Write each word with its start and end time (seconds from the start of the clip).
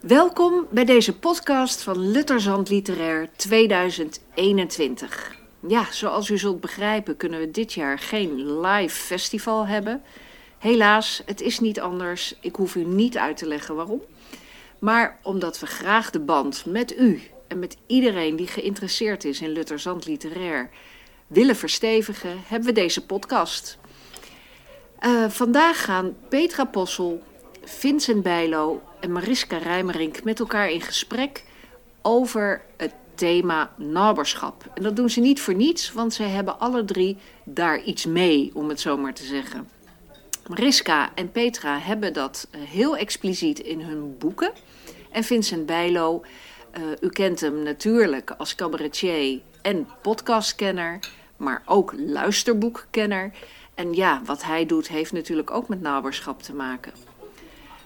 Welkom 0.00 0.66
bij 0.70 0.84
deze 0.84 1.18
podcast 1.18 1.82
van 1.82 2.10
Lutterzand 2.10 2.68
Literair 2.68 3.28
2021. 3.36 5.36
Ja, 5.68 5.86
zoals 5.90 6.28
u 6.28 6.38
zult 6.38 6.60
begrijpen 6.60 7.16
kunnen 7.16 7.40
we 7.40 7.50
dit 7.50 7.72
jaar 7.72 7.98
geen 7.98 8.60
live 8.60 8.96
festival 8.96 9.66
hebben. 9.66 10.02
Helaas, 10.58 11.22
het 11.26 11.40
is 11.40 11.60
niet 11.60 11.80
anders. 11.80 12.34
Ik 12.40 12.56
hoef 12.56 12.74
u 12.74 12.84
niet 12.84 13.16
uit 13.16 13.36
te 13.36 13.46
leggen 13.46 13.74
waarom. 13.74 14.02
Maar 14.78 15.18
omdat 15.22 15.60
we 15.60 15.66
graag 15.66 16.10
de 16.10 16.20
band 16.20 16.64
met 16.66 16.98
u 16.98 17.22
en 17.48 17.58
met 17.58 17.76
iedereen 17.86 18.36
die 18.36 18.46
geïnteresseerd 18.46 19.24
is 19.24 19.40
in 19.40 19.50
Lutterzand 19.50 20.06
Literair 20.06 20.70
willen 21.26 21.56
verstevigen, 21.56 22.42
hebben 22.46 22.68
we 22.68 22.74
deze 22.74 23.06
podcast. 23.06 23.78
Uh, 25.00 25.28
vandaag 25.28 25.84
gaan 25.84 26.16
Petra 26.28 26.64
Possel, 26.64 27.22
Vincent 27.64 28.22
Bijlo 28.22 28.82
en 29.00 29.12
Mariska 29.12 29.56
Rijmerink 29.56 30.24
met 30.24 30.40
elkaar 30.40 30.70
in 30.70 30.80
gesprek 30.80 31.44
over 32.02 32.62
het 32.76 32.92
thema 33.14 33.72
naberschap. 33.76 34.70
En 34.74 34.82
dat 34.82 34.96
doen 34.96 35.10
ze 35.10 35.20
niet 35.20 35.40
voor 35.40 35.54
niets, 35.54 35.92
want 35.92 36.14
zij 36.14 36.28
hebben 36.28 36.60
alle 36.60 36.84
drie 36.84 37.16
daar 37.44 37.82
iets 37.82 38.06
mee, 38.06 38.50
om 38.54 38.68
het 38.68 38.80
zo 38.80 38.96
maar 38.96 39.14
te 39.14 39.24
zeggen. 39.24 39.68
Mariska 40.48 41.10
en 41.14 41.32
Petra 41.32 41.78
hebben 41.78 42.12
dat 42.12 42.48
eh, 42.50 42.60
heel 42.60 42.96
expliciet 42.96 43.58
in 43.58 43.80
hun 43.80 44.18
boeken. 44.18 44.52
En 45.10 45.24
Vincent 45.24 45.66
Bijlo, 45.66 46.24
uh, 46.78 46.84
u 47.00 47.08
kent 47.08 47.40
hem 47.40 47.62
natuurlijk 47.62 48.30
als 48.30 48.54
cabaretier 48.54 49.40
en 49.62 49.88
podcastkenner, 50.02 50.98
maar 51.36 51.62
ook 51.64 51.94
luisterboekkenner. 51.96 53.30
En 53.74 53.94
ja, 53.94 54.22
wat 54.24 54.42
hij 54.42 54.66
doet 54.66 54.88
heeft 54.88 55.12
natuurlijk 55.12 55.50
ook 55.50 55.68
met 55.68 55.80
naberschap 55.80 56.42
te 56.42 56.54
maken. 56.54 56.92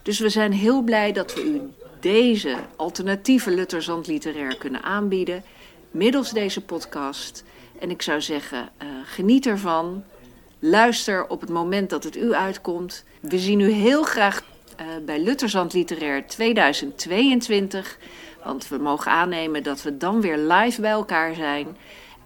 Dus 0.02 0.18
we 0.18 0.28
zijn 0.28 0.52
heel 0.52 0.82
blij 0.82 1.12
dat 1.12 1.34
we 1.34 1.44
u 1.44 1.60
deze 2.00 2.56
alternatieve 2.76 3.50
Lutterzand 3.50 4.06
literair 4.06 4.56
kunnen 4.56 4.82
aanbieden 4.82 5.44
middels 5.92 6.30
deze 6.30 6.60
podcast. 6.60 7.44
En 7.78 7.90
ik 7.90 8.02
zou 8.02 8.20
zeggen, 8.20 8.68
uh, 8.82 8.88
geniet 9.04 9.46
ervan. 9.46 10.04
Luister 10.58 11.28
op 11.28 11.40
het 11.40 11.50
moment 11.50 11.90
dat 11.90 12.04
het 12.04 12.16
u 12.16 12.34
uitkomt. 12.34 13.04
We 13.20 13.38
zien 13.38 13.60
u 13.60 13.70
heel 13.70 14.02
graag 14.02 14.42
uh, 14.80 14.86
bij 15.04 15.20
Lutterzand 15.20 15.72
Literair 15.72 16.26
2022. 16.26 17.98
Want 18.44 18.68
we 18.68 18.78
mogen 18.78 19.10
aannemen 19.12 19.62
dat 19.62 19.82
we 19.82 19.96
dan 19.96 20.20
weer 20.20 20.38
live 20.38 20.80
bij 20.80 20.90
elkaar 20.90 21.34
zijn 21.34 21.76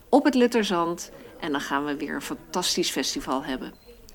op 0.09 0.25
het 0.25 0.35
Lutterzand. 0.35 1.11
En 1.41 1.53
dan 1.53 1.61
gaan 1.61 1.85
we 1.85 1.97
weer 1.97 2.15
een 2.15 2.23
fantastisch 2.23 2.91
festival 2.91 3.45
hebben. 3.45 3.73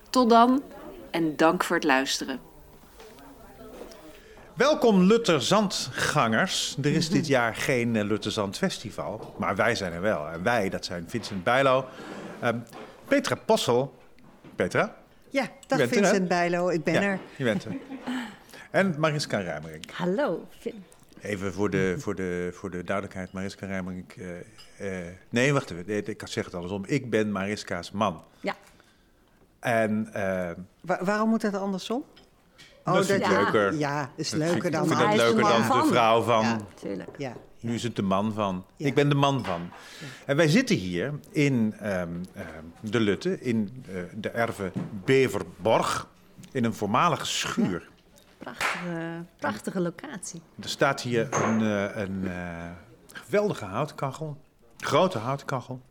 Tot 0.10 0.30
dan 0.30 0.64
en 1.12 1.36
dank 1.36 1.64
voor 1.64 1.76
het 1.76 1.86
luisteren. 1.86 2.51
Welkom 4.56 5.02
Lutterzandgangers. 5.02 6.78
Er 6.82 6.94
is 6.94 7.10
dit 7.10 7.28
jaar 7.28 7.56
geen 7.56 7.96
uh, 7.96 8.04
Lutterzand 8.04 8.58
Festival, 8.58 9.36
maar 9.38 9.56
wij 9.56 9.76
zijn 9.76 9.94
er 9.94 10.02
wel. 10.02 10.30
En 10.30 10.44
wij, 10.44 10.70
dat 10.70 10.86
zijn 10.86 11.06
Vincent 11.08 11.44
Bijlo, 11.44 11.86
uh, 12.44 12.50
Petra 13.08 13.36
Possel. 13.36 13.98
Petra? 14.56 14.96
Ja, 15.30 15.50
dag 15.68 15.80
Vincent 15.80 16.06
er, 16.06 16.24
Bijlo, 16.24 16.70
ik 16.70 16.84
ben 16.84 16.94
ja, 16.94 17.02
er. 17.02 17.20
Je 17.36 17.44
bent 17.44 17.66
er. 17.66 17.72
En 18.72 18.96
Mariska 18.98 19.40
Rijmerink. 19.40 19.92
Hallo, 19.92 20.48
Vin. 20.60 20.84
Even 21.22 21.54
voor 21.54 21.70
de, 21.70 21.96
voor 21.98 22.16
de, 22.16 22.50
voor 22.54 22.72
de 22.72 22.84
duidelijkheid, 22.84 23.32
Mariska 23.32 23.66
Rijmerink. 23.66 24.16
Uh, 24.16 24.28
nee, 25.30 25.54
wacht 25.54 25.72
even, 25.72 26.08
ik 26.08 26.22
zeg 26.26 26.46
het 26.46 26.54
andersom. 26.54 26.84
Ik 26.86 27.10
ben 27.10 27.32
Mariska's 27.32 27.92
man. 27.92 28.24
Ja. 28.40 28.56
En, 29.60 30.10
Wa 30.82 31.04
waarom 31.04 31.30
moet 31.30 31.42
dat 31.42 31.54
andersom? 31.56 32.04
Oh, 32.86 32.94
dat 32.94 33.06
vind 33.06 33.22
ik 33.22 33.28
ja. 33.28 33.42
leuker. 33.42 33.74
Ja, 33.74 34.10
is 34.16 34.32
leuker 34.32 34.72
dan... 34.72 34.84
Ik 34.84 34.90
vind 34.90 35.00
dat 35.00 35.16
leuker 35.16 35.42
dan 35.42 35.82
de 35.82 35.88
vrouw 35.88 36.22
van. 36.22 36.44
Ja, 36.44 36.58
tuurlijk. 36.74 37.10
Ja, 37.18 37.34
nu 37.60 37.74
is 37.74 37.84
het 37.84 37.96
de 37.96 38.02
man 38.02 38.34
van. 38.34 38.66
Ja. 38.76 38.86
Ik 38.88 38.96
ben 38.96 39.10
de 39.10 39.16
man 39.16 39.46
van. 39.46 39.70
En 40.26 40.36
wij 40.36 40.48
zitten 40.48 40.76
hier 40.76 41.14
in 41.32 41.76
um, 41.84 42.22
uh, 42.38 42.44
de 42.80 43.00
Lutte, 43.00 43.40
in 43.40 43.84
uh, 43.90 44.02
de 44.14 44.30
erve 44.30 44.72
Beverborg, 45.06 46.08
in 46.52 46.64
een 46.64 46.74
voormalige 46.74 47.26
schuur. 47.26 47.90
Prachtige, 48.38 49.24
prachtige 49.38 49.80
locatie. 49.80 50.42
Er 50.62 50.70
staat 50.70 51.02
hier 51.02 51.44
een, 51.44 51.62
uh, 51.62 51.96
een 51.96 52.30
geweldige 53.14 53.66
houtkachel, 53.66 54.38
grote 54.78 55.18
houtkachel. 55.18 55.82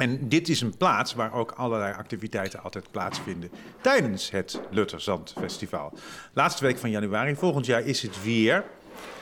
En 0.00 0.28
dit 0.28 0.48
is 0.48 0.60
een 0.60 0.76
plaats 0.76 1.14
waar 1.14 1.32
ook 1.32 1.50
allerlei 1.50 1.94
activiteiten 1.94 2.62
altijd 2.62 2.90
plaatsvinden 2.90 3.50
tijdens 3.80 4.30
het 4.30 4.60
Lutterzand 4.70 5.34
Festival. 5.38 5.92
Laatste 6.32 6.64
week 6.64 6.78
van 6.78 6.90
januari, 6.90 7.34
volgend 7.34 7.66
jaar 7.66 7.82
is 7.82 8.02
het 8.02 8.22
weer. 8.22 8.64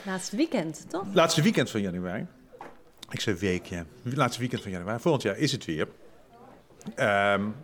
Laatste 0.03 0.37
weekend, 0.37 0.87
toch? 0.89 1.05
Laatste 1.13 1.43
weekend 1.43 1.71
van 1.71 1.81
januari. 1.81 2.27
Ik 3.11 3.21
zei 3.21 3.37
week, 3.37 3.67
ja. 3.67 3.85
Laatste 4.03 4.41
weekend 4.41 4.63
van 4.63 4.71
januari. 4.71 4.99
Volgend 5.01 5.23
jaar 5.23 5.37
is 5.37 5.53
het 5.53 5.65
weer. 5.65 5.89
Um, 6.97 7.55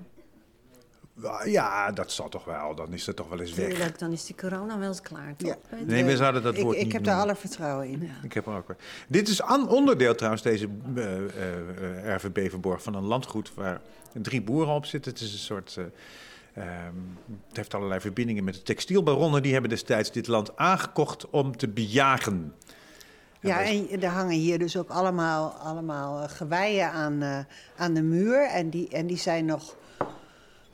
ja, 1.45 1.93
dat 1.93 2.13
zal 2.13 2.29
toch 2.29 2.45
wel. 2.45 2.75
Dan 2.75 2.93
is 2.93 3.07
het 3.07 3.17
toch 3.17 3.29
wel 3.29 3.41
eens 3.41 3.55
weg. 3.55 3.69
Tuurlijk, 3.69 3.99
dan 3.99 4.13
is 4.13 4.25
die 4.25 4.37
corona 4.37 4.79
wel 4.79 4.89
eens 4.89 5.01
klaar, 5.01 5.37
toch? 5.37 5.49
Ja. 5.49 5.77
Nee, 5.87 6.05
we 6.05 6.17
zouden 6.17 6.43
dat 6.43 6.57
ik, 6.57 6.63
woord 6.63 6.77
ik 6.77 6.83
niet 6.83 6.93
heb 6.93 7.03
noemen. 7.03 7.21
daar 7.21 7.29
alle 7.29 7.41
vertrouwen 7.41 7.89
in. 7.89 8.01
Ja. 8.03 8.15
Ik 8.23 8.33
heb 8.33 8.47
er 8.47 8.57
ook 8.57 8.67
weer. 8.67 8.77
Dit 9.09 9.29
is 9.29 9.43
een 9.47 9.67
onderdeel 9.67 10.15
trouwens, 10.15 10.43
deze 10.43 10.69
uh, 10.95 11.21
uh, 11.21 12.15
RV 12.17 12.31
Beverborg, 12.31 12.83
van 12.83 12.95
een 12.95 13.05
landgoed 13.05 13.55
waar 13.55 13.81
drie 14.13 14.43
boeren 14.43 14.75
op 14.75 14.87
zitten. 14.87 15.13
Het 15.13 15.21
is 15.21 15.33
een 15.33 15.39
soort... 15.39 15.77
Uh, 15.79 15.85
um, 16.87 17.19
het 17.49 17.57
heeft 17.57 17.75
allerlei 17.75 18.01
verbindingen 18.01 18.45
met 18.45 18.55
de 18.55 18.63
textielbaronnen. 18.63 19.43
Die 19.43 19.53
hebben 19.53 19.71
destijds 19.71 20.13
dit 20.13 20.27
land 20.27 20.57
aangekocht 20.57 21.31
om 21.31 21.57
te 21.57 21.69
bejagen. 21.69 22.55
Ja, 23.41 23.63
en 23.63 24.03
er 24.03 24.09
hangen 24.09 24.37
hier 24.37 24.59
dus 24.59 24.77
ook 24.77 24.89
allemaal, 24.89 25.51
allemaal 25.51 26.29
geweien 26.29 26.91
aan, 26.91 27.23
uh, 27.23 27.39
aan 27.77 27.95
de 27.95 28.03
muur. 28.03 28.49
En 28.49 28.71
die, 28.71 28.89
en 28.89 29.07
die 29.07 29.17
zijn 29.17 29.45
nog 29.45 29.77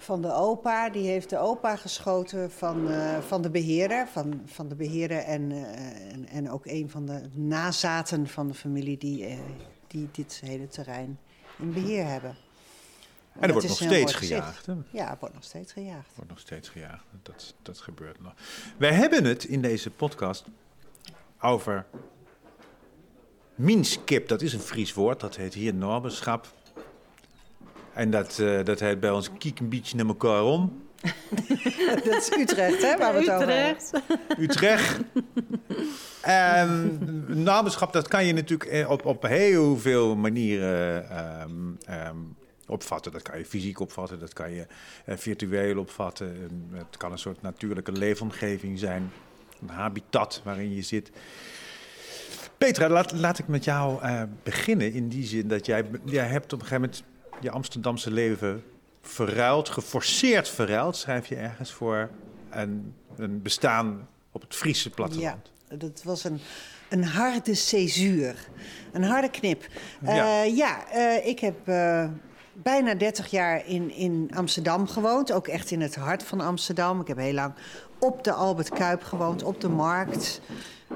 van 0.03 0.23
de 0.23 0.33
opa. 0.33 0.91
Die 0.91 1.07
heeft 1.07 1.31
de 1.31 1.39
opa 1.39 1.77
geschoten 1.77 2.51
van, 2.51 2.91
uh, 2.91 3.19
van 3.19 3.43
de 3.43 3.51
beheerder. 3.51 4.09
Van, 4.09 4.43
van 4.47 4.69
de 4.69 4.75
beheerder 4.75 5.19
en, 5.19 5.51
uh, 5.51 6.13
en, 6.13 6.27
en 6.27 6.51
ook 6.51 6.67
een 6.67 6.91
van 6.91 7.07
de 7.07 7.21
nazaten 7.33 8.27
van 8.27 8.49
de 8.49 8.55
familie 8.55 8.99
die, 8.99 9.29
uh, 9.29 9.39
die 9.87 10.09
dit 10.13 10.41
hele 10.45 10.69
terrein 10.69 11.19
in 11.59 11.73
beheer 11.73 12.07
hebben. 12.07 12.37
En 13.33 13.43
er 13.43 13.53
wordt 13.53 13.69
nog 13.69 13.77
steeds 13.77 14.15
gejaagd. 14.15 14.67
Hè? 14.67 14.75
Ja, 14.91 15.11
er 15.11 15.17
wordt 15.21 15.35
nog 15.35 15.45
steeds 15.45 15.73
gejaagd. 15.73 16.07
Er 16.07 16.13
wordt 16.15 16.31
nog 16.31 16.39
steeds 16.39 16.69
gejaagd. 16.69 17.05
Dat, 17.23 17.55
dat 17.63 17.79
gebeurt 17.79 18.21
nog. 18.23 18.33
Wij 18.77 18.93
hebben 18.93 19.25
het 19.25 19.45
in 19.45 19.63
deze 19.63 19.91
podcast 19.91 20.45
over 21.41 21.87
minskip. 23.55 24.29
Dat 24.29 24.43
is 24.43 24.53
een 24.53 24.61
Fries 24.61 24.95
woord. 24.95 25.21
Dat 25.21 25.37
heet 25.37 25.55
hier 25.55 25.75
norberschap. 25.75 26.53
En 28.01 28.11
dat, 28.11 28.39
uh, 28.41 28.65
dat 28.65 28.81
heet 28.81 29.01
bij 29.01 29.11
ons 29.11 29.31
kiek 29.39 29.61
een 29.61 29.69
beetje 29.69 29.97
naar 29.97 30.07
elkaar 30.07 30.43
om. 30.43 30.83
dat 32.05 32.17
is 32.17 32.31
Utrecht, 32.39 32.83
hè, 32.83 32.97
waar 32.97 33.13
we 33.13 33.19
het 33.19 33.29
Utrecht. 33.29 33.43
over 33.43 33.49
hebben. 33.49 34.45
Utrecht. 34.45 35.01
en 36.23 36.99
naberschap, 37.43 37.93
dat 37.93 38.09
kan 38.09 38.27
je 38.27 38.33
natuurlijk 38.33 38.91
op, 38.91 39.05
op 39.05 39.23
heel 39.23 39.79
veel 39.79 40.17
manieren 40.17 41.19
um, 41.43 41.79
um, 41.91 42.37
opvatten. 42.67 43.13
Dat 43.13 43.23
kan 43.23 43.39
je 43.39 43.45
fysiek 43.45 43.81
opvatten, 43.81 44.19
dat 44.19 44.33
kan 44.33 44.51
je 44.51 44.67
uh, 45.07 45.17
virtueel 45.17 45.79
opvatten. 45.79 46.51
Het 46.73 46.97
kan 46.97 47.13
een 47.13 47.19
soort 47.19 47.43
natuurlijke 47.43 47.93
leefomgeving 47.93 48.79
zijn. 48.79 49.13
Een 49.63 49.69
habitat 49.69 50.41
waarin 50.45 50.75
je 50.75 50.83
zit. 50.83 51.11
Petra, 52.59 52.89
laat, 52.89 53.13
laat 53.13 53.39
ik 53.39 53.49
met 53.49 53.65
jou 53.65 54.05
uh, 54.05 54.23
beginnen 54.43 54.93
in 54.93 55.09
die 55.09 55.27
zin 55.27 55.49
dat 55.49 55.67
jij, 55.67 55.85
jij 56.05 56.27
hebt 56.27 56.53
op 56.53 56.61
een 56.61 56.67
gegeven 56.67 56.81
moment 56.81 57.05
je 57.41 57.51
Amsterdamse 57.51 58.11
leven 58.11 58.63
verruild, 59.03 59.69
geforceerd 59.69 60.49
verruild, 60.49 60.97
schrijf 60.97 61.27
je 61.27 61.37
ergens 61.37 61.73
voor 61.73 62.11
een, 62.51 62.95
een 63.17 63.43
bestaan 63.43 64.09
op 64.33 64.41
het 64.41 64.55
Friese 64.55 64.91
platteland. 64.91 65.51
Ja, 65.69 65.77
dat 65.77 66.03
was 66.03 66.25
een, 66.25 66.41
een 66.89 67.05
harde 67.05 67.55
césuur, 67.55 68.35
een 68.93 69.05
harde 69.05 69.31
knip. 69.31 69.67
Ja, 70.03 70.45
uh, 70.45 70.57
ja 70.57 70.85
uh, 70.95 71.27
ik 71.27 71.39
heb 71.39 71.69
uh, 71.69 72.05
bijna 72.53 72.95
30 72.95 73.31
jaar 73.31 73.67
in, 73.67 73.91
in 73.91 74.31
Amsterdam 74.35 74.87
gewoond, 74.87 75.33
ook 75.33 75.49
echt 75.49 75.71
in 75.71 75.81
het 75.81 75.95
hart 75.95 76.23
van 76.23 76.41
Amsterdam. 76.41 77.01
Ik 77.01 77.07
heb 77.07 77.17
heel 77.17 77.33
lang 77.33 77.55
op 77.99 78.25
de 78.25 78.33
Albert 78.33 78.69
Kuip 78.69 79.03
gewoond, 79.03 79.43
op 79.43 79.61
de 79.61 79.69
markt. 79.69 80.41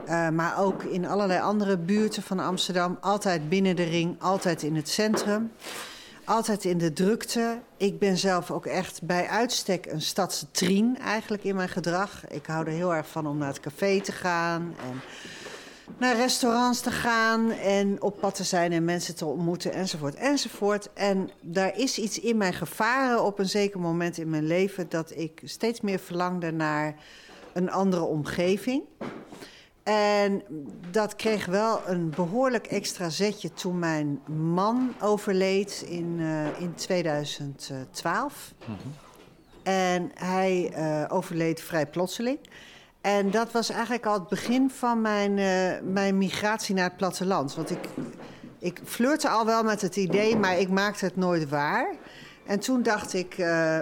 Uh, 0.08 0.28
maar 0.28 0.58
ook 0.58 0.82
in 0.82 1.06
allerlei 1.06 1.40
andere 1.40 1.78
buurten 1.78 2.22
van 2.22 2.38
Amsterdam. 2.38 2.98
Altijd 3.00 3.48
binnen 3.48 3.76
de 3.76 3.82
ring, 3.84 4.22
altijd 4.22 4.62
in 4.62 4.76
het 4.76 4.88
centrum. 4.88 5.50
Altijd 6.24 6.64
in 6.64 6.78
de 6.78 6.92
drukte. 6.92 7.58
Ik 7.76 7.98
ben 7.98 8.16
zelf 8.16 8.50
ook 8.50 8.66
echt 8.66 9.02
bij 9.02 9.28
uitstek 9.28 9.86
een 9.86 10.02
stadse 10.02 10.50
trien 10.50 10.98
eigenlijk 10.98 11.44
in 11.44 11.56
mijn 11.56 11.68
gedrag. 11.68 12.28
Ik 12.28 12.46
hou 12.46 12.66
er 12.66 12.72
heel 12.72 12.94
erg 12.94 13.08
van 13.08 13.26
om 13.26 13.38
naar 13.38 13.48
het 13.48 13.60
café 13.60 14.00
te 14.00 14.12
gaan 14.12 14.74
en 14.90 15.00
naar 15.98 16.16
restaurants 16.16 16.80
te 16.80 16.90
gaan 16.90 17.50
en 17.50 18.02
op 18.02 18.20
pad 18.20 18.34
te 18.34 18.44
zijn 18.44 18.72
en 18.72 18.84
mensen 18.84 19.16
te 19.16 19.24
ontmoeten 19.24 19.72
enzovoort 19.72 20.14
enzovoort. 20.14 20.88
En 20.94 21.30
daar 21.40 21.78
is 21.78 21.98
iets 21.98 22.20
in 22.20 22.36
mij 22.36 22.52
gevaren 22.52 23.24
op 23.24 23.38
een 23.38 23.48
zeker 23.48 23.80
moment 23.80 24.18
in 24.18 24.30
mijn 24.30 24.46
leven 24.46 24.86
dat 24.88 25.16
ik 25.16 25.40
steeds 25.44 25.80
meer 25.80 25.98
verlangde 25.98 26.52
naar 26.52 26.94
een 27.52 27.70
andere 27.70 28.02
omgeving. 28.02 28.82
En 29.84 30.42
dat 30.90 31.16
kreeg 31.16 31.46
wel 31.46 31.81
een 31.86 32.10
behoorlijk 32.10 32.66
extra 32.66 33.08
zetje 33.08 33.52
toen 33.52 33.78
mijn 33.78 34.20
man 34.26 34.94
overleed 35.00 35.84
in, 35.88 36.16
eh, 36.20 36.60
in 36.60 36.75
2012. 36.75 38.52
En 39.62 40.10
hij 40.14 40.70
eh, 40.75 41.04
overleed 41.08 41.60
vrij 41.60 41.86
plotseling. 41.86 42.38
En 43.00 43.31
dat 43.31 43.52
was 43.52 43.70
eigenlijk 43.70 44.06
al 44.06 44.14
het 44.14 44.28
begin 44.28 44.70
van 44.70 45.00
mijn, 45.00 45.38
eh, 45.38 45.82
mijn 45.92 46.19
migratie 46.19 46.75
naar 46.75 46.88
het 46.88 46.96
platteland. 46.96 47.54
Want 47.54 47.70
ik, 47.70 47.88
ik 48.58 48.81
flirte 48.84 49.28
al 49.28 49.46
wel 49.46 49.62
met 49.62 49.81
het 49.81 49.96
idee, 49.96 50.36
maar 50.36 50.58
ik 50.58 50.69
maakte 50.69 51.04
het 51.04 51.16
nooit 51.16 51.48
waar. 51.48 51.94
En 52.46 52.60
toen 52.60 52.82
dacht 52.82 53.14
ik, 53.14 53.36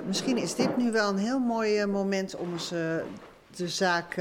misschien 0.06 0.37
is 0.37 0.54
dit 0.54 0.76
nu 0.76 0.90
wel 0.90 1.08
een 1.08 1.19
heel 1.19 1.38
mooi 1.38 1.87
moment 1.87 2.37
om 2.37 2.52
eens 2.52 2.69
de 3.56 3.69
zaak 3.69 4.14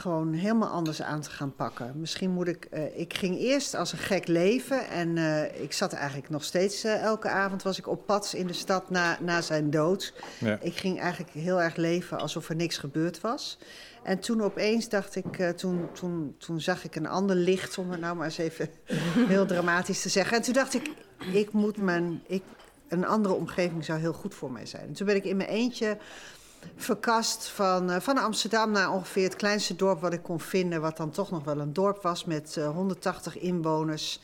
gewoon 0.00 0.32
helemaal 0.32 0.68
anders 0.68 1.02
aan 1.02 1.20
te 1.20 1.30
gaan 1.30 1.54
pakken. 1.54 1.92
Misschien 1.96 2.30
moet 2.30 2.48
ik. 2.48 2.64
eh, 2.64 2.98
ik 2.98 3.14
ging 3.14 3.38
eerst 3.38 3.74
als 3.74 3.92
een 3.92 3.98
gek 3.98 4.26
leven 4.26 4.88
en 4.88 5.16
eh, 5.16 5.62
ik 5.62 5.72
zat 5.72 5.92
eigenlijk 5.92 6.28
nog 6.28 6.44
steeds 6.44 6.84
eh, 6.84 7.02
elke 7.02 7.28
avond 7.28 7.62
was 7.62 7.78
ik 7.78 7.88
op 7.88 8.06
pad 8.06 8.32
in 8.36 8.46
de 8.46 8.52
stad 8.52 8.90
na, 8.90 9.18
na 9.20 9.40
zijn 9.40 9.70
dood. 9.70 10.12
Ja. 10.38 10.58
Ik 10.60 10.76
ging 10.76 11.00
eigenlijk 11.00 11.32
heel 11.32 11.62
erg 11.62 11.76
leven 11.76 12.18
alsof 12.18 12.48
er 12.48 12.56
niks 12.56 12.78
gebeurd 12.78 13.20
was. 13.20 13.58
En 14.02 14.18
toen 14.18 14.42
opeens 14.42 14.88
dacht 14.88 15.16
ik, 15.16 15.52
toen, 15.56 15.88
toen, 15.92 16.34
toen 16.38 16.60
zag 16.60 16.84
ik 16.84 16.96
een 16.96 17.06
ander 17.08 17.36
licht, 17.36 17.78
om 17.78 17.90
het 17.90 18.00
nou 18.00 18.16
maar 18.16 18.24
eens 18.24 18.38
even 18.38 18.68
heel 19.34 19.46
dramatisch 19.46 20.02
te 20.02 20.08
zeggen. 20.08 20.36
En 20.36 20.42
toen 20.42 20.54
dacht 20.54 20.74
ik, 20.74 20.90
ik 21.32 21.52
moet 21.52 21.76
mijn, 21.76 22.22
ik, 22.26 22.42
een 22.88 23.06
andere 23.06 23.34
omgeving 23.34 23.84
zou 23.84 23.98
heel 24.00 24.12
goed 24.12 24.34
voor 24.34 24.52
mij 24.52 24.66
zijn. 24.66 24.86
En 24.86 24.92
toen 24.92 25.06
ben 25.06 25.16
ik 25.16 25.24
in 25.24 25.36
mijn 25.36 25.48
eentje 25.48 25.98
verkast 26.76 27.48
van, 27.48 27.90
eh, 27.90 28.00
van 28.00 28.18
Amsterdam 28.18 28.70
naar 28.70 28.92
ongeveer 28.92 29.24
het 29.24 29.36
kleinste 29.36 29.76
dorp 29.76 30.00
wat 30.00 30.12
ik 30.12 30.22
kon 30.22 30.40
vinden, 30.40 30.80
wat 30.80 30.96
dan 30.96 31.10
toch 31.10 31.30
nog 31.30 31.44
wel 31.44 31.58
een 31.60 31.72
dorp 31.72 32.02
was 32.02 32.24
met 32.24 32.56
eh, 32.56 32.68
180 32.68 33.38
inwoners 33.38 34.20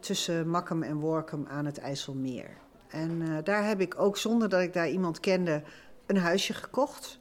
tussen 0.00 0.48
Makkum 0.48 0.82
en 0.82 0.96
Workum 0.96 1.46
aan 1.50 1.64
het 1.66 1.78
IJsselmeer. 1.78 2.48
En 2.88 3.22
eh, 3.22 3.28
daar 3.44 3.66
heb 3.66 3.80
ik 3.80 3.98
ook 4.00 4.16
zonder 4.16 4.48
dat 4.48 4.60
ik 4.60 4.72
daar 4.72 4.88
iemand 4.88 5.20
kende 5.20 5.62
een 6.06 6.16
huisje 6.18 6.54
gekocht. 6.54 7.18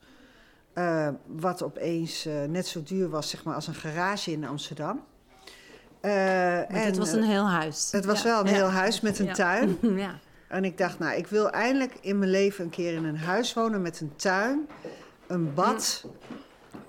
Eh, 0.74 1.10
wat 1.26 1.64
opeens 1.64 2.26
eh, 2.26 2.44
net 2.44 2.68
zo 2.68 2.84
duur 2.84 3.10
was 3.10 3.30
zeg 3.30 3.44
maar, 3.44 3.56
als 3.56 3.68
een 3.68 3.74
garage 3.76 4.32
in 4.32 4.46
Amsterdam. 4.46 5.04
Eh, 6.02 6.12
Maar 6.12 6.66
en, 6.68 6.86
het 6.86 6.98
was 6.98 7.12
een 7.12 7.22
eh, 7.22 7.28
heel 7.30 7.50
huis. 7.50 7.92
het 7.92 8.06
was 8.06 8.22
Ja. 8.22 8.24
wel 8.30 8.40
een 8.40 8.46
Ja. 8.48 8.54
heel 8.54 8.70
huis 8.70 9.02
met 9.02 9.20
een 9.20 9.26
Ja. 9.26 9.34
tuin. 9.34 9.78
ja. 10.06 10.20
En 10.48 10.66
ik 10.66 10.78
dacht, 10.78 11.00
nou, 11.00 11.18
ik 11.18 11.28
wil 11.28 11.50
eindelijk 11.50 11.94
in 12.02 12.20
mijn 12.20 12.32
leven 12.32 12.64
een 12.64 12.70
keer 12.70 12.94
in 12.94 13.04
een 13.06 13.18
huis 13.18 13.54
wonen 13.54 13.82
met 13.82 14.00
een 14.02 14.12
tuin, 14.16 14.68
een 15.28 15.54
bad. 15.54 16.06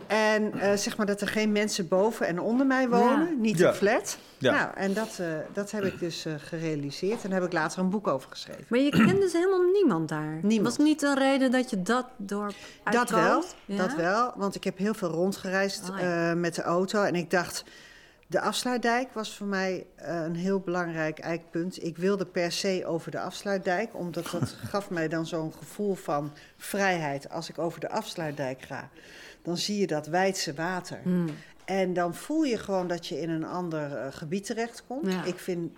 En 0.06 0.60
eh, 0.60 0.76
zeg 0.76 0.96
maar 0.96 1.06
dat 1.06 1.20
er 1.20 1.28
geen 1.28 1.52
mensen 1.52 1.88
boven 1.88 2.26
en 2.26 2.40
onder 2.40 2.66
mij 2.66 2.88
wonen, 2.88 3.26
Ja. 3.26 3.34
niet 3.38 3.58
Ja. 3.58 3.68
een 3.68 3.74
flat. 3.74 4.18
Ja. 4.38 4.52
Nou, 4.52 4.68
en 4.74 4.94
dat, 4.94 5.18
eh, 5.20 5.26
dat 5.52 5.70
heb 5.70 5.84
ik 5.84 5.98
dus 5.98 6.24
eh, 6.24 6.32
gerealiseerd. 6.38 7.22
En 7.24 7.30
daar 7.30 7.40
heb 7.40 7.48
ik 7.48 7.54
later 7.54 7.78
een 7.78 7.90
boek 7.90 8.06
over 8.06 8.30
geschreven. 8.30 8.64
Maar 8.68 8.78
je 8.78 8.90
kent 8.90 9.20
dus 9.20 9.32
helemaal 9.32 9.70
niemand 9.72 10.08
daar. 10.08 10.38
Niemand. 10.42 10.76
was 10.76 10.86
niet 10.86 11.02
een 11.02 11.14
reden 11.18 11.50
dat 11.50 11.70
je 11.70 11.82
dat 11.82 12.06
dorp 12.16 12.54
Dat 12.90 13.10
wel? 13.10 13.44
Ja? 13.64 13.76
dat 13.76 13.94
wel. 13.94 14.32
Want 14.36 14.54
ik 14.54 14.64
heb 14.64 14.78
heel 14.78 14.94
veel 14.94 15.08
rondgereisd 15.10 15.90
ja. 16.00 16.34
met 16.34 16.54
de 16.54 16.62
auto. 16.62 17.02
En 17.02 17.14
ik 17.14 17.30
dacht, 17.30 17.64
de 18.26 18.40
afsluitdijk 18.40 19.12
was 19.12 19.36
voor 19.36 19.46
mij 19.46 19.86
eh, 19.94 20.22
een 20.22 20.34
heel 20.34 20.60
belangrijk 20.60 21.18
eikpunt. 21.18 21.84
Ik 21.84 21.96
wilde 21.96 22.26
per 22.26 22.52
se 22.52 22.82
over 22.86 23.10
de 23.10 23.20
afsluitdijk. 23.20 23.94
Omdat 23.94 24.30
dat 24.30 24.56
gaf 24.70 24.90
mij 24.90 25.08
dan 25.08 25.26
zo'n 25.26 25.52
gevoel 25.52 25.94
van 25.94 26.32
vrijheid. 26.56 27.30
Als 27.30 27.48
ik 27.48 27.58
over 27.58 27.80
de 27.80 27.88
afsluitdijk 27.88 28.62
ga, 28.62 28.90
dan 29.42 29.56
zie 29.56 29.78
je 29.78 29.86
dat 29.86 30.06
wijdse 30.06 30.54
water. 30.54 31.00
Hmm. 31.02 31.28
En 31.64 31.92
dan 31.92 32.14
voel 32.14 32.42
je 32.42 32.58
gewoon 32.58 32.88
dat 32.88 33.06
je 33.06 33.20
in 33.20 33.30
een 33.30 33.44
ander 33.44 33.96
eh, 33.96 34.12
gebied 34.12 34.44
terechtkomt. 34.44 35.12
Ja. 35.12 35.24
Ik 35.24 35.38
vind 35.38 35.72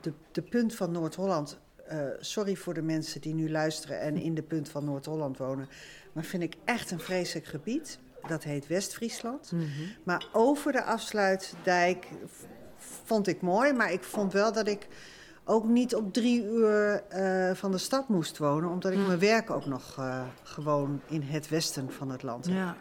de, 0.00 0.12
de 0.32 0.42
punt 0.42 0.74
van 0.74 0.92
Noord-Holland... 0.92 1.58
eh, 1.86 1.98
sorry 2.20 2.54
voor 2.54 2.74
de 2.74 2.82
mensen 2.82 3.20
die 3.20 3.34
nu 3.34 3.50
luisteren 3.50 4.00
en 4.00 4.16
in 4.16 4.34
de 4.34 4.42
punt 4.42 4.68
van 4.68 4.84
Noord-Holland 4.84 5.36
wonen... 5.36 5.68
maar 6.12 6.24
vind 6.24 6.42
ik 6.42 6.54
echt 6.64 6.90
een 6.90 7.00
vreselijk 7.00 7.46
gebied. 7.46 7.98
Dat 8.28 8.42
heet 8.42 8.66
West-Friesland. 8.66 9.52
Mhm. 9.52 9.64
Maar 10.02 10.26
over 10.32 10.72
de 10.72 10.84
afsluitdijk 10.84 12.06
vond 13.04 13.26
ik 13.28 13.40
mooi. 13.42 13.72
Maar 13.72 13.92
ik 13.92 14.02
vond 14.04 14.32
wel 14.32 14.52
dat 14.52 14.66
ik 14.68 14.86
ook 15.44 15.64
niet 15.64 15.94
op 15.94 16.12
drie 16.12 16.44
uur 16.44 17.02
eh, 17.08 17.54
van 17.54 17.70
de 17.70 17.78
stad 17.78 18.08
moest 18.08 18.38
wonen... 18.38 18.70
omdat 18.70 18.92
ik 18.92 18.98
Ja. 18.98 19.06
mijn 19.06 19.18
werk 19.18 19.50
ook 19.50 19.66
nog 19.66 19.94
eh, 19.98 20.22
gewoon 20.42 21.00
in 21.08 21.22
het 21.22 21.48
westen 21.48 21.92
van 21.92 22.10
het 22.10 22.22
land 22.22 22.44
heb. 22.44 22.54
Ja. 22.54 22.76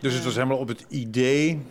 Dus 0.00 0.14
het 0.14 0.24
was 0.24 0.34
helemaal 0.34 0.58
op 0.58 0.68
het 0.68 0.84
idee 0.88 1.62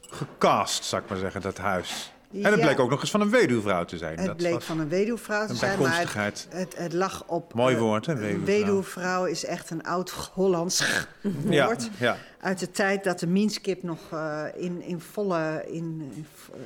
gecast, 0.00 0.84
zou 0.84 1.02
ik 1.02 1.08
maar 1.08 1.18
zeggen, 1.18 1.40
dat 1.40 1.58
huis. 1.58 2.12
En 2.42 2.52
het 2.52 2.60
bleek 2.60 2.80
ook 2.80 2.90
nog 2.90 3.00
eens 3.00 3.10
van 3.10 3.20
een 3.20 3.30
weduwvrouw 3.30 3.84
te 3.84 3.98
zijn. 3.98 4.16
Het 4.16 4.26
dat 4.26 4.36
bleek 4.36 4.62
van 4.62 4.80
een 4.80 4.88
weduwvrouw 4.88 5.46
te 5.46 5.50
een 5.50 5.56
zijn, 5.56 5.78
maar 5.78 6.14
het, 6.24 6.46
het, 6.50 6.76
het 6.76 6.92
lag 6.92 7.24
op... 7.26 7.54
Mooi 7.54 7.76
woord, 7.76 8.06
hè, 8.06 8.14
weduwvrouw. 8.14 8.44
Weduwvrouw 8.44 9.24
is 9.24 9.44
echt 9.44 9.70
een 9.70 9.82
oud-Hollands 9.82 11.06
woord. 11.22 11.90
ja. 11.98 12.16
Uit 12.40 12.58
de 12.58 12.70
tijd 12.70 13.04
dat 13.04 13.18
de 13.18 13.26
minskip 13.26 13.82
nog 13.82 13.98
eh, 14.12 14.44
in, 14.54 14.82
in 14.82 15.00
volle... 15.00 15.64
In, 15.70 16.12
eh, 16.52 16.58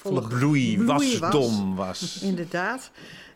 Volle 0.00 0.28
bloei, 0.28 0.76
bloei 0.76 1.18
wasdom 1.18 1.76
was. 1.76 2.20
Inderdaad. 2.22 2.90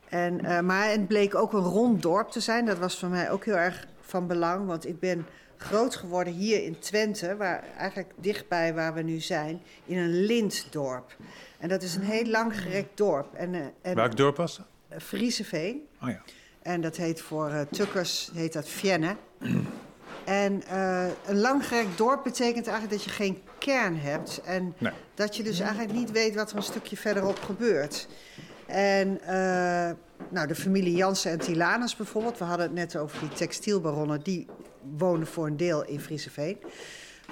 En, 0.09 0.45
eh, 0.45 0.61
maar 0.61 0.91
het 0.91 1.09
bleek 1.09 1.35
ook 1.35 1.53
een 1.53 1.61
rond 1.61 2.03
dorp 2.03 2.31
te 2.31 2.41
zijn. 2.41 2.67
Dat 2.67 2.79
was 2.79 2.99
voor 2.99 3.09
mij 3.09 3.31
ook 3.31 3.45
heel 3.45 3.57
erg 3.57 3.87
van 4.01 4.27
belang. 4.27 4.67
Want 4.67 4.87
ik 4.87 5.01
ben 5.01 5.27
groot 5.57 5.97
geworden 5.97 6.33
hier 6.33 6.65
in 6.65 6.79
Twente, 6.79 7.37
waar 7.37 7.65
eigenlijk 7.79 8.13
dichtbij 8.17 8.75
waar 8.75 8.95
we 8.95 9.03
nu 9.03 9.21
zijn, 9.21 9.63
in 9.85 9.99
een 9.99 10.25
lintdorp. 10.25 11.17
En 11.59 11.69
dat 11.69 11.83
is 11.83 11.95
een 11.95 12.03
heel 12.03 12.25
langgerekt 12.27 12.97
dorp. 12.97 13.35
En, 13.35 13.55
eh 13.55 13.61
en 13.83 13.95
Welk 13.95 14.17
dorp 14.17 14.37
was 14.37 14.57
dat? 14.57 14.67
eh, 14.89 14.99
Frieseveen. 14.99 15.83
Oh 16.03 16.09
ja. 16.09 16.23
En 16.63 16.81
dat 16.81 16.97
heet 16.97 17.21
voor 17.21 17.49
eh, 17.49 17.61
tukkers 17.61 18.31
heet 18.35 18.53
dat 18.53 18.69
Vienne. 18.69 19.17
En 20.25 20.63
een 21.27 21.39
langgerekt 21.41 21.99
dorp 21.99 22.23
betekent 22.23 22.67
eigenlijk 22.67 22.97
dat 22.97 23.05
je 23.05 23.11
geen 23.11 23.43
kern 23.59 23.97
hebt. 23.99 24.41
En 24.45 24.75
Nee. 24.79 24.93
dat 25.15 25.37
je 25.37 25.43
dus 25.43 25.61
eigenlijk 25.61 25.93
niet 25.93 26.11
weet 26.11 26.35
wat 26.35 26.51
er 26.51 26.57
een 26.57 26.63
stukje 26.63 26.97
verderop 26.97 27.39
gebeurt. 27.39 28.09
En 28.67 29.21
nou, 30.29 30.47
de 30.47 30.55
familie 30.55 30.95
Jansen 30.97 31.31
en 31.31 31.39
Tilanus 31.39 31.97
bijvoorbeeld, 31.97 32.39
we 32.39 32.45
hadden 32.45 32.67
het 32.67 32.75
net 32.75 32.97
over 32.97 33.19
die 33.21 33.29
textielbaronnen, 33.29 34.23
die 34.23 34.47
wonen 34.97 35.27
voor 35.27 35.47
een 35.47 35.57
deel 35.57 35.85
in 35.85 36.01
Frieseveen. 36.01 36.59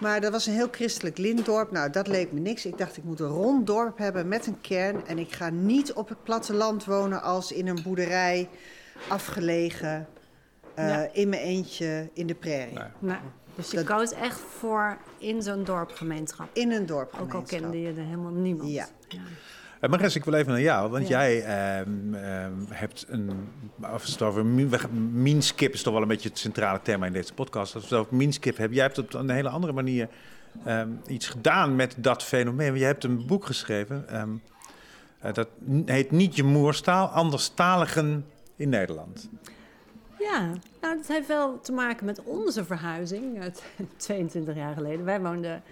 Maar 0.00 0.20
dat 0.20 0.32
was 0.32 0.46
een 0.46 0.52
heel 0.54 0.68
christelijk 0.70 1.18
lintdorp. 1.18 1.70
Nou, 1.70 1.90
dat 1.90 2.06
leek 2.06 2.32
me 2.32 2.40
niks. 2.40 2.66
Ik 2.66 2.78
dacht, 2.78 2.96
ik 2.96 3.04
moet 3.04 3.20
een 3.20 3.26
rond 3.28 3.66
dorp 3.66 3.98
hebben 3.98 4.28
met 4.28 4.46
een 4.46 4.60
kern. 4.60 5.06
En 5.06 5.18
ik 5.18 5.32
ga 5.32 5.50
niet 5.50 5.92
op 5.92 6.08
het 6.08 6.22
platteland 6.22 6.84
wonen 6.84 7.22
als 7.22 7.52
in 7.52 7.66
een 7.68 7.82
boerderij, 7.82 8.48
afgelegen, 9.08 10.08
eh, 10.74 10.88
Ja. 10.88 11.08
in 11.12 11.28
mijn 11.28 11.42
eentje 11.42 12.10
in 12.12 12.26
de 12.26 12.34
prairie. 12.34 12.74
Nee. 12.78 12.86
Nee. 12.98 13.16
Dus 13.54 13.70
je 13.70 13.76
Dat- 13.76 13.86
koos 13.86 14.12
echt 14.12 14.40
voor 14.58 14.98
in 15.18 15.42
zo'n 15.42 15.64
dorpgemeenschap. 15.64 16.48
In 16.52 16.70
een 16.72 16.86
dorp. 16.86 17.16
Ook 17.20 17.34
al 17.34 17.42
kende 17.42 17.80
je 17.80 17.88
er 17.88 17.94
helemaal 18.04 18.30
niemand. 18.32 18.70
Ja. 18.70 18.86
Uh, 19.82 19.90
Maris, 19.90 20.16
ik 20.16 20.24
wil 20.24 20.34
even 20.34 20.52
naar 20.52 20.60
jou, 20.60 20.90
want 20.90 21.08
Ja. 21.08 21.18
jij 21.18 21.42
ehm, 21.44 22.14
ehm, 22.14 22.52
hebt 22.68 23.04
een. 23.08 23.48
We 23.76 23.86
het 23.86 24.22
over 24.22 24.46
minskip 25.12 25.72
is 25.72 25.82
toch 25.82 25.92
wel 25.92 26.02
een 26.02 26.08
beetje 26.08 26.28
het 26.28 26.38
centrale 26.38 26.80
thema 26.82 27.06
in 27.06 27.12
deze 27.12 27.34
podcast. 27.34 27.74
Als 27.74 27.88
we 27.88 27.94
het 27.94 28.04
over 28.04 28.16
minskip 28.16 28.56
hebben, 28.56 28.76
jij 28.76 28.86
hebt 28.86 28.98
op 28.98 29.14
een 29.14 29.30
hele 29.30 29.48
andere 29.48 29.72
manier 29.72 30.08
ehm, 30.64 30.88
iets 31.06 31.28
gedaan 31.28 31.76
met 31.76 31.94
dat 31.98 32.22
fenomeen. 32.22 32.78
Je 32.78 32.84
hebt 32.84 33.04
een 33.04 33.26
boek 33.26 33.46
geschreven, 33.46 34.08
eh, 34.08 35.32
dat 35.32 35.48
heet 35.84 36.10
Niet 36.10 36.36
je 36.36 36.44
moerstaal, 36.44 37.06
anderstaligen 37.06 38.24
in 38.56 38.68
Nederland. 38.68 39.28
Ja, 40.18 40.40
nou 40.80 40.96
dat 40.96 41.06
heeft 41.06 41.28
wel 41.28 41.60
te 41.60 41.72
maken 41.72 42.06
met 42.06 42.22
onze 42.22 42.64
verhuizing 42.64 43.40
uit 43.40 43.62
22 43.96 44.54
jaar 44.64 44.74
geleden. 44.74 45.04
Wij 45.04 45.20
woonden 45.20 45.62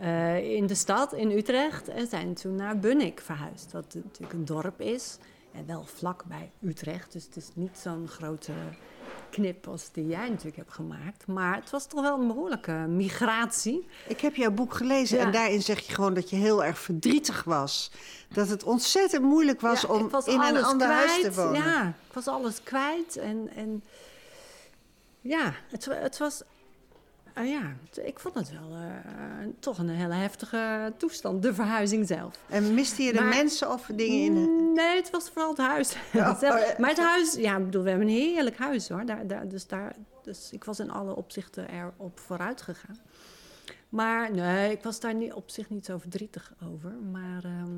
eh, 0.00 0.54
in 0.54 0.66
de 0.66 0.74
stad, 0.74 1.12
in 1.12 1.30
Utrecht, 1.30 1.88
en 1.88 2.06
zijn 2.06 2.34
toen 2.34 2.54
naar 2.54 2.78
Bunnik 2.78 3.20
verhuisd. 3.20 3.72
Wat 3.72 3.94
natuurlijk 3.94 4.32
een 4.32 4.44
dorp 4.44 4.80
is, 4.80 5.18
en 5.52 5.66
wel 5.66 5.84
vlak 5.84 6.24
bij 6.24 6.50
Utrecht. 6.62 7.12
Dus 7.12 7.24
het 7.24 7.36
is 7.36 7.48
niet 7.54 7.78
zo'n 7.82 8.08
grote 8.08 8.52
knip 9.30 9.68
als 9.68 9.92
die 9.92 10.06
jij 10.06 10.28
natuurlijk 10.28 10.56
hebt 10.56 10.72
gemaakt. 10.72 11.26
Maar 11.26 11.54
het 11.56 11.70
was 11.70 11.86
toch 11.86 12.00
wel 12.00 12.20
een 12.20 12.26
behoorlijke 12.26 12.72
migratie. 12.72 13.86
Ik 14.08 14.20
heb 14.20 14.34
jouw 14.34 14.50
boek 14.50 14.74
gelezen 14.74 15.18
Ja. 15.18 15.24
en 15.24 15.32
daarin 15.32 15.62
zeg 15.62 15.80
je 15.80 15.94
gewoon 15.94 16.14
dat 16.14 16.30
je 16.30 16.36
heel 16.36 16.64
erg 16.64 16.78
verdrietig 16.78 17.44
was. 17.44 17.90
Dat 18.28 18.48
het 18.48 18.62
ontzettend 18.64 19.22
moeilijk 19.22 19.60
was 19.60 19.80
Ja, 19.80 19.88
om 19.88 20.08
was 20.08 20.26
in 20.26 20.40
een 20.40 20.64
ander 20.64 20.86
kwijt. 20.88 21.08
huis 21.10 21.22
te 21.22 21.32
wonen. 21.34 21.62
Ja, 21.64 21.88
ik 21.88 22.12
was 22.12 22.26
alles 22.26 22.62
kwijt. 22.62 23.16
En, 23.16 23.48
en 23.54 23.82
ja, 25.20 25.52
het, 25.70 25.84
het 25.84 26.18
was. 26.18 26.42
Ah 27.38 27.48
ja, 27.48 27.76
ik 28.04 28.18
vond 28.20 28.34
het 28.34 28.50
wel 28.50 28.72
eh, 28.76 28.86
toch 29.58 29.78
een 29.78 29.88
hele 29.88 30.14
heftige 30.14 30.92
toestand, 30.96 31.42
de 31.42 31.54
verhuizing 31.54 32.06
zelf. 32.06 32.38
En 32.48 32.74
miste 32.74 33.02
je 33.02 33.12
de 33.12 33.20
Maar- 33.20 33.28
mensen 33.28 33.72
of 33.72 33.90
dingen 33.94 34.18
in? 34.36 34.72
Nee, 34.72 34.96
het 34.96 35.10
was 35.10 35.30
vooral 35.30 35.50
het 35.50 35.58
huis. 35.58 35.88
Zelf. 36.12 36.42
oh. 36.42 36.78
Maar 36.78 36.90
het 36.90 36.98
huis, 37.00 37.34
ja, 37.34 37.56
ik 37.56 37.64
bedoel, 37.64 37.82
we 37.82 37.88
hebben 37.90 38.08
een 38.08 38.14
heerlijk 38.14 38.56
huis 38.56 38.88
hoor. 38.88 39.06
Daar, 39.06 39.26
daar, 39.26 39.48
dus, 39.48 39.66
daar, 39.66 39.94
dus 40.22 40.52
ik 40.52 40.64
was 40.64 40.80
in 40.80 40.90
alle 40.90 41.16
opzichten 41.16 41.68
erop 41.70 42.18
vooruit 42.18 42.62
gegaan. 42.62 42.96
Maar 43.88 44.30
nee, 44.32 44.70
ik 44.72 44.82
was 44.82 45.00
daar 45.00 45.14
niet, 45.14 45.32
op 45.32 45.50
zich 45.50 45.70
niet 45.70 45.84
zo 45.84 45.98
verdrietig 45.98 46.52
over. 46.72 46.90
Maar 47.12 47.44
ehm, 47.44 47.76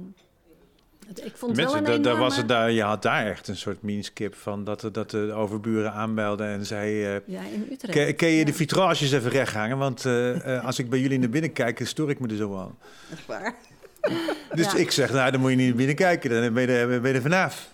ik 1.08 1.16
vond 1.16 1.24
het 1.24 1.40
wel 1.40 1.50
Mensen, 1.54 1.78
een 1.78 1.84
da- 1.84 1.90
daar 1.90 1.98
enorme... 1.98 2.20
was 2.20 2.36
het 2.36 2.48
daar, 2.48 2.70
je 2.70 2.82
had 2.82 3.02
daar 3.02 3.26
echt 3.26 3.48
een 3.48 3.56
soort 3.56 3.82
meanskip 3.82 4.34
van 4.34 4.64
dat, 4.64 4.80
de- 4.80 4.90
dat 4.90 5.10
de 5.10 5.32
overburen 5.32 5.92
aanbelden 5.92 6.46
en 6.46 6.66
zei... 6.66 7.04
eh, 7.04 7.20
Ja, 7.26 7.40
in 7.52 7.68
Utrecht. 7.72 7.98
Kun, 7.98 8.16
kun 8.16 8.28
je 8.28 8.38
Ja. 8.38 8.44
de 8.44 8.52
vitrages 8.52 9.12
even 9.12 9.30
recht 9.30 9.54
hangen? 9.54 9.78
Want 9.78 10.04
eh, 10.04 10.46
eh, 10.56 10.64
als 10.66 10.78
ik 10.78 10.90
bij 10.90 10.98
jullie 10.98 11.18
naar 11.18 11.28
binnen 11.28 11.52
kijk, 11.52 11.80
stoor 11.86 12.10
ik 12.10 12.20
me 12.20 12.28
er 12.28 12.36
zo 12.36 12.56
aan. 12.58 12.78
Echt 13.12 13.26
waar? 13.26 13.54
Dus 14.54 14.72
Ja. 14.72 14.78
ik 14.78 14.90
zeg, 14.90 15.12
nou, 15.12 15.30
dan 15.30 15.40
moet 15.40 15.50
je 15.50 15.56
niet 15.56 15.66
naar 15.66 15.76
binnen 15.76 15.96
kijken. 15.96 16.30
Dan 16.30 16.52
ben 16.52 16.62
je 16.62 16.72
er, 16.78 17.00
ben 17.00 17.10
je 17.10 17.16
er 17.16 17.22
vanaf. 17.22 17.68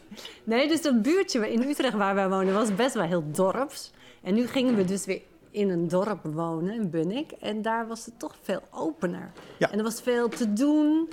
Nee, 0.44 0.68
dus 0.68 0.82
dat 0.82 1.02
buurtje 1.02 1.52
in 1.52 1.62
Utrecht 1.62 1.94
waar 1.94 2.14
wij 2.14 2.28
woonden 2.28 2.54
was 2.54 2.74
best 2.74 2.94
wel 2.94 3.02
heel 3.04 3.24
dorps. 3.32 3.92
En 4.22 4.34
nu 4.34 4.46
gingen 4.46 4.76
we 4.76 4.84
dus 4.84 5.04
weer 5.04 5.20
in 5.50 5.70
een 5.70 5.88
dorp 5.88 6.18
wonen, 6.22 6.74
in 6.74 6.90
Bunnik. 6.90 7.30
En 7.40 7.62
daar 7.62 7.86
was 7.86 8.04
het 8.04 8.18
toch 8.18 8.34
veel 8.42 8.62
opener. 8.70 9.30
Ja. 9.58 9.70
En 9.72 9.78
er 9.78 9.84
was 9.84 10.00
veel 10.02 10.28
te 10.28 10.52
doen. 10.52 11.08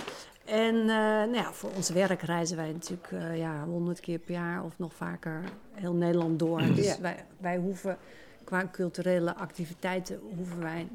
En 0.46 0.76
eh, 0.76 0.88
nou 0.88 1.34
ja, 1.34 1.52
voor 1.54 1.72
ons 1.76 1.90
werk 1.90 2.22
reizen 2.22 2.58
wij 2.58 2.72
natuurlijk 2.72 3.12
eh, 3.12 3.38
ja, 3.38 3.64
honderd 3.66 4.00
keer 4.00 4.20
per 4.20 4.34
jaar 4.34 4.64
of 4.64 4.74
nog 4.78 4.94
vaker 4.94 5.44
heel 5.74 5.94
Nederland 5.94 6.40
door. 6.40 6.60
Dus 6.76 6.86
Ja. 6.86 7.02
wij, 7.02 7.26
wij 7.38 7.58
hoeven 7.58 7.98
qua 8.44 8.68
culturele 8.72 9.36
activiteiten 9.36 10.20
hoeven 10.36 10.60
wij. 10.62 10.88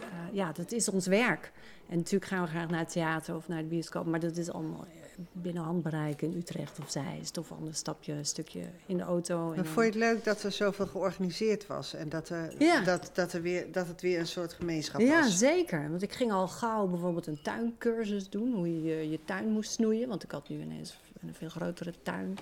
eh, 0.00 0.34
ja, 0.34 0.52
dat 0.52 0.72
is 0.72 0.88
ons 0.88 1.06
werk. 1.06 1.52
En 1.88 1.96
natuurlijk 1.96 2.30
gaan 2.30 2.42
we 2.42 2.48
graag 2.48 2.68
naar 2.68 2.78
het 2.78 2.92
theater 2.92 3.36
of 3.36 3.48
naar 3.48 3.62
de 3.62 3.68
bioscoop, 3.68 4.06
maar 4.06 4.20
dat 4.20 4.36
is 4.36 4.50
allemaal 4.52 4.86
binnen 5.32 5.62
handbereik 5.62 6.22
in 6.22 6.36
Utrecht 6.36 6.78
of 6.78 6.90
Zeist 6.90 7.38
of 7.38 7.52
anders 7.52 7.78
stap 7.78 8.02
je 8.02 8.12
een 8.12 8.26
stukje 8.26 8.62
in 8.86 8.96
de 8.96 9.02
auto. 9.02 9.50
En 9.50 9.56
Maar 9.56 9.64
vond 9.64 9.76
je 9.78 9.82
het 9.84 9.94
leuk 9.94 10.24
dat 10.24 10.42
er 10.42 10.52
zoveel 10.52 10.86
georganiseerd 10.86 11.66
was 11.66 11.94
en 11.94 12.08
dat, 12.08 12.28
er, 12.28 12.52
Ja. 12.58 12.80
dat, 12.80 13.10
dat, 13.14 13.32
er 13.32 13.42
weer, 13.42 13.72
dat 13.72 13.86
het 13.88 14.00
weer 14.00 14.18
een 14.18 14.26
soort 14.26 14.52
gemeenschap 14.52 15.00
Ja, 15.00 15.20
was? 15.20 15.38
zeker. 15.38 15.90
Want 15.90 16.02
ik 16.02 16.12
ging 16.12 16.32
al 16.32 16.48
gauw 16.48 16.86
bijvoorbeeld 16.86 17.26
een 17.26 17.42
tuincursus 17.42 18.30
doen, 18.30 18.52
hoe 18.54 18.82
je, 18.82 19.10
je 19.10 19.18
tuin 19.24 19.48
moest 19.48 19.70
snoeien. 19.72 20.08
Want 20.08 20.22
ik 20.22 20.30
had 20.30 20.48
nu 20.48 20.60
ineens 20.60 21.00
een 21.20 21.34
veel 21.34 21.48
grotere 21.48 21.92
tuin. 22.02 22.38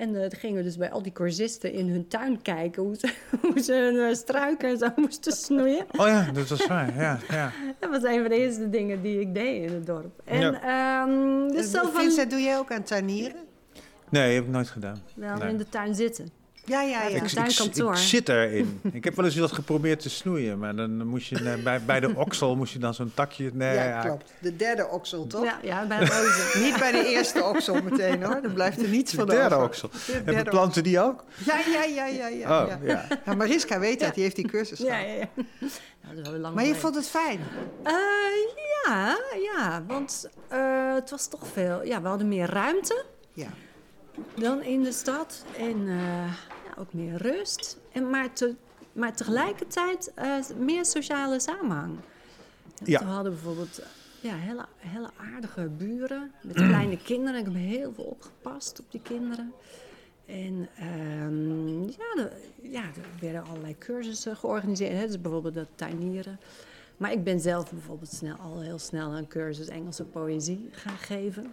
En 0.00 0.14
eh, 0.14 0.20
dan 0.20 0.32
gingen 0.38 0.56
we 0.56 0.62
dus 0.62 0.76
bij 0.76 0.90
al 0.90 1.02
die 1.02 1.12
cursisten 1.12 1.72
in 1.72 1.88
hun 1.88 2.08
tuin 2.08 2.42
kijken 2.42 2.82
hoe 2.82 2.94
ze, 2.96 3.12
hoe 3.42 3.60
ze 3.60 3.72
hun 3.74 4.08
eh, 4.08 4.14
struiken 4.14 4.68
en 4.68 4.78
zo 4.78 4.88
moesten 5.04 5.32
snoeien. 5.32 5.86
Oh 5.96 6.06
ja, 6.06 6.30
dat 6.32 6.48
was 6.48 6.66
waar. 6.66 6.94
Ja, 6.96 7.18
ja. 7.28 7.52
Dat 7.80 7.90
was 7.90 8.02
een 8.02 8.20
van 8.20 8.28
de 8.28 8.36
eerste 8.36 8.70
dingen 8.70 9.02
die 9.02 9.20
ik 9.20 9.34
deed 9.34 9.62
in 9.70 9.74
het 9.74 9.86
dorp. 9.86 10.22
En 10.24 10.40
Ja. 10.40 10.60
ehm, 11.02 11.48
dus 11.48 11.70
zo 11.70 11.82
van 11.82 12.00
Vincent, 12.00 12.30
doe 12.30 12.40
jij 12.40 12.58
ook 12.58 12.72
aan 12.72 12.82
tuinieren? 12.82 13.36
Nee, 14.08 14.34
heb 14.34 14.44
ik 14.44 14.50
nooit 14.50 14.68
gedaan. 14.68 15.02
wel 15.14 15.36
Nee. 15.36 15.48
in 15.48 15.56
de 15.56 15.68
tuin 15.68 15.94
zitten. 15.94 16.28
Ja, 16.64 16.82
ja, 16.82 17.02
ja. 17.02 17.08
Een 17.08 17.16
Ik, 17.16 17.22
ik, 17.22 17.28
tuinkantoor. 17.28 17.92
ik 17.92 17.98
zit 17.98 18.28
erin. 18.28 18.80
Ik 18.92 19.04
heb 19.04 19.14
wel 19.16 19.24
eens 19.24 19.36
wat 19.36 19.52
geprobeerd 19.52 20.00
te 20.00 20.10
snoeien, 20.10 20.58
maar 20.58 20.76
dan 20.76 21.06
moest 21.06 21.26
je 21.28 21.60
bij, 21.64 21.82
bij 21.84 22.00
de 22.00 22.12
oksel 22.24 22.56
moest 22.56 22.72
je 22.72 22.78
dan 22.78 22.94
zo'n 22.94 23.12
takje. 23.14 23.50
Nee, 23.54 23.74
ja, 23.74 23.84
ja, 23.84 24.00
klopt. 24.00 24.32
De 24.40 24.56
derde 24.56 24.86
oksel, 24.88 25.26
toch? 25.26 25.44
Ja, 25.44 25.58
ja, 25.62 25.86
bij 25.86 25.98
rozen. 25.98 26.62
Niet 26.64 26.78
bij 26.78 26.92
de 26.92 27.08
eerste 27.08 27.44
oksel 27.44 27.82
meteen 27.82 28.22
hoor, 28.22 28.42
dan 28.42 28.52
blijft 28.52 28.82
er 28.82 28.88
niets 28.88 29.10
De 29.10 29.16
van 29.16 29.26
derde 29.26 29.54
over. 29.54 29.66
oksel. 29.66 29.90
De 30.06 30.12
En 30.12 30.24
derde 30.24 30.50
planten 30.50 30.82
die 30.82 31.00
ook? 31.00 31.24
oksel. 31.38 31.54
Ja, 31.72 31.82
ja, 31.84 31.84
ja, 31.84 32.06
ja, 32.06 32.26
ja. 32.28 32.62
Oh, 32.62 32.68
ja. 32.68 32.78
ja. 32.82 33.06
Ja, 33.24 33.34
Mariska 33.34 33.78
weet 33.78 34.00
dat, 34.00 34.14
die 34.14 34.22
heeft 34.22 34.36
die 34.36 34.48
cursus 34.48 34.78
Ja, 34.78 34.94
gehad. 34.98 35.06
ja, 35.06 35.12
ja. 35.14 35.28
Nou, 36.02 36.14
dat 36.16 36.24
is 36.24 36.30
wel 36.30 36.40
lang 36.40 36.54
Maar 36.54 36.64
je 36.64 36.74
vond 36.74 36.94
het 36.94 37.06
fijn? 37.08 37.40
Eh, 37.82 37.92
ja, 38.84 39.18
ja, 39.54 39.84
want 39.86 40.28
eh, 40.48 40.94
het 40.94 41.10
was 41.10 41.28
toch 41.28 41.46
veel. 41.52 41.84
Ja, 41.84 42.02
we 42.02 42.08
hadden 42.08 42.28
meer 42.28 42.50
ruimte 42.50 43.04
Ja. 43.32 43.48
Dan 44.34 44.62
in 44.62 44.82
de 44.82 44.92
stad. 44.92 45.44
En 45.56 45.88
eh, 45.88 46.26
ja, 46.64 46.74
ook 46.78 46.92
meer 46.92 47.16
rust. 47.16 47.78
En 47.92 48.10
maar, 48.10 48.32
te, 48.32 48.54
maar 48.92 49.16
tegelijkertijd 49.16 50.12
eh, 50.14 50.34
meer 50.58 50.84
sociale 50.84 51.40
samenhang. 51.40 51.98
Ja. 52.84 52.98
We 52.98 53.04
hadden 53.04 53.32
bijvoorbeeld 53.32 53.78
eh, 53.78 53.86
ja, 54.20 54.34
hele, 54.34 54.66
hele 54.76 55.10
aardige 55.34 55.68
buren 55.76 56.32
met 56.42 56.54
kleine 56.54 56.96
kinderen. 56.96 57.40
Ik 57.40 57.44
heb 57.44 57.54
heel 57.54 57.92
veel 57.92 58.04
opgepast 58.04 58.80
op 58.80 58.90
die 58.90 59.02
kinderen. 59.02 59.52
En 60.26 60.68
ehm, 60.76 61.82
ja, 61.82 62.14
er, 62.16 62.32
ja, 62.62 62.82
er 62.82 63.20
werden 63.20 63.44
allerlei 63.44 63.78
cursussen 63.78 64.36
georganiseerd. 64.36 64.92
Hè? 64.92 65.06
Dus 65.06 65.20
bijvoorbeeld 65.20 65.54
dat 65.54 65.68
tuinieren. 65.74 66.38
Maar 66.96 67.12
ik 67.12 67.24
ben 67.24 67.40
zelf 67.40 67.70
bijvoorbeeld 67.70 68.12
snel, 68.12 68.36
al 68.36 68.60
heel 68.60 68.78
snel 68.78 69.16
een 69.16 69.28
cursus 69.28 69.68
Engelse 69.68 70.04
poëzie 70.04 70.68
gaan 70.72 70.98
geven. 70.98 71.52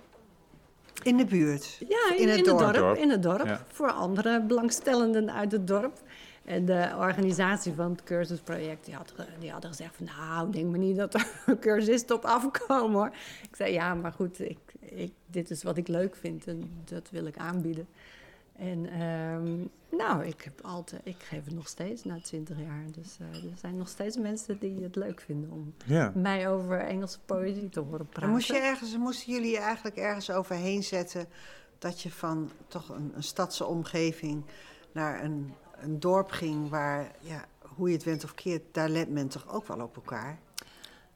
In 1.04 1.18
de 1.18 1.26
buurt? 1.26 1.78
Ja, 1.88 2.14
in, 2.16 2.22
In 2.22 2.28
het 2.28 2.38
in 2.38 2.44
dorp. 2.44 2.60
het 2.60 2.74
dorp. 2.74 2.76
Dorp. 2.76 2.98
In 2.98 3.10
het 3.10 3.24
dorp. 3.24 3.46
Ja. 3.46 3.66
Voor 3.68 3.92
andere 3.92 4.42
belangstellenden 4.42 5.34
uit 5.34 5.52
het 5.52 5.68
dorp. 5.68 6.00
En 6.46 6.66
de 6.66 6.94
organisatie 6.98 7.74
van 7.74 7.92
het 7.92 8.04
cursusproject, 8.04 8.86
die, 8.86 8.96
had, 8.96 9.14
die 9.40 9.52
hadden 9.52 9.70
gezegd 9.70 9.96
van... 9.96 10.10
nou, 10.18 10.52
denk 10.52 10.70
maar 10.70 10.80
niet 10.80 10.98
dat 10.98 11.14
er 11.14 11.28
cursisten 11.60 12.16
op 12.16 12.26
afkomen, 12.26 12.98
hoor. 12.98 13.12
Ik 13.50 13.56
zei, 13.56 13.74
ja, 13.74 13.94
maar 13.94 14.12
goed, 14.12 14.40
ik, 14.40 14.58
ik, 14.80 15.12
dit 15.26 15.50
is 15.50 15.64
wat 15.64 15.78
ik 15.78 15.88
leuk 15.88 16.16
vind 16.16 16.48
en 16.48 16.72
dat 16.86 17.10
wil 17.12 17.26
ik 17.26 17.38
aanbieden. 17.38 17.88
En 18.58 18.86
ehm, 18.90 19.58
nou, 19.98 20.26
ik, 20.26 20.42
heb 20.42 20.62
altijd, 20.62 21.02
ik 21.04 21.24
geef 21.24 21.46
het 21.46 21.54
nog 21.54 21.68
steeds 21.68 22.04
na 22.04 22.20
twintig 22.22 22.60
jaar. 22.60 22.84
Dus 22.92 23.18
eh, 23.20 23.52
er 23.52 23.58
zijn 23.58 23.78
nog 23.78 23.88
steeds 23.88 24.18
mensen 24.18 24.60
die 24.60 24.84
het 24.84 24.96
leuk 24.96 25.22
vinden 25.22 25.52
om 25.52 25.74
Ja. 25.86 26.12
mij 26.16 26.50
over 26.50 26.80
Engelse 26.80 27.20
poëzie 27.26 27.70
te 27.70 27.80
horen 27.80 28.06
praten. 28.06 28.24
En 28.24 28.30
moest 28.30 28.48
je 28.48 28.58
ergens, 28.58 28.98
moesten 28.98 29.34
jullie 29.34 29.52
je 29.52 29.60
eigenlijk 29.60 29.96
ergens 29.96 30.32
overheen 30.32 30.84
zetten 30.84 31.28
dat 31.80 32.02
je 32.02 32.12
van 32.12 32.52
toch 32.68 32.90
een, 32.90 33.12
een 33.16 33.24
stadse 33.24 33.66
omgeving 33.66 34.44
naar 34.92 35.24
een, 35.24 35.54
een 35.80 36.00
dorp 36.00 36.32
ging 36.32 36.70
waar, 36.70 37.12
ja, 37.20 37.46
hoe 37.76 37.88
je 37.90 37.96
het 37.96 38.04
went 38.04 38.24
of 38.24 38.34
keert, 38.36 38.64
daar 38.72 38.90
let 38.90 39.10
men 39.10 39.28
toch 39.28 39.48
ook 39.54 39.68
wel 39.68 39.82
op 39.82 39.96
elkaar? 39.96 40.40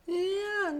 Ja, 0.05 0.73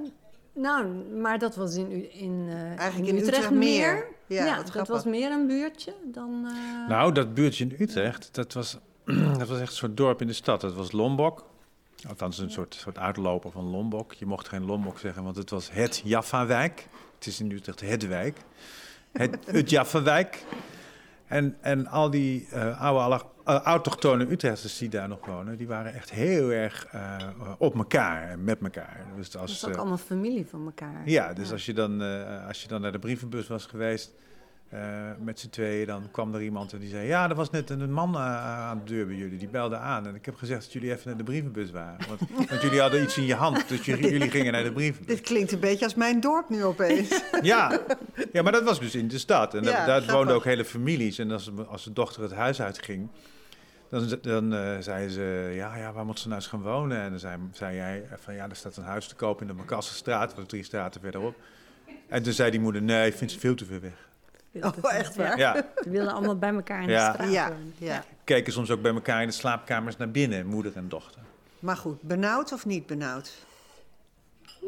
nou, 0.54 0.86
maar 1.22 1.40
dat 1.40 1.56
was 1.56 1.76
in, 1.76 1.92
U- 1.92 2.08
in, 2.12 2.46
eh, 2.50 2.56
Eigenlijk 2.56 2.98
in 2.98 3.06
in 3.06 3.16
Utrecht, 3.16 3.28
Utrecht 3.28 3.52
meer. 3.52 3.94
meer. 4.28 4.46
Ja, 4.46 4.56
dat 4.56 4.70
grappig. 4.70 4.94
was 4.96 5.06
meer 5.06 5.32
een 5.32 5.48
buurtje 5.48 5.94
dan... 6.04 6.46
eh, 6.48 6.88
Nou, 6.90 7.12
dat 7.14 7.34
buurtje 7.34 7.64
in 7.66 7.76
Utrecht, 7.80 8.30
dat 8.32 8.54
was, 8.54 8.78
dat 9.38 9.48
was 9.48 9.60
echt 9.60 9.70
een 9.70 9.76
soort 9.78 9.98
dorp 9.98 10.22
in 10.22 10.28
de 10.28 10.34
stad. 10.34 10.62
Dat 10.62 10.74
was 10.74 10.92
Lombok. 10.92 11.46
Althans, 12.08 12.38
een 12.38 12.52
soort, 12.52 12.76
soort 12.76 12.98
uitloper 12.98 13.52
van 13.52 13.64
Lombok. 13.64 14.14
Je 14.14 14.26
mocht 14.26 14.48
geen 14.48 14.66
Lombok 14.66 15.00
zeggen, 15.00 15.24
want 15.24 15.36
het 15.36 15.50
was 15.50 15.72
het 15.72 16.02
Jaffa-wijk. 16.04 16.88
Het 17.16 17.26
is 17.28 17.40
in 17.40 17.52
Utrecht 17.52 17.80
het 17.82 18.08
wijk. 18.08 18.38
Het, 19.12 19.38
het 19.46 19.70
Jaffa-wijk. 19.70 20.44
En, 21.32 21.58
en 21.62 21.88
al 21.88 22.10
die 22.10 22.48
eh, 22.52 22.82
oude, 22.82 23.22
eh, 23.46 23.56
autochtone 23.56 24.32
Utrechters 24.32 24.78
die 24.78 24.90
daar 24.90 25.08
nog 25.08 25.26
wonen, 25.26 25.58
die 25.58 25.68
waren 25.68 25.94
echt 25.94 26.12
heel 26.12 26.52
erg 26.52 26.86
eh, 26.86 27.18
op 27.58 27.76
elkaar 27.76 28.30
en 28.30 28.44
met 28.44 28.62
elkaar. 28.62 29.06
Dus 29.16 29.32
dat 29.32 29.42
als, 29.42 29.52
is 29.52 29.68
ook 29.68 29.76
allemaal 29.76 29.98
familie 29.98 30.46
van 30.46 30.66
elkaar. 30.66 31.02
ja, 31.10 31.34
dus 31.34 31.52
Als, 31.52 31.66
je 31.66 31.74
dan, 31.74 32.02
als 32.48 32.62
je 32.62 32.68
dan 32.68 32.82
naar 32.82 32.92
de 32.92 33.00
brievenbus 33.00 33.48
was 33.48 33.66
geweest 33.66 34.14
eh, 34.72 34.80
met 35.20 35.40
z'n 35.40 35.50
tweeën, 35.50 35.88
dan 35.88 36.08
kwam 36.12 36.34
er 36.36 36.42
iemand 36.42 36.74
en 36.74 36.80
die 36.80 36.90
zei: 36.90 37.08
Ja, 37.08 37.30
er 37.30 37.36
was 37.36 37.50
net 37.50 37.70
een 37.70 37.94
man 37.94 38.16
eh, 38.16 38.22
aan 38.46 38.82
de 38.86 38.94
deur 38.94 39.06
bij 39.06 39.16
jullie, 39.16 39.38
die 39.38 39.48
belde 39.48 39.78
aan. 39.78 40.08
En 40.08 40.16
ik 40.16 40.26
heb 40.26 40.36
gezegd 40.36 40.62
dat 40.62 40.74
jullie 40.74 40.92
even 40.92 41.08
naar 41.08 41.18
de 41.18 41.24
brievenbus 41.24 41.72
waren. 41.72 42.08
Want, 42.08 42.22
want 42.50 42.62
jullie 42.62 42.80
hadden 42.80 43.04
iets 43.04 43.18
in 43.18 43.26
je 43.26 43.36
hand, 43.36 43.70
dus 43.70 43.86
jullie, 43.86 44.12
jullie 44.12 44.30
gingen 44.30 44.52
naar 44.52 44.64
de 44.64 44.72
brievenbus. 44.72 45.16
Dit 45.16 45.26
klinkt 45.26 45.52
een 45.52 45.60
beetje 45.60 45.86
als 45.86 45.96
mijn 45.96 46.20
dorp 46.20 46.50
nu 46.50 46.64
opeens. 46.64 47.10
Ja, 47.42 47.80
ja 48.32 48.42
maar 48.42 48.52
dat 48.52 48.64
was 48.64 48.80
dus 48.80 48.96
in 48.96 49.08
de 49.08 49.18
stad. 49.18 49.54
En 49.54 49.64
Ja, 49.64 49.86
daar, 49.86 50.06
woonden 50.06 50.36
ook 50.36 50.44
hele 50.44 50.66
families. 50.66 51.18
En 51.18 51.32
als, 51.32 51.52
als 51.68 51.84
de 51.84 51.94
dochter 51.94 52.22
het 52.22 52.34
huis 52.34 52.62
uitging, 52.62 53.10
dan, 53.90 54.18
dan 54.22 54.54
eh, 54.54 54.78
zei 54.80 55.10
ze: 55.10 55.52
ja, 55.54 55.76
ja, 55.76 55.94
waar 55.94 56.06
moet 56.06 56.20
ze 56.20 56.28
nou 56.28 56.40
eens 56.40 56.50
gaan 56.50 56.62
wonen? 56.62 57.02
En 57.02 57.10
dan 57.10 57.20
zei, 57.20 57.38
zei 57.52 57.76
jij: 57.76 58.04
van 58.16 58.34
ja, 58.34 58.50
er 58.50 58.56
staat 58.56 58.78
een 58.78 58.84
huis 58.84 59.08
te 59.08 59.16
koop 59.16 59.42
in 59.42 59.48
de 59.48 59.54
Makassenstraat, 59.54 60.36
wat 60.36 60.50
drie 60.50 60.64
straten 60.64 61.02
verderop. 61.02 61.36
En 62.08 62.24
toen 62.24 62.34
zei 62.34 62.52
die 62.52 62.60
moeder: 62.60 62.82
nee, 62.82 63.08
ik 63.08 63.16
vind 63.16 63.32
ze 63.32 63.40
veel 63.40 63.56
te 63.56 63.66
ver 63.66 63.82
weg. 63.82 64.10
Oh, 64.54 64.94
echt 64.94 65.16
waar? 65.16 65.38
Ja, 65.38 65.66
Ze 65.84 65.90
wilden 65.90 66.14
allemaal 66.14 66.38
bij 66.38 66.54
elkaar 66.54 66.82
in 66.84 66.90
Ja. 66.90 67.08
de 67.08 67.14
straat 67.14 67.32
Ja, 67.32 67.48
wonen. 67.50 67.74
ja. 67.78 68.04
keken 68.24 68.54
soms 68.54 68.72
ook 68.72 68.82
bij 68.82 68.94
elkaar 68.94 69.22
in 69.22 69.28
de 69.28 69.34
slaapkamers 69.34 69.98
naar 69.98 70.12
binnen, 70.12 70.46
moeder 70.46 70.72
en 70.76 70.90
dochter. 70.90 71.22
Maar 71.60 71.78
goed, 71.78 72.02
benauwd 72.02 72.52
of 72.54 72.66
niet 72.66 72.86
benauwd? 72.86 73.32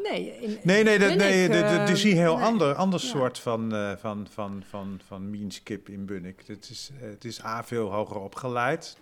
Nee, 0.02 0.38
in, 0.40 0.58
Nee, 0.62 0.82
nee, 0.84 0.98
dat, 0.98 1.14
nee 1.14 1.44
ik, 1.44 1.52
de, 1.52 1.58
de, 1.58 1.82
de 1.86 1.96
zie 1.96 2.14
heel 2.16 2.36
nee. 2.36 2.44
ander, 2.44 2.74
ander 2.74 3.00
Ja. 3.00 3.06
soort 3.06 3.38
van, 3.38 3.74
eh 3.74 3.92
van, 4.00 4.26
van, 4.32 4.62
van, 4.68 5.00
van 5.06 5.30
meanskip 5.30 5.88
in 5.88 6.04
Bunnik. 6.06 6.42
Het 6.46 6.70
is, 6.70 6.90
eh, 7.00 7.08
het 7.10 7.24
is 7.24 7.44
A, 7.44 7.64
veel 7.64 7.92
hoger 7.92 8.16
opgeleid. 8.20 8.96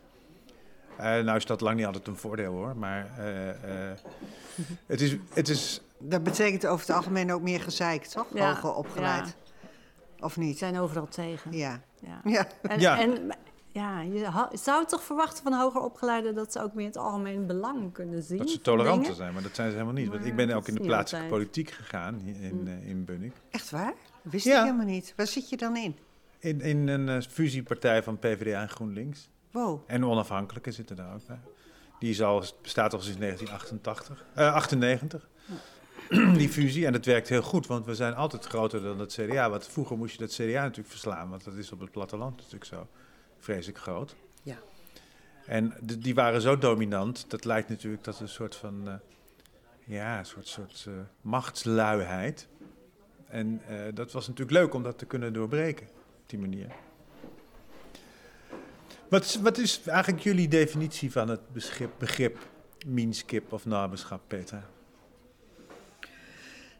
Eh, 0.96 1.04
nou 1.18 1.36
is 1.36 1.46
dat 1.46 1.60
lang 1.60 1.76
niet 1.76 1.86
altijd 1.86 2.06
een 2.06 2.16
voordeel 2.16 2.52
hoor, 2.52 2.76
maar 2.76 3.10
eh, 3.18 3.48
eh, 3.90 3.98
het, 4.86 5.00
is, 5.00 5.16
het 5.34 5.48
is... 5.48 5.80
Dat 5.98 6.22
betekent 6.22 6.66
over 6.66 6.86
het 6.86 6.96
algemeen 6.96 7.32
ook 7.32 7.42
meer 7.42 7.60
gezeik, 7.60 8.04
toch? 8.04 8.26
Ja, 8.34 8.48
Hoger 8.54 8.74
opgeleid. 8.74 9.34
Of 10.22 10.36
niet? 10.36 10.58
zijn 10.58 10.78
overal 10.78 11.08
tegen. 11.08 11.52
Ja. 11.52 11.80
Ja. 12.00 12.20
ja. 12.24 12.46
En, 12.62 12.80
Ja. 12.80 13.00
en 13.00 13.30
ja, 13.72 14.00
je 14.00 14.30
zou 14.52 14.86
toch 14.86 15.02
verwachten 15.02 15.42
van 15.42 15.52
hoger 15.52 15.80
opgeleiden 15.80 16.34
dat 16.34 16.52
ze 16.52 16.62
ook 16.62 16.74
meer 16.74 16.86
het 16.86 16.96
algemeen 16.96 17.46
belang 17.46 17.92
kunnen 17.92 18.22
zien. 18.22 18.38
Dat 18.38 18.50
ze 18.50 18.60
toleranter 18.60 19.00
dingen? 19.02 19.16
zijn, 19.16 19.32
maar 19.32 19.42
dat 19.42 19.54
zijn 19.54 19.68
ze 19.70 19.76
helemaal 19.76 19.94
niet. 20.02 20.08
Want 20.08 20.24
ik 20.24 20.36
ben 20.36 20.50
ook 20.50 20.68
in 20.68 20.74
de 20.74 20.80
plaatselijke 20.80 21.28
politiek 21.28 21.70
gegaan 21.70 22.14
hier 22.14 22.42
in, 22.42 22.68
eh, 22.68 22.88
in 22.88 23.04
Bunnik. 23.04 23.32
Echt 23.50 23.70
waar? 23.70 23.92
Wist 24.22 24.44
Ja. 24.44 24.58
ik 24.58 24.64
helemaal 24.64 24.86
niet. 24.86 25.12
Waar 25.16 25.26
zit 25.26 25.48
je 25.48 25.56
dan 25.56 25.76
in? 25.76 25.96
In, 26.38 26.60
in 26.60 26.88
een 26.88 27.08
eh, 27.08 27.20
fusiepartij 27.28 28.02
van 28.02 28.18
PvdA 28.18 28.60
en 28.60 28.68
GroenLinks. 28.68 29.28
Wow. 29.50 29.80
En 29.86 30.04
onafhankelijken 30.04 30.72
zitten 30.72 30.96
daar 30.96 31.14
ook 31.14 31.26
bij. 31.26 31.40
Die 31.98 32.10
is 32.10 32.22
al, 32.22 32.44
bestaat 32.62 32.92
al 32.92 33.00
sinds 33.00 33.18
1988, 33.18 34.24
eh, 34.34 34.54
98. 34.54 35.28
Die 36.38 36.49
fusie. 36.49 36.87
En 36.87 36.92
dat 36.92 37.04
werkt 37.04 37.28
heel 37.28 37.42
goed, 37.42 37.66
want 37.66 37.87
we 37.87 37.95
zijn 37.95 38.14
altijd 38.14 38.45
groter 38.45 38.83
dan 38.83 38.99
het 38.99 39.12
CDA. 39.12 39.50
Want 39.50 39.66
vroeger 39.66 39.97
moest 39.97 40.12
je 40.12 40.19
dat 40.21 40.33
CDA 40.33 40.62
natuurlijk 40.62 40.88
verslaan, 40.88 41.31
want 41.31 41.45
dat 41.45 41.54
is 41.54 41.73
op 41.73 41.81
het 41.81 41.90
platteland 41.90 42.37
natuurlijk 42.37 42.64
zo 42.64 42.88
vreselijk 43.38 43.78
groot. 43.78 44.14
Ja. 44.42 44.57
En 45.47 45.75
de- 45.81 45.99
die 45.99 46.14
waren 46.14 46.40
zo 46.40 46.59
dominant, 46.59 47.25
dat 47.31 47.45
lijkt 47.45 47.69
natuurlijk 47.69 48.02
tot 48.02 48.21
een 48.21 48.28
soort 48.28 48.54
van, 48.57 48.88
eh, 48.88 48.95
ja, 49.85 50.19
een 50.19 50.26
soort, 50.26 50.47
soort 50.49 50.85
eh, 50.88 50.95
machtsluiheid. 51.21 52.49
En 53.28 53.61
eh, 53.69 53.76
dat 53.95 54.12
was 54.12 54.28
natuurlijk 54.28 54.59
leuk 54.59 54.75
om 54.75 54.83
dat 54.83 54.99
te 54.99 55.07
kunnen 55.07 55.33
doorbreken, 55.33 55.87
op 56.23 56.23
die 56.28 56.38
manier. 56.38 56.66
Wat 59.09 59.25
is, 59.25 59.40
wat 59.40 59.59
is 59.59 59.83
eigenlijk 59.87 60.23
jullie 60.23 60.49
definitie 60.49 61.12
van 61.12 61.28
het 61.28 61.52
begrip, 61.52 61.90
begrip 61.99 62.38
minskip 62.87 63.52
of 63.52 63.64
naberschap, 63.66 64.21
Petra? 64.26 64.64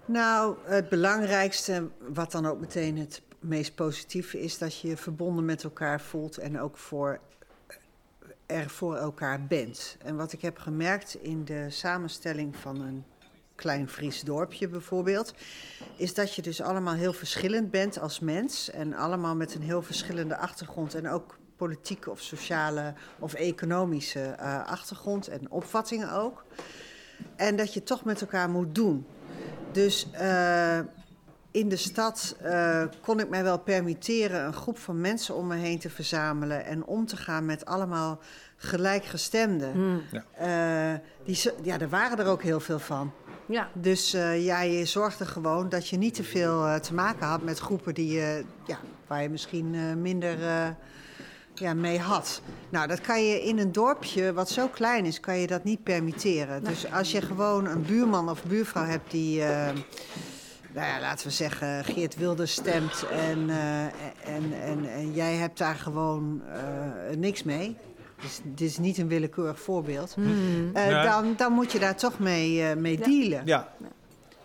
Nou, 0.05 0.57
het 0.65 0.89
belangrijkste, 0.89 1.89
wat 1.99 2.33
dan 2.33 2.47
ook 2.47 2.61
meteen 2.61 2.99
het 2.99 3.23
meest 3.39 3.75
positieve 3.75 4.41
is, 4.41 4.59
dat 4.59 4.79
je 4.79 4.89
je 4.89 4.97
verbonden 4.97 5.45
met 5.45 5.65
elkaar 5.65 6.01
voelt 6.01 6.39
en 6.39 6.61
ook 6.61 6.77
voor, 6.77 7.21
er 8.47 8.71
voor 8.71 8.97
elkaar 8.97 9.47
bent. 9.47 9.97
En 10.05 10.17
wat 10.17 10.33
ik 10.33 10.43
heb 10.43 10.59
gemerkt 10.59 11.15
in 11.15 11.45
de 11.45 11.71
samenstelling 11.71 12.57
van 12.57 12.81
een 12.81 13.05
klein 13.55 13.89
Fries 13.89 14.21
dorpje 14.21 14.69
bijvoorbeeld, 14.69 15.35
is 15.97 16.15
dat 16.15 16.35
je 16.35 16.43
dus 16.43 16.61
allemaal 16.61 16.95
heel 16.95 17.13
verschillend 17.13 17.71
bent 17.71 17.99
als 17.99 18.21
mens 18.21 18.71
en 18.71 18.95
allemaal 18.95 19.37
met 19.37 19.55
een 19.55 19.63
heel 19.63 19.83
verschillende 19.83 20.37
achtergrond 20.37 20.95
en 20.95 21.09
ook 21.09 21.39
politieke 21.57 22.11
of 22.11 22.21
sociale 22.21 22.95
of 23.19 23.35
economische 23.35 24.21
eh, 24.21 24.67
achtergrond 24.67 25.29
en 25.29 25.51
opvattingen 25.51 26.13
ook. 26.13 26.45
En 27.37 27.57
dat 27.57 27.75
je 27.75 27.83
toch 27.83 28.05
met 28.05 28.21
elkaar 28.21 28.51
moet 28.51 28.75
doen. 28.75 29.07
Dus 29.73 30.07
eh, 30.13 30.79
in 31.51 31.69
de 31.69 31.77
stad 31.77 32.37
eh, 32.43 32.83
kon 33.01 33.21
ik 33.21 33.29
mij 33.29 33.43
wel 33.43 33.59
permitteren 33.59 34.45
een 34.45 34.53
groep 34.53 34.79
van 34.79 35.01
mensen 35.01 35.35
om 35.35 35.47
me 35.47 35.57
heen 35.57 35.79
te 35.79 35.91
verzamelen 35.91 36.65
en 36.65 36.85
om 36.87 37.07
te 37.07 37.17
gaan 37.17 37.45
met 37.45 37.65
allemaal 37.65 38.19
gelijkgestemden. 38.57 39.73
Hmm. 39.73 40.03
Eh, 40.35 40.93
die, 41.25 41.35
zo- 41.35 41.55
ja, 41.63 41.79
er 41.81 41.89
waren 41.89 42.19
er 42.19 42.27
ook 42.27 42.43
heel 42.43 42.61
veel 42.61 42.79
van. 42.79 43.13
Ja. 43.47 43.69
Dus 43.75 44.15
eh, 44.15 44.45
ja, 44.45 44.61
je 44.63 44.85
zorgde 44.85 45.27
gewoon 45.27 45.69
dat 45.69 45.89
je 45.89 45.97
niet 45.97 46.15
te 46.15 46.25
veel 46.25 46.81
te 46.81 46.95
maken 46.95 47.27
had 47.27 47.43
met 47.43 47.59
groepen 47.59 47.95
die, 47.95 48.13
je 48.13 48.45
ja, 48.67 48.79
waar 49.07 49.23
je 49.23 49.29
misschien 49.29 49.75
eh, 49.75 49.95
minder 49.95 50.43
eh, 50.47 50.69
ja, 51.63 51.75
mee 51.75 51.99
had. 51.99 52.41
Nou, 52.69 52.87
dat 52.89 53.01
kan 53.01 53.25
je 53.25 53.43
in 53.43 53.59
een 53.59 53.73
dorpje 53.73 54.33
wat 54.33 54.51
zo 54.51 54.69
klein 54.69 55.05
is, 55.05 55.21
kan 55.21 55.39
je 55.39 55.47
dat 55.47 55.65
niet 55.65 55.83
permitteren. 55.83 56.65
Dus 56.65 56.93
als 56.93 57.11
je 57.13 57.21
gewoon 57.23 57.67
een 57.67 57.83
buurman 57.83 58.31
of 58.31 58.43
buurvrouw 58.45 58.85
hebt 58.85 59.11
die, 59.11 59.43
eh, 59.43 59.67
nou 60.73 60.87
ja, 60.87 61.01
laten 61.01 61.27
we 61.27 61.33
zeggen, 61.33 61.85
Geert 61.85 62.17
Wilders 62.17 62.53
stemt 62.53 63.07
en, 63.11 63.51
eh, 63.51 63.83
en, 64.35 64.53
en, 64.63 64.91
en 64.93 65.13
jij 65.13 65.35
hebt 65.35 65.59
daar 65.59 65.75
gewoon 65.75 66.43
eh, 66.53 67.17
niks 67.17 67.43
mee. 67.43 67.77
Dus 68.23 68.41
dit 68.43 68.69
is 68.69 68.79
niet 68.79 68.99
een 68.99 69.09
willekeurig 69.09 69.61
voorbeeld. 69.61 70.15
Hmm. 70.15 70.71
Eh, 70.75 70.91
Ja. 70.91 71.03
dan, 71.03 71.35
dan 71.37 71.53
moet 71.53 71.73
je 71.73 71.79
daar 71.79 71.97
toch 71.97 72.19
mee, 72.19 72.63
eh, 72.63 72.77
mee 72.77 72.99
Ja. 72.99 73.05
dealen. 73.05 73.43
Ja, 73.45 73.73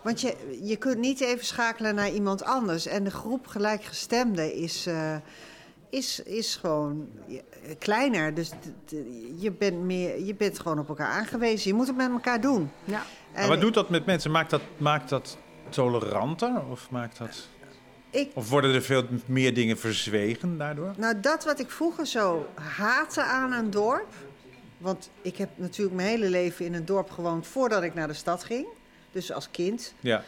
Want 0.02 0.20
je, 0.20 0.58
je 0.62 0.76
kunt 0.76 0.98
niet 0.98 1.20
even 1.20 1.44
schakelen 1.46 1.94
naar 1.94 2.10
iemand 2.10 2.44
anders. 2.44 2.86
En 2.86 3.04
de 3.04 3.10
groep 3.10 3.46
gelijkgestemden 3.46 4.54
is, 4.54 4.86
eh, 4.86 5.14
is, 5.90 6.22
is 6.22 6.56
gewoon 6.56 7.08
ja, 7.26 7.40
kleiner. 7.78 8.34
Dus 8.34 8.50
je 9.36 9.50
bent, 9.50 9.82
meer, 9.82 10.24
je 10.24 10.34
bent 10.34 10.58
gewoon 10.58 10.78
op 10.78 10.88
elkaar 10.88 11.08
aangewezen. 11.08 11.70
Je 11.70 11.76
moet 11.76 11.86
het 11.86 11.96
met 11.96 12.10
elkaar 12.10 12.40
doen. 12.40 12.70
Ja. 12.84 13.02
maar 13.32 13.42
En 13.42 13.48
wat 13.48 13.60
doet 13.60 13.74
dat 13.74 13.88
met 13.90 14.06
mensen? 14.06 14.30
Maakt 14.30 14.50
dat, 14.50 14.62
maakt 14.76 15.08
dat 15.08 15.38
toleranter? 15.68 16.62
Of, 16.70 16.90
maakt 16.90 17.18
dat, 17.18 17.48
ik, 18.10 18.30
of 18.34 18.50
worden 18.50 18.74
er 18.74 18.82
veel 18.82 19.04
meer 19.26 19.54
dingen 19.54 19.78
verzwegen 19.78 20.58
daardoor? 20.58 20.92
nou, 20.96 21.20
dat 21.20 21.44
wat 21.44 21.60
ik 21.60 21.70
vroeger 21.70 22.06
zo 22.06 22.46
haatte 22.54 23.22
aan 23.22 23.52
een 23.52 23.70
dorp... 23.70 24.14
Want 24.78 25.10
ik 25.22 25.36
heb 25.36 25.48
natuurlijk 25.54 25.96
mijn 25.96 26.08
hele 26.08 26.30
leven 26.30 26.64
in 26.64 26.74
een 26.74 26.84
dorp 26.84 27.10
gewoond 27.10 27.46
voordat 27.46 27.82
ik 27.82 27.94
naar 27.94 28.06
de 28.06 28.14
stad 28.14 28.44
ging. 28.44 28.66
Dus 29.12 29.32
als 29.32 29.50
kind. 29.50 29.94
Ja, 30.00 30.24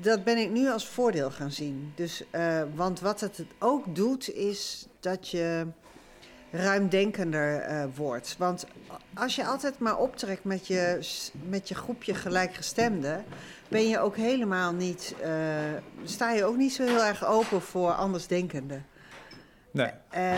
Dat 0.00 0.24
ben 0.24 0.38
ik 0.38 0.50
nu 0.50 0.70
als 0.70 0.88
voordeel 0.88 1.30
gaan 1.30 1.50
zien. 1.50 1.92
Dus, 1.94 2.24
eh, 2.30 2.62
want 2.74 3.00
wat 3.00 3.20
het 3.20 3.44
ook 3.58 3.94
doet, 3.94 4.34
is 4.34 4.86
dat 5.00 5.28
je 5.28 5.66
ruimdenkender 6.50 7.60
eh, 7.60 7.84
wordt. 7.94 8.34
Want 8.38 8.66
als 9.14 9.36
je 9.36 9.46
altijd 9.46 9.78
maar 9.78 9.98
optrekt 9.98 10.44
met 10.44 10.66
je, 10.66 10.98
met 11.48 11.68
je 11.68 11.74
groepje 11.74 12.14
gelijkgestemden, 12.14 13.24
ben 13.68 13.88
je 13.88 13.98
ook 13.98 14.16
helemaal 14.16 14.72
niet, 14.72 15.14
eh, 15.22 15.30
sta 16.04 16.32
je 16.32 16.44
ook 16.44 16.56
niet 16.56 16.72
zo 16.72 16.84
heel 16.84 17.04
erg 17.04 17.26
open 17.26 17.60
voor 17.60 17.92
andersdenkenden. 17.92 18.86
nee. 19.70 19.92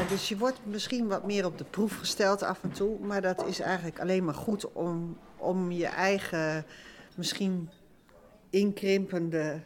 Dus 0.09 0.29
je 0.29 0.37
wordt 0.37 0.61
misschien 0.63 1.07
wat 1.07 1.25
meer 1.25 1.45
op 1.45 1.59
de 1.59 1.65
proef 1.65 1.97
gesteld 1.99 2.43
af 2.43 2.63
en 2.63 2.73
toe. 2.73 2.99
Maar 2.99 3.23
dat 3.23 3.47
is 3.47 3.61
eigenlijk 3.61 4.01
alleen 4.01 4.25
maar 4.25 4.35
goed 4.35 4.73
om, 4.73 5.19
om 5.37 5.71
je 5.71 5.87
eigen, 5.87 6.65
misschien 7.15 7.71
inkrimpende 8.51 9.59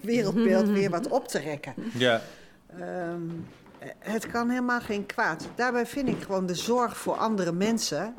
wereldbeeld 0.00 0.68
weer 0.68 0.90
wat 0.90 1.08
op 1.08 1.28
te 1.28 1.38
rekken. 1.38 1.74
Ja, 1.94 2.20
Ehm, 2.78 3.20
het 3.98 4.26
kan 4.26 4.48
helemaal 4.48 4.80
geen 4.80 5.06
kwaad. 5.06 5.48
Daarbij 5.54 5.86
vind 5.86 6.08
ik 6.08 6.22
gewoon 6.22 6.46
de 6.46 6.54
zorg 6.54 6.96
voor 6.96 7.14
andere 7.16 7.52
mensen. 7.52 8.14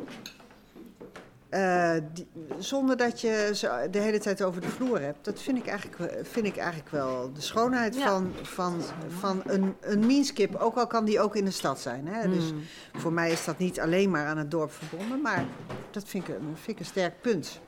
eh, 1.50 1.94
die- 2.14 2.28
zonder 2.60 2.98
dat 2.98 3.22
je 3.22 3.50
ze 3.54 3.88
de 3.92 4.00
hele 4.00 4.20
tijd 4.20 4.42
over 4.44 4.62
de 4.62 4.68
vloer 4.68 5.02
hebt. 5.02 5.26
Dat 5.26 5.42
vind 5.42 5.58
ik 5.58 5.68
eigenlijk, 5.68 6.28
vind 6.28 6.46
ik 6.46 6.58
eigenlijk 6.58 6.90
wel 6.90 7.32
de 7.34 7.42
schoonheid 7.42 7.96
Ja. 7.96 8.08
van, 8.08 8.32
van, 8.42 8.82
van 9.20 9.42
een, 9.46 9.76
een 9.82 10.06
meanskip. 10.06 10.56
Ook 10.56 10.76
al 10.78 10.88
kan 10.88 11.06
die 11.06 11.20
ook 11.20 11.36
in 11.36 11.46
de 11.46 11.52
stad 11.52 11.80
zijn. 11.80 12.08
Hè? 12.08 12.30
Dus 12.30 12.50
Hmm. 12.50 12.62
voor 12.94 13.14
mij 13.14 13.32
is 13.32 13.46
dat 13.46 13.58
niet 13.58 13.80
alleen 13.80 14.10
maar 14.10 14.26
aan 14.26 14.38
het 14.38 14.52
dorp 14.52 14.72
verbonden. 14.72 15.22
Maar 15.22 15.46
dat 15.92 16.04
vind 16.08 16.28
ik, 16.28 16.36
een- 16.36 16.56
vind 16.56 16.68
ik 16.78 16.80
een 16.80 16.86
sterk 16.92 17.22
punt. 17.22 17.60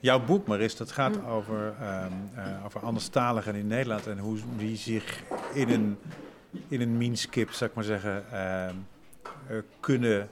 Jouw 0.00 0.24
boek, 0.24 0.46
Maris, 0.46 0.76
dat 0.76 0.92
gaat 0.92 1.24
over, 1.24 1.74
ehm 1.80 2.12
eh, 2.34 2.64
over 2.64 2.80
anderstaligen 2.80 3.54
in 3.54 3.66
Nederland 3.66 4.06
en 4.06 4.18
hoe 4.18 4.38
die 4.56 4.76
zich 4.76 5.22
in 5.52 5.68
een, 5.70 5.98
in 6.68 6.80
een 6.80 6.96
meanskip, 6.96 7.50
zou 7.52 7.70
ik 7.70 7.76
maar 7.76 7.84
zeggen, 7.84 8.24
ehm, 8.32 8.74
eh, 9.48 9.56
kunnen 9.80 10.28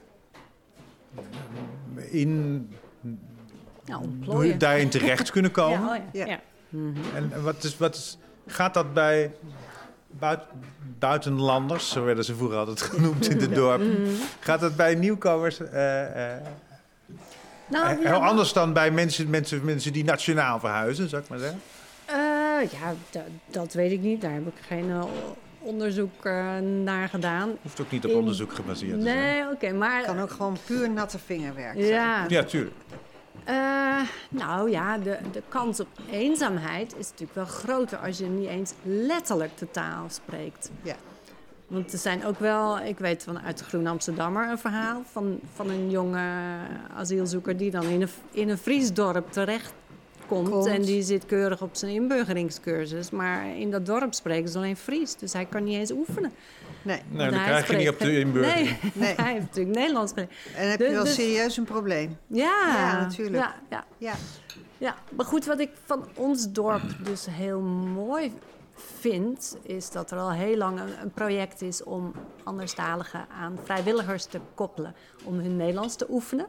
in, 2.09 2.69
Ja, 3.85 3.97
ontplooien. 3.99 4.57
daarin 4.59 4.89
terecht 4.89 5.31
kunnen 5.31 5.51
komen. 5.61 5.79
Ja, 5.79 5.95
oh 5.95 6.03
ja. 6.13 6.25
Ja. 6.25 6.31
ja. 6.31 6.39
En 7.15 7.43
wat 7.43 7.63
is, 7.63 7.77
wat 7.77 7.95
is, 7.95 8.17
gaat 8.47 8.73
dat 8.73 8.93
bij 8.93 9.33
buit- 10.19 10.43
buitenlanders, 10.99 11.89
zo 11.89 12.03
werden 12.05 12.23
ze 12.25 12.35
vroeger 12.35 12.57
altijd 12.57 12.81
genoemd 12.93 13.29
in 13.29 13.37
de 13.37 13.49
dorpen, 13.49 14.07
gaat 14.39 14.59
dat 14.59 14.75
bij 14.75 14.95
nieuwkomers 14.95 15.59
eh, 15.59 16.33
eh, 16.35 16.41
Nou, 17.67 17.87
heel 17.87 18.01
ja, 18.01 18.09
maar- 18.19 18.27
anders 18.29 18.53
dan 18.53 18.73
bij 18.73 18.91
mensen, 18.91 19.29
mensen, 19.29 19.65
mensen 19.65 19.93
die 19.93 20.03
nationaal 20.03 20.59
verhuizen, 20.59 21.09
zou 21.09 21.21
ik 21.21 21.29
maar 21.29 21.39
zeggen? 21.39 21.61
Eh, 22.05 22.15
ja, 22.71 22.93
da- 23.11 23.25
dat 23.47 23.73
weet 23.73 23.91
ik 23.91 23.99
niet. 24.01 24.21
Daar 24.21 24.31
heb 24.33 24.47
ik 24.47 24.53
geen 24.67 24.89
eh, 24.89 25.03
onderzoek 25.59 26.25
eh, 26.25 26.57
naar 26.83 27.09
gedaan. 27.09 27.51
Hoeft 27.61 27.81
ook 27.81 27.91
niet 27.91 28.05
op 28.05 28.11
In- 28.11 28.17
onderzoek 28.17 28.53
gebaseerd 28.53 28.97
te 28.99 29.01
zijn. 29.05 29.17
Nee, 29.17 29.49
oké, 29.53 29.71
maar... 29.71 29.97
Het 29.97 30.05
kan 30.05 30.19
ook 30.21 30.31
gewoon 30.31 30.57
puur 30.65 30.89
natte 30.89 31.19
vingerwerk 31.25 31.73
zijn. 31.75 31.87
ja, 31.87 32.25
Ja, 32.27 32.43
tuurlijk. 32.43 32.75
Eh, 33.43 33.55
nou 34.29 34.69
ja, 34.71 34.97
de, 34.97 35.17
de 35.31 35.41
kans 35.49 35.79
op 35.79 35.87
eenzaamheid 36.11 36.95
is 36.97 37.05
natuurlijk 37.09 37.35
wel 37.35 37.45
groter 37.45 37.97
als 37.97 38.17
je 38.17 38.25
niet 38.25 38.47
eens 38.49 38.73
letterlijk 38.83 39.57
de 39.57 39.71
taal 39.71 40.05
spreekt. 40.09 40.71
Ja. 40.81 40.95
Want 41.67 41.93
er 41.93 41.99
zijn 41.99 42.25
ook 42.25 42.39
wel, 42.39 42.79
ik 42.79 42.99
weet 42.99 43.23
vanuit 43.23 43.61
Groen 43.61 43.87
Amsterdammer 43.87 44.49
een 44.49 44.57
verhaal 44.57 45.01
van, 45.11 45.39
van 45.53 45.69
een 45.69 45.89
jonge 45.89 46.23
asielzoeker 46.95 47.57
die 47.57 47.71
dan 47.71 47.83
in 47.85 48.01
een, 48.01 48.09
in 48.31 48.49
een 48.49 48.57
Fries 48.57 48.93
dorp 48.93 49.31
terecht 49.31 49.73
komt. 50.27 50.49
Komt. 50.49 50.65
En 50.65 50.81
die 50.81 51.01
zit 51.01 51.25
keurig 51.25 51.61
op 51.61 51.69
zijn 51.75 51.91
inburgeringscursus. 51.91 53.09
Maar 53.09 53.57
in 53.57 53.71
dat 53.71 53.85
dorp 53.85 54.13
spreken 54.13 54.49
ze 54.49 54.57
alleen 54.57 54.77
Fries. 54.77 55.15
Dus 55.15 55.33
hij 55.33 55.45
kan 55.45 55.63
niet 55.63 55.75
eens 55.77 55.91
oefenen. 55.91 56.31
Nee. 56.81 57.01
Nee, 57.09 57.29
dan 57.29 57.39
hij 57.39 57.45
krijg 57.47 57.67
je 57.69 57.75
niet 57.77 57.89
op 57.89 57.99
de 57.99 58.05
geen- 58.05 58.19
inburgering. 58.19 58.69
Nee, 58.81 58.91
Nee. 59.05 59.15
hij 59.15 59.31
heeft 59.33 59.45
natuurlijk 59.45 59.75
Nederlands 59.75 60.11
gesproken. 60.15 60.37
En 60.55 60.69
heb 60.69 60.79
Dus- 60.79 60.87
je 60.87 60.93
wel 60.93 61.03
dus- 61.03 61.13
serieus 61.15 61.57
een 61.57 61.63
probleem. 61.63 62.17
Ja, 62.27 62.43
Ja, 62.75 62.99
natuurlijk. 62.99 63.43
Ja, 63.43 63.55
ja. 63.69 63.83
Ja. 63.97 64.13
Ja, 64.77 64.95
maar 65.15 65.25
goed, 65.25 65.45
wat 65.45 65.59
ik 65.59 65.69
van 65.85 66.05
ons 66.15 66.51
dorp 66.51 66.81
dus 67.03 67.25
heel 67.29 67.59
mooi 67.93 68.31
vind, 68.75 69.57
is 69.61 69.91
dat 69.91 70.11
er 70.11 70.17
al 70.17 70.31
heel 70.31 70.57
lang 70.57 70.79
een, 71.01 71.11
project 71.13 71.61
is 71.61 71.83
om 71.83 72.13
anderstaligen 72.43 73.25
aan 73.41 73.57
vrijwilligers 73.63 74.25
te 74.25 74.39
koppelen 74.55 74.95
om 75.23 75.39
hun 75.39 75.57
Nederlands 75.57 75.95
te 75.95 76.05
oefenen. 76.09 76.47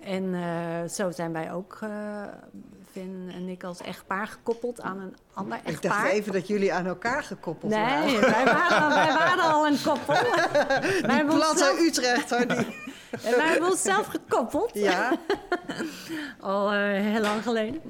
En 0.00 0.34
eh, 0.34 0.88
zo 0.90 1.10
zijn 1.10 1.32
wij 1.32 1.52
ook, 1.52 1.78
eh 1.82 2.22
Vin 2.92 3.30
en 3.34 3.48
ik 3.48 3.64
als 3.64 3.80
echtpaar, 3.80 4.26
gekoppeld 4.26 4.80
aan 4.80 4.98
een 5.00 5.16
ander 5.32 5.58
Ik 5.58 5.64
dacht 5.64 5.84
echtpaar. 5.84 6.06
even 6.10 6.32
dat 6.32 6.46
jullie 6.46 6.72
aan 6.72 6.86
elkaar 6.86 7.22
gekoppeld 7.22 7.72
waren. 7.72 8.06
Nee, 8.06 8.18
wij 8.20 8.44
waren, 8.44 8.88
wij 8.88 9.12
waren 9.14 9.44
al 9.44 9.66
een 9.66 9.78
koppel. 9.84 10.14
Wij 10.52 11.00
Die 11.02 11.10
hebben 11.10 11.34
platte 11.34 11.50
onszelf- 11.50 11.80
Utrecht, 11.80 12.30
hoor. 12.30 12.46
Die... 12.46 12.56
En 13.24 13.36
wij 13.36 13.48
hebben 13.48 13.68
ons 13.70 13.82
zelf 13.82 14.06
gekoppeld. 14.06 14.70
Ja, 14.74 15.12
Al 16.40 16.72
eh, 16.72 16.78
heel 17.00 17.20
lang 17.20 17.42
geleden. 17.42 17.80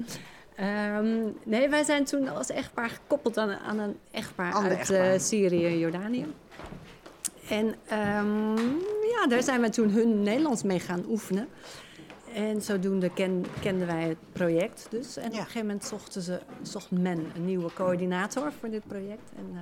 Ehm, 0.55 1.17
nee, 1.43 1.69
wij 1.69 1.83
zijn 1.83 2.05
toen 2.05 2.27
als 2.27 2.49
echtpaar 2.49 2.89
gekoppeld 2.89 3.37
aan, 3.37 3.49
aan 3.49 3.79
een 3.79 3.97
echtpaar 4.11 4.53
Ander 4.53 4.69
uit 4.69 4.79
echtpaar. 4.79 5.11
eh, 5.13 5.19
Syrië 5.19 5.65
en 5.65 5.79
Jordanië. 5.79 6.25
En 7.49 7.75
ehm, 7.87 8.55
ja, 9.11 9.27
daar 9.27 9.43
zijn 9.43 9.61
we 9.61 9.69
toen 9.69 9.89
hun 9.89 10.23
Nederlands 10.23 10.63
mee 10.63 10.79
gaan 10.79 11.03
oefenen. 11.07 11.47
En 12.33 12.61
zodoende 12.61 13.09
ken, 13.13 13.45
kenden 13.61 13.87
wij 13.87 14.03
het 14.03 14.17
project 14.33 14.87
dus. 14.89 15.17
En 15.17 15.25
op 15.25 15.31
een 15.31 15.37
gegeven 15.37 15.61
moment 15.61 15.85
zochten 15.85 16.21
ze, 16.21 16.39
zocht 16.61 16.91
men 16.91 17.25
een 17.35 17.45
nieuwe 17.45 17.73
coördinator 17.73 18.51
voor 18.59 18.69
dit 18.69 18.87
project. 18.87 19.31
En 19.37 19.49
eh, 19.53 19.61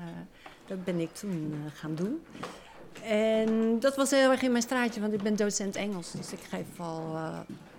dat 0.68 0.84
ben 0.84 1.00
ik 1.00 1.14
toen 1.14 1.54
eh, 1.66 1.80
gaan 1.80 1.96
doen. 1.96 2.22
En 3.04 3.80
dat 3.80 3.96
was 3.96 4.12
heel 4.12 4.32
erg 4.32 4.42
in 4.42 4.52
mijn 4.52 4.64
straatje, 4.64 5.02
want 5.02 5.14
ik 5.14 5.22
ben 5.22 5.36
docent 5.36 5.76
Engels. 5.76 6.12
Dus 6.12 6.32
ik 6.34 6.40
geef 6.50 6.80
al, 6.80 7.16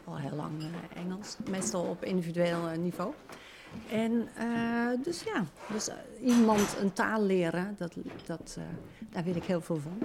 al 0.05 0.17
heel 0.19 0.37
lang 0.37 0.51
eh, 0.63 1.01
Engels. 1.03 1.37
Meestal 1.51 1.83
op 1.83 2.05
individueel 2.05 2.69
eh, 2.69 2.79
niveau. 2.79 3.13
En 3.91 4.29
eh, 4.37 4.47
dus 5.05 5.23
ja, 5.23 5.45
dus 5.73 5.89
iemand 6.25 6.77
een 6.81 6.93
taal 6.93 7.23
leren, 7.23 7.75
dat, 7.79 7.93
dat, 8.27 8.59
daar 9.13 9.25
weet 9.25 9.37
ik 9.37 9.45
heel 9.45 9.61
veel 9.61 9.81
van. 9.83 9.99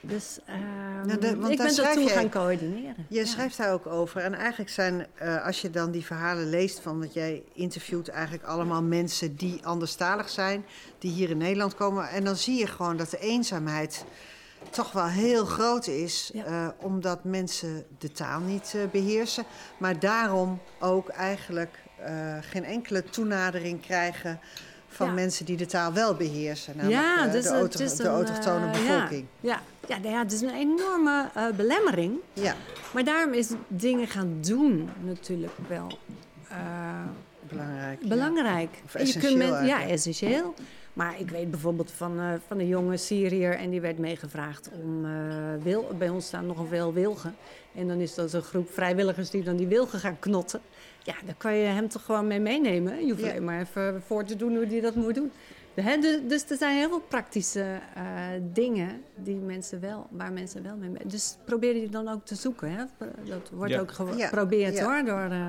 Dus 0.00 0.38
Nou, 1.06 1.18
de- 1.20 1.36
want 1.36 1.52
ik 1.52 1.58
daar 1.58 1.66
ben 1.66 1.76
dat 1.76 1.92
toen 1.92 2.02
je- 2.02 2.08
gaan 2.08 2.28
coördineren. 2.30 3.06
je 3.08 3.18
Ja. 3.18 3.24
schrijft 3.26 3.56
daar 3.56 3.72
ook 3.72 3.86
over. 3.86 4.20
En 4.20 4.34
eigenlijk 4.34 4.70
zijn, 4.70 5.06
als 5.44 5.60
je 5.60 5.70
dan 5.70 5.90
die 5.90 6.04
verhalen 6.04 6.48
leest 6.50 6.80
van 6.80 7.00
dat 7.00 7.14
jij 7.14 7.42
interviewt 7.52 8.08
eigenlijk 8.08 8.44
allemaal 8.44 8.82
mensen 8.82 9.36
die 9.36 9.66
anderstalig 9.66 10.28
zijn, 10.28 10.64
die 10.98 11.10
hier 11.12 11.30
in 11.30 11.36
Nederland 11.38 11.74
komen. 11.74 12.08
En 12.08 12.24
dan 12.24 12.36
zie 12.36 12.58
je 12.58 12.66
gewoon 12.66 12.96
dat 12.96 13.10
de 13.10 13.18
eenzaamheid 13.18 14.04
toch 14.70 14.92
wel 14.92 15.06
heel 15.06 15.44
groot 15.44 15.86
is, 15.86 16.30
Ja. 16.34 16.44
eh, 16.44 16.68
omdat 16.78 17.24
mensen 17.24 17.84
de 17.98 18.12
taal 18.12 18.40
niet 18.40 18.72
eh, 18.76 18.80
beheersen. 18.92 19.44
Maar 19.78 19.98
daarom 19.98 20.60
ook 20.80 21.08
eigenlijk 21.08 21.78
eh, 22.04 22.36
geen 22.40 22.64
enkele 22.64 23.02
toenadering 23.04 23.80
krijgen 23.80 24.40
van 24.88 25.06
Ja. 25.06 25.12
mensen 25.12 25.44
die 25.44 25.56
de 25.56 25.66
taal 25.66 25.92
wel 25.92 26.14
beheersen. 26.14 26.76
Namelijk 26.76 27.02
ja, 27.02 27.26
dus 27.26 27.44
de, 27.44 27.50
auto- 27.50 27.96
de 27.96 28.08
autochtone 28.08 28.70
bevolking. 28.70 29.26
Ja, 29.40 29.50
ja, 29.50 29.60
ja, 29.88 29.98
nou 29.98 30.14
ja, 30.14 30.18
het 30.22 30.32
is 30.32 30.40
een 30.40 30.54
enorme 30.54 31.30
belemmering. 31.56 32.14
Ja, 32.32 32.54
Maar 32.92 33.04
daarom 33.04 33.32
is 33.34 33.48
dingen 33.68 34.06
gaan 34.08 34.36
doen 34.40 34.90
natuurlijk 35.04 35.52
wel 35.68 35.98
belangrijk. 37.48 37.98
ja. 38.02 38.08
belangrijk. 38.08 38.70
Of 38.84 38.94
En 38.94 39.06
je 39.06 39.18
kunt 39.18 39.36
met- 39.36 39.66
ja, 39.66 39.82
essentieel. 39.86 40.54
Maar 40.92 41.20
ik 41.20 41.30
weet 41.30 41.50
bijvoorbeeld 41.50 41.90
van, 41.90 42.18
eh, 42.18 42.32
van 42.46 42.58
een 42.58 42.66
jonge 42.66 42.96
Syriër 42.96 43.54
en 43.54 43.70
die 43.70 43.80
werd 43.80 43.98
meegevraagd 43.98 44.70
om 44.82 45.04
eh, 45.04 45.12
wil, 45.62 45.90
bij 45.98 46.08
ons 46.08 46.26
staan 46.26 46.46
nogal 46.46 46.66
veel 46.66 46.92
wilgen. 46.92 47.34
En 47.74 47.88
dan 47.88 47.98
is 47.98 48.14
dat 48.14 48.32
een 48.32 48.42
groep 48.42 48.70
vrijwilligers 48.70 49.30
die 49.30 49.42
dan 49.42 49.56
die 49.56 49.66
wilgen 49.66 49.98
gaan 49.98 50.18
knotten. 50.18 50.60
Ja, 51.02 51.14
dan 51.24 51.34
kan 51.36 51.54
je 51.54 51.66
hem 51.66 51.88
toch 51.88 52.04
gewoon 52.04 52.26
mee 52.26 52.40
meenemen. 52.40 53.04
Je 53.06 53.10
hoeft 53.12 53.24
Ja. 53.24 53.30
alleen 53.30 53.44
maar 53.44 53.60
even 53.60 54.02
voor 54.06 54.24
te 54.24 54.36
doen 54.36 54.56
hoe 54.56 54.66
die 54.66 54.80
dat 54.80 54.94
moet 54.94 55.14
doen. 55.14 55.32
Dus, 55.74 56.18
dus 56.28 56.50
er 56.50 56.56
zijn 56.56 56.76
heel 56.76 56.88
veel 56.88 57.00
praktische 57.08 57.78
eh, 57.94 58.02
dingen 58.52 59.02
die 59.16 59.36
mensen 59.36 59.80
wel, 59.80 60.06
waar 60.10 60.32
mensen 60.32 60.62
wel 60.62 60.76
mee... 60.76 60.88
mee- 60.90 61.06
Dus 61.06 61.36
probeer 61.44 61.72
die 61.72 61.88
dan 61.88 62.08
ook 62.08 62.24
te 62.24 62.34
zoeken. 62.34 62.70
Hè? 62.70 62.84
Dat 63.24 63.50
wordt 63.52 63.72
Ja. 63.72 63.80
ook 63.80 63.92
geprobeerd 63.92 64.76
ja. 64.76 64.84
hoor. 64.84 65.04
Door, 65.04 65.30
eh, 65.30 65.46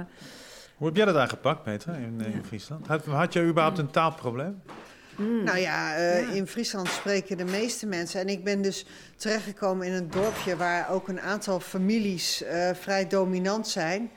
Hoe 0.77 0.87
heb 0.87 0.95
jij 0.95 1.05
dat 1.05 1.15
aangepakt, 1.15 1.63
Peter, 1.63 1.93
in, 1.95 2.15
eh, 2.21 2.25
in 2.25 2.31
Ja. 2.31 2.43
Friesland? 2.43 2.87
Had, 2.87 3.05
had 3.05 3.33
je 3.33 3.43
überhaupt 3.43 3.77
een 3.77 3.91
taalprobleem? 3.91 4.61
Nou 5.17 5.57
ja, 5.57 5.95
eh, 5.95 6.21
Ja. 6.21 6.33
in 6.33 6.47
Friesland 6.47 6.87
spreken 6.87 7.37
de 7.37 7.43
meeste 7.45 7.85
mensen. 7.85 8.19
En 8.21 8.29
ik 8.29 8.43
ben 8.43 8.61
dus 8.61 8.85
terechtgekomen 9.15 9.87
in 9.87 9.93
een 9.93 10.09
dorpje 10.09 10.55
waar 10.55 10.89
ook 10.89 11.07
een 11.07 11.21
aantal 11.21 11.59
families 11.59 12.43
eh, 12.43 12.69
vrij 12.73 13.07
dominant 13.07 13.67
zijn. 13.67 14.11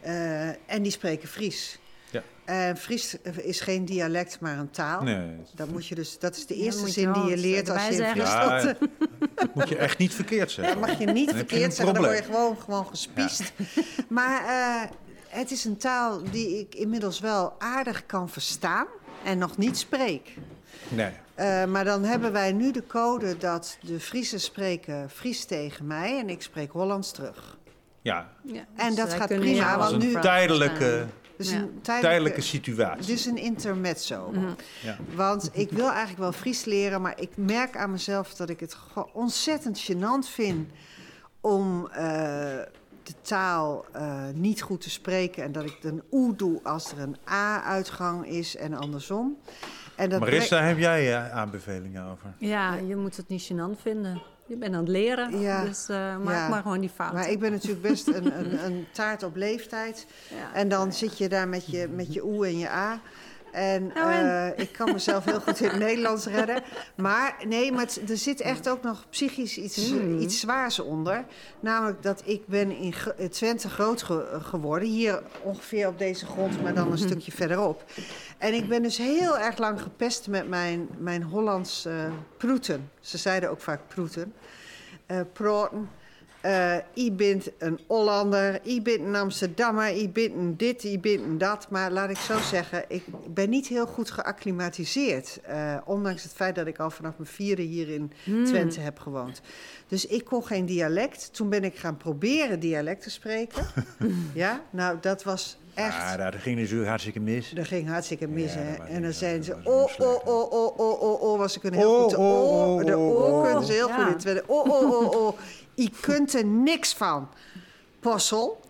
Eh, 0.00 0.48
en 0.48 0.82
die 0.82 0.92
spreken 0.92 1.28
Fries. 1.28 1.78
Ja. 2.10 2.22
En 2.44 2.76
Fries 2.76 3.16
is 3.36 3.60
geen 3.60 3.84
dialect, 3.84 4.40
maar 4.40 4.58
een 4.58 4.70
taal. 4.70 5.02
Nee, 5.02 5.36
Dat, 5.54 5.68
moet 5.68 5.86
je 5.86 5.94
dus, 5.94 6.18
dat 6.18 6.36
is 6.36 6.46
de 6.46 6.56
Ja, 6.58 6.64
eerste 6.64 6.88
zin 6.88 7.12
die 7.12 7.24
je 7.24 7.36
leert 7.36 7.68
als 7.70 7.86
je 7.86 7.94
in. 7.94 8.04
Friesland... 8.10 8.62
Ja, 8.62 8.74
dat 9.34 9.54
moet 9.54 9.68
je 9.68 9.76
echt 9.76 9.98
niet 9.98 10.14
verkeerd 10.14 10.40
Dat 10.40 10.50
zeggen. 10.50 10.78
mag 10.80 10.98
je 10.98 11.06
niet 11.06 11.26
Dan 11.26 11.36
heb 11.36 11.50
je 11.50 11.54
verkeerd 11.56 11.74
zeggen, 11.74 11.94
dan 11.94 12.04
word 12.04 12.18
je 12.18 12.24
gewoon, 12.24 12.56
gewoon 12.56 12.86
gespiest. 12.86 13.52
Maar 14.08 14.44
eh, 14.44 14.90
het 15.28 15.50
is 15.50 15.64
een 15.64 15.76
taal 15.76 16.22
die 16.30 16.58
ik 16.58 16.74
inmiddels 16.74 17.20
wel 17.20 17.54
aardig 17.58 18.06
kan 18.06 18.28
verstaan 18.28 18.86
en 19.24 19.38
nog 19.38 19.56
niet 19.56 19.78
spreek. 19.78 20.36
Nee. 20.88 21.10
Eh, 21.34 21.64
maar 21.64 21.84
dan 21.84 22.02
hebben 22.04 22.32
wij 22.32 22.52
nu 22.52 22.70
de 22.72 22.86
code 22.86 23.36
dat 23.36 23.78
de 23.80 24.00
Friesen 24.00 24.40
spreken 24.40 25.10
Fries 25.10 25.44
tegen 25.44 25.86
mij 25.86 26.18
en 26.18 26.28
ik 26.28 26.42
spreek 26.42 26.70
Hollands 26.72 27.10
terug. 27.12 27.58
Ja, 28.02 28.28
ja, 28.42 28.64
En 28.76 28.86
dus 28.88 28.96
dat 28.96 29.12
gaat 29.14 29.28
prima, 29.28 29.78
want 29.78 29.98
nu- 30.02 30.20
tijdelijke. 30.20 31.06
Dus 31.36 31.50
Ja. 31.50 31.56
een 31.56 31.78
tijdelijke 31.82 32.40
situatie. 32.40 33.06
Dit 33.06 33.18
is 33.18 33.26
een 33.26 33.36
intermezzo. 33.36 34.32
Ja. 34.82 34.96
Want 35.14 35.50
ik 35.52 35.70
wil 35.70 35.88
eigenlijk 35.88 36.18
wel 36.18 36.32
Fries 36.32 36.64
leren, 36.64 37.02
maar 37.02 37.20
ik 37.20 37.30
merk 37.36 37.76
aan 37.76 37.90
mezelf 37.90 38.34
dat 38.34 38.48
ik 38.50 38.60
het 38.60 38.74
gewoon 38.74 39.10
ontzettend 39.12 39.90
gênant 39.92 40.28
vind 40.32 40.70
om 41.40 41.88
eh, 41.92 42.58
de 43.06 43.14
taal 43.22 43.84
eh, 43.92 44.22
niet 44.34 44.62
goed 44.62 44.80
te 44.80 44.90
spreken. 44.90 45.42
En 45.42 45.52
dat 45.52 45.64
ik 45.64 45.78
een 45.82 46.02
oe 46.10 46.36
doe 46.36 46.60
als 46.62 46.92
er 46.92 46.98
een 46.98 47.16
a-uitgang 47.28 48.26
is 48.26 48.56
en 48.56 48.74
andersom. 48.74 49.36
En 49.96 50.10
dat 50.10 50.20
Marissa, 50.20 50.62
heb 50.62 50.78
jij 50.78 51.14
eh, 51.14 51.30
aanbevelingen 51.32 52.04
over? 52.04 52.34
Ja, 52.38 52.74
je 52.74 52.96
moet 52.96 53.16
het 53.16 53.28
niet 53.28 53.50
gênant 53.52 53.80
vinden. 53.80 54.22
Je 54.46 54.56
bent 54.56 54.74
aan 54.74 54.80
het 54.80 54.88
leren, 54.88 55.40
Ja. 55.40 55.64
dus 55.64 55.88
eh, 55.88 55.96
maak 56.18 56.34
Ja. 56.34 56.48
maar 56.48 56.62
gewoon 56.62 56.80
die 56.80 56.90
fout. 56.90 57.12
Maar 57.12 57.30
ik 57.30 57.38
ben 57.38 57.52
natuurlijk 57.52 57.82
best 57.82 58.06
een, 58.08 58.38
een, 58.38 58.64
een 58.64 58.86
taart 58.92 59.22
op 59.22 59.36
leeftijd. 59.36 60.06
Ja. 60.30 60.54
En 60.54 60.68
dan 60.68 60.92
zit 60.92 61.18
je 61.18 61.28
daar 61.28 61.48
met 61.48 61.66
je, 61.66 61.88
met 61.88 62.14
je 62.14 62.24
oe 62.24 62.46
en 62.46 62.58
je 62.58 62.68
a. 62.68 63.00
En 63.54 63.90
Nou, 63.94 64.12
en? 64.12 64.52
eh, 64.56 64.62
ik 64.64 64.72
kan 64.72 64.92
mezelf 64.92 65.24
heel 65.24 65.40
goed 65.40 65.60
in 65.60 65.68
het 65.68 65.78
Nederlands 65.78 66.26
redden. 66.26 66.62
Maar 66.96 67.36
nee, 67.46 67.72
maar 67.72 67.80
het- 67.84 68.10
er 68.10 68.16
zit 68.16 68.40
echt 68.40 68.68
ook 68.68 68.82
nog 68.82 69.04
psychisch 69.10 69.58
iets, 69.58 69.90
Hmm. 69.90 70.18
iets 70.18 70.40
zwaars 70.40 70.78
onder. 70.80 71.24
Namelijk 71.60 72.02
dat 72.02 72.22
ik 72.24 72.46
ben 72.46 72.70
in 72.70 72.94
Twente 73.30 73.68
groot 73.68 74.02
ge- 74.02 74.38
geworden. 74.42 74.88
Hier 74.88 75.22
ongeveer 75.42 75.88
op 75.88 75.98
deze 75.98 76.26
grond, 76.26 76.62
maar 76.62 76.74
dan 76.74 76.90
een 76.92 76.98
Hmm. 76.98 77.06
stukje 77.08 77.32
verderop. 77.32 77.84
En 78.38 78.54
ik 78.54 78.68
ben 78.68 78.82
dus 78.82 78.96
heel 78.98 79.38
erg 79.38 79.58
lang 79.58 79.80
gepest 79.82 80.28
met 80.28 80.48
mijn, 80.48 80.88
mijn 80.98 81.22
Hollands 81.22 81.84
eh 81.84 81.94
proeten. 82.36 82.90
Ze 83.00 83.18
zeiden 83.18 83.50
ook 83.50 83.60
vaak 83.60 83.80
proeten. 83.88 84.32
Eh 85.06 85.20
praten. 85.32 85.88
Eh 86.44 86.76
je 86.92 87.12
bent 87.12 87.50
een 87.58 87.78
Hollander, 87.86 88.60
je 88.62 88.82
bent 88.82 89.00
een 89.00 89.14
Amsterdammer, 89.16 89.96
je 89.96 90.08
bent 90.08 90.34
een 90.34 90.56
dit, 90.56 90.82
je 90.82 90.98
bent 90.98 91.20
een 91.20 91.38
dat. 91.38 91.70
Maar 91.70 91.90
laat 91.90 92.10
ik 92.10 92.16
zo 92.16 92.38
zeggen, 92.38 92.84
ik 92.88 93.02
ben 93.34 93.50
niet 93.50 93.66
heel 93.66 93.86
goed 93.86 94.10
geacclimatiseerd. 94.10 95.40
eh, 95.42 95.76
ondanks 95.84 96.22
het 96.22 96.32
feit 96.32 96.54
dat 96.54 96.66
ik 96.66 96.78
al 96.78 96.90
vanaf 96.90 97.12
mijn 97.16 97.30
vierde 97.30 97.62
hier 97.62 97.88
in 97.88 98.12
Twente 98.44 98.80
heb 98.80 98.98
gewoond. 98.98 99.40
Dus 99.88 100.06
ik 100.06 100.24
kon 100.24 100.44
geen 100.44 100.66
dialect. 100.66 101.34
Toen 101.34 101.48
ben 101.48 101.64
ik 101.64 101.76
gaan 101.76 101.96
proberen 101.96 102.60
dialect 102.60 103.02
te 103.02 103.10
spreken. 103.10 103.66
ja, 104.34 104.62
nou 104.70 104.96
dat 105.00 105.22
was 105.22 105.58
echt... 105.74 105.96
Ja, 105.96 106.16
daar 106.16 106.32
ging 106.32 106.58
natuurlijk 106.58 106.88
hartstikke 106.88 107.20
mis. 107.20 107.50
Dat 107.50 107.66
ging 107.66 107.88
hartstikke 107.88 108.28
mis, 108.28 108.52
Ja, 108.52 108.58
hè. 108.58 108.76
dat 108.76 108.86
En 108.86 109.02
dan 109.02 109.12
zeiden 109.12 109.46
dat 109.46 109.56
ze, 109.64 109.70
was 109.70 109.96
oh, 109.96 109.96
heel 109.96 110.06
oh, 110.06 110.26
oh, 110.26 110.52
oh, 110.52 110.78
oh, 110.78 110.80
oh, 110.80 111.02
oh, 111.02 111.22
oh, 111.22 111.38
was 111.38 111.56
ik 111.56 111.62
een 111.62 111.74
heel 111.74 111.94
Oh, 111.94 112.02
goed... 112.02 112.10
De 112.10 112.16
oh, 112.16 112.74
oh, 112.74 112.84
de 112.84 112.96
oh, 112.96 113.16
oh, 113.16 113.38
oh, 113.38 113.44
kunnen 113.44 113.64
ze 113.64 113.72
heel 113.72 113.88
ja. 113.88 114.04
goed 114.04 114.24
in. 114.24 114.42
Oh, 114.46 114.70
oh, 114.70 114.90
oh, 114.90 115.26
oh. 115.26 115.38
Je 115.74 115.90
kunt 116.00 116.34
er 116.34 116.44
niks 116.44 116.94
van. 116.94 117.28
Possel. 118.00 118.62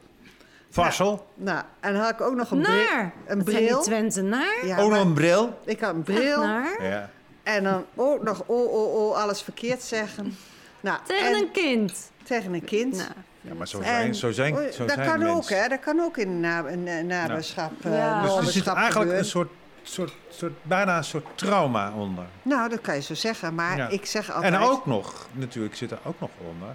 Vassel, 0.75 1.27
Nou, 1.35 1.63
en 1.81 1.93
dan 1.93 2.03
had 2.03 2.11
ik 2.11 2.21
ook 2.21 2.35
nog 2.35 2.51
een 2.51 2.61
bril. 2.61 2.75
Naar! 2.75 3.13
Een 3.27 3.43
zijn 3.43 3.45
die 3.45 3.55
bril. 3.55 3.83
Twente 3.83 4.23
naar? 4.23 4.67
Ja, 4.67 4.79
ook 4.79 4.91
nog 4.91 5.01
een 5.01 5.13
bril. 5.13 5.59
ik 5.65 5.81
had 5.81 5.95
een 5.95 6.03
bril. 6.03 6.41
Naar? 6.41 6.85
Ja. 6.85 7.11
En 7.43 7.65
dan 7.65 7.85
ook 7.95 8.23
nog 8.23 8.43
oh, 8.47 8.73
oh, 8.73 8.95
oh, 8.95 9.17
alles 9.23 9.43
verkeerd 9.43 9.83
zeggen. 9.83 10.37
Nou, 10.81 10.99
Tegen 11.07 11.27
en 11.27 11.35
een 11.35 11.51
kind. 11.51 12.11
tegen 12.23 12.55
een 12.55 12.65
kind. 12.65 12.97
Nou, 12.97 13.11
ja, 13.49 13.55
maar 13.55 13.69
zo 13.69 13.79
En- 13.79 13.85
zijn, 13.85 14.15
zo 14.15 14.33
zijn, 14.33 14.55
zo 14.73 14.85
dat 14.85 14.95
zijn 14.95 15.07
kan 15.19 15.27
ook, 15.29 15.49
hè? 15.49 15.69
Dat 15.69 15.81
kan 15.81 16.01
ook 16.01 16.17
in 16.17 16.41
na, 16.41 16.67
in 16.69 16.85
de 16.85 17.03
naberschap. 17.07 17.73
eh, 17.83 17.93
Ja. 17.97 18.23
Dus 18.23 18.37
er 18.37 18.45
zit 18.45 18.67
eigenlijk 18.67 18.93
gebeuren. 18.93 19.19
een 19.19 19.25
soort, 19.25 19.51
soort, 19.83 20.13
soort, 20.31 20.53
bijna 20.63 20.97
een 20.97 21.05
soort 21.05 21.27
trauma 21.35 21.93
onder. 21.93 22.25
Nou, 22.43 22.69
dat 22.69 22.81
kan 22.81 22.95
je 22.95 23.01
zo 23.03 23.15
zeggen. 23.15 23.55
Maar 23.55 23.77
Ja. 23.77 23.89
ik 23.89 24.07
zeg 24.07 24.33
altijd... 24.33 24.53
En 24.55 24.61
ook 24.61 24.87
nog, 24.87 25.27
natuurlijk 25.33 25.77
zit 25.77 25.91
er 25.91 25.99
ook 26.05 26.21
nog 26.21 26.31
onder, 26.51 26.75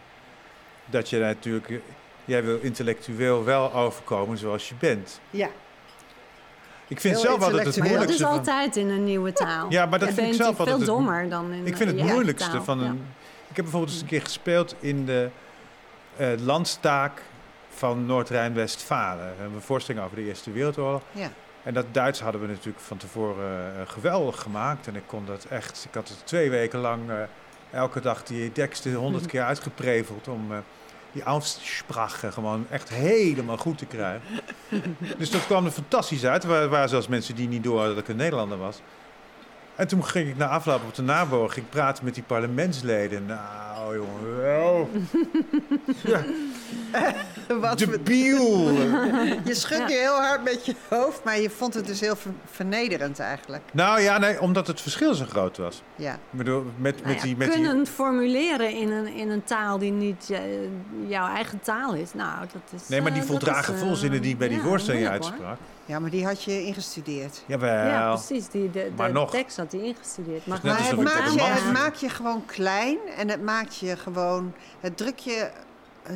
dat 0.85 1.09
je 1.09 1.19
natuurlijk, 1.19 1.81
jij 2.25 2.43
wil 2.43 2.59
intellectueel 2.61 3.43
wel 3.43 3.73
overkomen 3.73 4.37
zoals 4.37 4.69
je 4.69 4.75
bent. 4.79 5.19
Ja. 5.29 5.47
Ik 6.87 6.99
vind 6.99 7.13
Heel 7.15 7.23
zelf 7.23 7.41
altijd 7.43 7.65
het 7.65 7.77
maar 7.77 7.87
dat 7.87 7.91
is 7.91 7.95
moeilijkste 7.97 8.25
altijd 8.25 8.75
in 8.75 8.89
een 8.89 9.03
nieuwe 9.03 9.33
taal. 9.33 9.65
Ja, 9.69 9.85
maar 9.85 9.99
dat 9.99 10.09
vind 10.13 10.27
ik 10.27 10.33
zelf 10.33 10.55
veel 10.55 10.57
altijd 10.65 10.77
het- 10.77 10.85
dommer 10.87 11.29
dan 11.29 11.51
in 11.51 11.65
Ik 11.67 11.77
vind 11.77 11.89
een 11.91 11.99
het 11.99 12.11
moeilijkste 12.11 12.49
taal. 12.51 12.63
van 12.63 12.79
Ja. 12.79 12.85
een... 12.85 13.05
Ik 13.49 13.55
heb 13.55 13.63
bijvoorbeeld 13.65 13.91
eens 13.93 14.01
een 14.01 14.07
keer 14.07 14.21
gespeeld 14.21 14.75
in 14.79 15.05
de 15.05 15.23
eh, 15.23 15.48
landstaak 16.39 17.21
van 17.69 18.05
Noord-Rijn-Westfalen. 18.05 19.25
We 19.25 19.33
hebben 19.37 19.55
een 19.55 19.61
voorstelling 19.61 20.03
over 20.05 20.15
de 20.15 20.23
Eerste 20.23 20.51
Wereldoorlog. 20.51 21.01
Ja. 21.11 21.31
En 21.63 21.73
dat 21.73 21.85
Duits 21.91 22.21
hadden 22.21 22.41
we 22.41 22.47
natuurlijk 22.47 22.79
van 22.79 22.97
tevoren 22.97 23.75
eh, 23.75 23.81
geweldig 23.87 24.41
gemaakt. 24.41 24.87
En 24.87 24.95
ik 24.95 25.03
kon 25.05 25.25
dat 25.25 25.45
echt... 25.49 25.85
Ik 25.87 25.93
had 25.93 26.09
het 26.09 26.21
twee 26.23 26.49
weken 26.49 26.79
lang 26.79 27.09
eh, 27.09 27.15
elke 27.71 28.01
dag 28.01 28.23
die 28.23 28.51
teksten 28.51 28.93
honderd 28.93 29.25
keer 29.25 29.43
uitgepreveld 29.43 30.27
om... 30.27 30.51
eh, 30.51 30.57
die 31.11 31.23
Aussprache 31.23 32.31
gewoon 32.31 32.65
echt 32.69 32.89
helemaal 32.89 33.57
goed 33.57 33.77
te 33.77 33.85
krijgen. 33.85 34.21
dus 35.17 35.31
dat 35.31 35.45
kwam 35.45 35.65
er 35.65 35.71
fantastisch 35.71 36.25
uit. 36.25 36.43
Er 36.43 36.69
waren, 36.69 36.89
zelfs 36.89 37.07
mensen 37.07 37.35
die 37.35 37.47
niet 37.47 37.63
door 37.63 37.77
hadden 37.77 37.95
dat 37.95 38.03
ik 38.03 38.09
een 38.09 38.15
Nederlander 38.15 38.57
was. 38.57 38.81
En 39.75 39.87
toen 39.87 40.05
ging 40.05 40.29
ik 40.29 40.37
na 40.37 40.47
afloop 40.47 40.83
op 40.83 40.95
de 40.95 41.01
naborg 41.01 41.53
ging 41.53 41.65
ik 41.65 41.71
praten 41.71 42.05
met 42.05 42.13
die 42.13 42.23
parlementsleden. 42.23 43.25
Nou, 43.25 43.95
jongen, 43.95 44.38
ja, 46.03 46.23
Wat 47.61 47.77
debiel. 47.77 48.69
Je 49.43 49.53
schudt 49.53 49.87
nu 49.87 49.93
heel 49.93 50.15
hard 50.15 50.43
met 50.43 50.65
je 50.65 50.75
hoofd, 50.89 51.23
maar 51.23 51.39
je 51.39 51.49
vond 51.49 51.73
het 51.73 51.87
dus 51.87 51.99
heel 51.99 52.15
ver- 52.15 52.31
vernederend 52.45 53.19
eigenlijk. 53.19 53.63
nou 53.71 54.01
ja, 54.01 54.17
nee, 54.17 54.41
omdat 54.41 54.67
het 54.67 54.81
verschil 54.81 55.13
zo 55.13 55.25
groot 55.25 55.57
was. 55.57 55.81
Ja. 55.95 56.13
Ik 56.13 56.19
bedoel, 56.37 56.63
met, 56.63 56.73
met 56.77 57.03
Nou 57.03 57.15
ja, 57.15 57.21
die... 57.21 57.37
Met 57.37 57.53
die 57.53 57.63
kunnen 57.63 57.87
formuleren 57.87 58.71
in 58.71 58.91
een, 58.91 59.07
in 59.07 59.29
een 59.29 59.43
taal 59.43 59.77
die 59.77 59.91
niet 59.91 60.29
eh, 60.29 60.39
jouw 61.07 61.27
eigen 61.27 61.59
taal 61.59 61.93
is. 61.93 62.13
Nou, 62.13 62.39
dat 62.53 62.81
is. 62.81 62.87
nee, 62.87 63.01
maar 63.01 63.11
die 63.11 63.19
dat 63.19 63.29
voldragen 63.29 63.73
eh, 63.73 63.79
volzinnen 63.79 64.21
die 64.21 64.31
ik 64.31 64.37
bij 64.37 64.47
die 64.47 64.61
voorstelling 64.61 65.07
hoor. 65.07 65.57
Ja, 65.89 65.99
maar 65.99 66.09
die 66.09 66.25
had 66.25 66.43
je 66.43 66.63
ingestudeerd. 66.63 67.43
Jawel. 67.45 67.85
Ja, 67.85 68.13
precies. 68.13 68.47
Die, 68.47 68.71
de, 68.71 68.91
Maar 68.95 69.07
de 69.07 69.13
nog. 69.13 69.31
tekst 69.31 69.57
had 69.57 69.71
hij 69.71 69.81
ingestudeerd. 69.81 70.45
Maar, 70.45 70.59
Net 70.63 70.73
Maar 70.73 70.87
het 70.87 71.01
maakt, 71.01 71.33
je, 71.33 71.41
het 71.41 71.73
maakt 71.73 71.99
je 71.99 72.09
gewoon 72.09 72.45
klein 72.45 72.97
en 73.17 73.29
het 73.29 73.43
maakt 73.43 73.77
je 73.77 73.97
gewoon. 73.97 74.53
Het 74.79 74.97
druk 74.97 75.17
je 75.17 75.51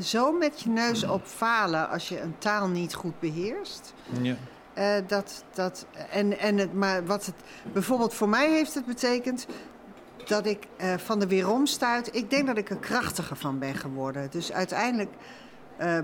zo 0.01 0.31
met 0.31 0.61
je 0.61 0.69
neus 0.69 1.03
op 1.03 1.25
falen 1.25 1.89
als 1.89 2.09
je 2.09 2.21
een 2.21 2.35
taal 2.37 2.67
niet 2.67 2.93
goed 2.93 3.19
beheerst. 3.19 3.93
Ja. 4.21 4.35
Eh, 4.73 5.07
dat, 5.07 5.43
dat, 5.53 5.85
en, 6.09 6.39
en 6.39 6.57
het, 6.57 6.73
maar 6.73 7.05
wat 7.05 7.25
het 7.25 7.35
bijvoorbeeld 7.73 8.13
voor 8.13 8.29
mij 8.29 8.49
heeft 8.49 8.73
het 8.73 8.85
betekend 8.85 9.47
dat 10.25 10.45
ik 10.45 10.67
eh, 10.77 10.93
van 10.97 11.19
de 11.19 11.27
weerom 11.27 11.65
stuit. 11.65 12.15
Ik 12.15 12.29
denk 12.29 12.47
dat 12.47 12.57
ik 12.57 12.69
er 12.69 12.77
krachtiger 12.77 13.35
van 13.35 13.59
ben 13.59 13.75
geworden. 13.75 14.27
Dus 14.31 14.51
uiteindelijk, 14.51 15.11
eh, 15.77 15.99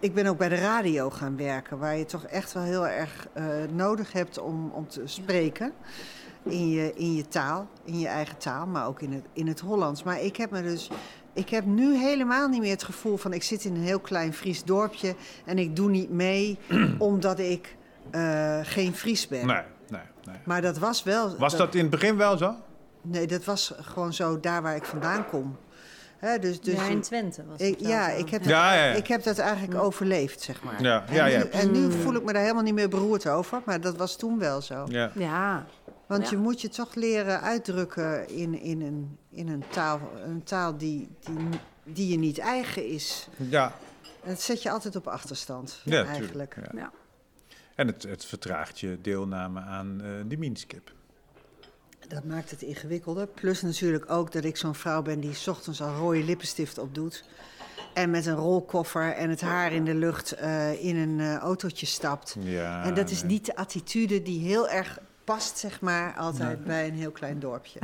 ik 0.00 0.14
ben 0.14 0.26
ook 0.26 0.38
bij 0.38 0.48
de 0.48 0.54
radio 0.54 1.10
gaan 1.10 1.36
werken, 1.36 1.78
waar 1.78 1.96
je 1.96 2.04
toch 2.04 2.24
echt 2.24 2.52
wel 2.52 2.62
heel 2.62 2.86
erg 2.86 3.28
eh, 3.32 3.44
nodig 3.72 4.12
hebt 4.12 4.38
om, 4.38 4.70
om 4.70 4.88
te 4.88 5.02
spreken. 5.04 5.72
In 6.42 6.68
je, 6.70 6.92
in 6.94 7.14
je 7.14 7.28
taal, 7.28 7.68
in 7.84 7.98
je 7.98 8.06
eigen 8.06 8.38
taal, 8.38 8.66
maar 8.66 8.86
ook 8.86 9.02
in 9.02 9.12
het, 9.12 9.24
in 9.32 9.46
het 9.46 9.60
Hollands. 9.60 10.02
Maar 10.02 10.20
ik 10.20 10.36
heb 10.36 10.50
me 10.50 10.62
dus. 10.62 10.90
Ik 11.32 11.48
heb 11.48 11.64
nu 11.64 11.96
helemaal 11.96 12.48
niet 12.48 12.60
meer 12.60 12.70
het 12.70 12.82
gevoel 12.82 13.16
van 13.16 13.32
ik 13.32 13.42
zit 13.42 13.64
in 13.64 13.74
een 13.74 13.82
heel 13.82 14.00
klein 14.00 14.34
Fries 14.34 14.64
dorpje 14.64 15.14
en 15.44 15.58
ik 15.58 15.76
doe 15.76 15.90
niet 15.90 16.10
mee 16.10 16.58
omdat 16.98 17.38
ik 17.38 17.76
eh, 18.10 18.58
geen 18.62 18.94
Fries 18.94 19.28
ben. 19.28 19.46
Nee, 19.46 19.62
nee, 19.88 20.00
nee. 20.24 20.36
Maar 20.44 20.62
dat 20.62 20.78
was 20.78 21.02
wel. 21.02 21.36
Was 21.36 21.56
dat 21.56 21.74
in 21.74 21.80
het 21.80 21.90
begin 21.90 22.16
wel 22.16 22.36
zo? 22.36 22.54
Nee, 23.02 23.26
dat 23.26 23.44
was 23.44 23.74
gewoon 23.80 24.12
zo 24.12 24.40
daar 24.40 24.62
waar 24.62 24.76
ik 24.76 24.84
vandaan 24.84 25.26
kom. 25.26 25.56
Hè, 26.18 26.38
dus, 26.38 26.60
dus 26.60 26.74
ja, 26.74 26.86
in 26.86 27.00
Twente 27.00 27.44
was 27.46 27.58
het 27.60 27.68
ik, 27.68 27.80
ja, 27.80 28.08
ik 28.10 28.28
heb, 28.30 28.44
Ja, 28.44 28.48
dat, 28.70 28.78
ja, 28.78 28.84
ja. 28.84 28.94
ik 28.94 29.06
heb 29.06 29.22
dat 29.22 29.38
eigenlijk 29.38 29.80
overleefd, 29.80 30.40
zeg 30.40 30.62
maar. 30.62 30.82
Ja, 30.82 31.06
en, 31.06 31.14
ja, 31.14 31.26
ja. 31.26 31.38
Nu, 31.38 31.44
en 31.50 31.70
nu 31.72 31.92
voel 31.92 32.14
ik 32.14 32.22
me 32.24 32.32
daar 32.32 32.42
helemaal 32.42 32.62
niet 32.62 32.74
meer 32.74 32.88
beroerd 32.88 33.26
over, 33.28 33.62
maar 33.64 33.80
dat 33.80 33.96
was 33.96 34.16
toen 34.16 34.38
wel 34.38 34.60
zo. 34.60 34.84
Ja. 34.88 35.10
Ja, 35.14 35.66
Want 36.06 36.24
Ja. 36.24 36.30
je 36.30 36.36
moet 36.36 36.60
je 36.60 36.68
toch 36.68 36.94
leren 36.94 37.40
uitdrukken 37.40 38.28
in, 38.28 38.60
in, 38.60 38.80
een, 38.82 39.18
in 39.30 39.48
een 39.48 39.64
taal, 39.70 40.00
een 40.24 40.42
taal 40.42 40.76
die, 40.76 41.08
die, 41.20 41.36
die 41.84 42.08
je 42.08 42.18
niet 42.18 42.38
eigen 42.38 42.86
is. 42.86 43.28
ja. 43.36 43.72
En 44.22 44.28
dat 44.34 44.42
zet 44.42 44.62
je 44.62 44.70
altijd 44.70 44.96
op 44.96 45.06
achterstand, 45.06 45.80
Ja, 45.84 46.04
eigenlijk. 46.04 46.52
tuurlijk, 46.54 46.72
ja. 46.72 46.78
ja. 46.80 46.90
En 47.74 47.86
het, 47.86 48.02
het 48.02 48.24
vertraagt 48.24 48.80
je 48.80 48.98
deelname 49.02 49.60
aan 49.60 50.00
eh 50.02 50.08
de 50.26 50.36
Minskip. 50.36 50.92
Dat 52.08 52.24
maakt 52.24 52.50
het 52.50 52.62
ingewikkelder. 52.62 53.26
Plus 53.26 53.62
natuurlijk 53.62 54.10
ook 54.10 54.32
dat 54.32 54.44
ik 54.44 54.56
zo'n 54.56 54.74
vrouw 54.74 55.02
ben 55.02 55.20
die 55.20 55.34
's 55.34 55.46
ochtends 55.46 55.82
al 55.82 55.94
rode 55.94 56.24
lippenstift 56.24 56.78
opdoet. 56.78 57.24
En 57.94 58.10
met 58.10 58.26
een 58.26 58.34
rolkoffer 58.34 59.12
en 59.12 59.30
het 59.30 59.40
haar 59.40 59.72
in 59.72 59.84
de 59.84 59.94
lucht 59.94 60.32
eh, 60.32 60.84
in 60.84 60.96
een 60.96 61.20
eh, 61.20 61.36
autootje 61.36 61.86
stapt. 61.86 62.36
Ja, 62.40 62.84
en 62.84 62.94
dat 62.94 63.10
is 63.10 63.20
nee. 63.20 63.30
niet 63.30 63.46
de 63.46 63.56
attitude 63.56 64.22
die 64.22 64.40
heel 64.40 64.68
erg 64.68 64.98
past, 65.24 65.58
zeg 65.58 65.80
maar, 65.80 66.14
altijd 66.16 66.64
bij 66.64 66.88
een 66.88 66.94
heel 66.94 67.10
klein 67.10 67.38
dorpje. 67.38 67.80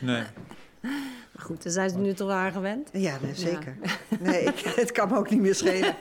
Nee. 0.00 0.24
Maar 1.32 1.44
goed, 1.44 1.62
daar 1.62 1.72
zijn 1.72 1.90
ze 1.90 1.98
nu 1.98 2.12
toch 2.14 2.30
aan 2.30 2.52
gewend. 2.52 2.88
Ja, 2.92 3.18
nee, 3.22 3.34
zeker. 3.34 3.76
Nee, 4.20 4.42
ik, 4.44 4.58
het 4.82 4.92
kan 4.92 5.08
me 5.08 5.16
ook 5.16 5.30
niet 5.30 5.40
meer 5.40 5.54
schelen. 5.54 5.94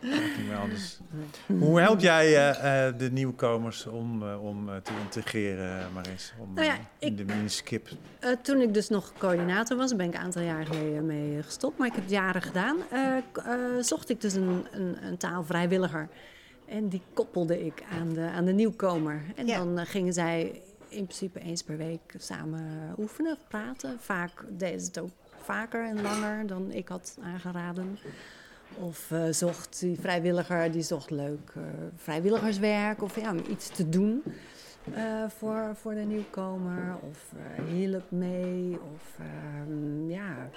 niet 0.00 0.46
meer 0.48 0.56
anders. 0.60 0.98
Hoe 1.46 1.80
help 1.80 2.00
jij 2.00 2.26
eh, 2.36 2.86
eh, 2.88 2.98
de 2.98 3.10
nieuwkomers 3.10 3.86
om, 3.86 4.22
eh, 4.22 4.42
om 4.44 4.68
eh, 4.68 4.76
te 4.76 4.92
integreren, 5.04 5.92
Maris? 5.94 6.32
Om, 6.38 6.54
Nou 6.54 6.66
ja, 6.66 6.76
in 6.98 7.08
ik- 7.08 7.16
de 7.16 7.34
Minskip. 7.34 7.88
Eh, 8.18 8.30
toen 8.42 8.60
ik 8.60 8.74
dus 8.74 8.88
nog 8.88 9.12
coördinator 9.18 9.76
was, 9.76 9.96
ben 9.96 10.06
ik 10.08 10.14
een 10.14 10.20
aantal 10.20 10.42
jaar 10.42 10.66
geleden 10.66 11.06
mee 11.06 11.42
gestopt, 11.42 11.78
maar 11.78 11.86
ik 11.86 11.94
heb 11.94 12.02
het 12.02 12.12
jaren 12.12 12.42
gedaan, 12.42 12.76
eh, 12.90 13.16
eh, 13.16 13.22
zocht 13.80 14.08
ik 14.10 14.20
dus 14.20 14.34
een, 14.34 14.66
een, 14.70 14.96
een 15.06 15.16
taalvrijwilliger. 15.16 16.08
En 16.68 16.88
die 16.88 17.02
koppelde 17.14 17.64
ik 17.66 17.82
aan 18.00 18.08
de, 18.12 18.20
aan 18.34 18.44
de 18.44 18.52
nieuwkomer. 18.52 19.22
En 19.36 19.46
Ja. 19.46 19.58
dan 19.64 19.86
gingen 19.86 20.12
zij 20.12 20.60
in 20.90 21.04
principe 21.04 21.40
eens 21.40 21.62
per 21.62 21.76
week 21.76 22.14
samen 22.18 22.94
oefenen, 22.98 23.38
praten. 23.48 23.98
Vaak 24.00 24.44
ze 24.58 24.66
het 24.66 24.98
ook 24.98 25.10
vaker 25.42 25.84
en 25.84 26.02
langer 26.02 26.46
dan 26.46 26.72
ik 26.72 26.88
had 26.88 27.18
aangeraden. 27.22 27.98
Of 28.74 29.10
eh, 29.10 29.24
zocht 29.30 29.80
die 29.80 30.00
vrijwilliger, 30.00 30.72
die 30.72 30.82
zocht 30.82 31.10
leuk 31.10 31.52
eh, 31.56 31.62
vrijwilligerswerk 31.96 33.02
of 33.02 33.20
ja, 33.20 33.34
iets 33.48 33.68
te 33.68 33.88
doen 33.88 34.22
eh, 34.94 35.02
voor, 35.38 35.76
voor 35.80 35.94
de 35.94 36.00
nieuwkomer. 36.00 36.96
Of 37.10 37.18
eh, 37.36 37.64
hielp 37.64 38.10
mee. 38.10 38.78
Of 38.94 39.02
ehm, 39.18 40.10
ja, 40.10 40.50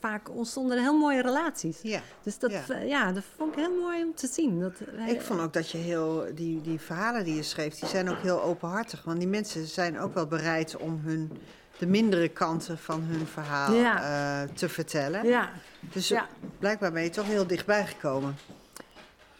vaak 0.00 0.30
ontstonden 0.30 0.76
er 0.76 0.82
heel 0.82 0.98
mooie 0.98 1.22
relaties. 1.22 1.78
Ja. 1.82 2.00
Dus 2.22 2.38
dat, 2.38 2.50
Ja. 2.50 2.62
ja. 2.68 2.78
ja, 2.78 3.12
dat 3.12 3.24
vond 3.36 3.52
ik 3.52 3.58
heel 3.58 3.80
mooi 3.80 4.04
om 4.04 4.14
te 4.14 4.26
zien. 4.26 4.60
Dat, 4.60 4.72
Ik 5.08 5.20
vond 5.20 5.40
ook 5.40 5.52
dat 5.52 5.70
je 5.70 5.78
heel, 5.78 6.24
die, 6.34 6.60
die 6.60 6.80
verhalen 6.80 7.24
die 7.24 7.34
je 7.34 7.42
schreef, 7.42 7.74
die 7.78 7.88
zijn 7.88 8.10
ook 8.10 8.18
heel 8.22 8.42
openhartig. 8.42 9.02
Want 9.04 9.18
die 9.18 9.28
mensen 9.28 9.66
zijn 9.66 9.98
ook 10.00 10.14
wel 10.14 10.26
bereid 10.26 10.76
om 10.76 11.00
hun, 11.04 11.30
de 11.78 11.86
mindere 11.86 12.28
kanten 12.28 12.78
van 12.78 13.00
hun 13.02 13.26
verhaal 13.26 13.74
Ja. 13.74 14.02
eh, 14.42 14.48
te 14.54 14.68
vertellen. 14.68 15.26
Ja, 15.26 15.50
Dus 15.92 16.14
blijkbaar 16.58 16.92
ben 16.92 17.02
je 17.02 17.10
toch 17.10 17.26
heel 17.26 17.46
dichtbij 17.46 17.86
gekomen. 17.86 18.36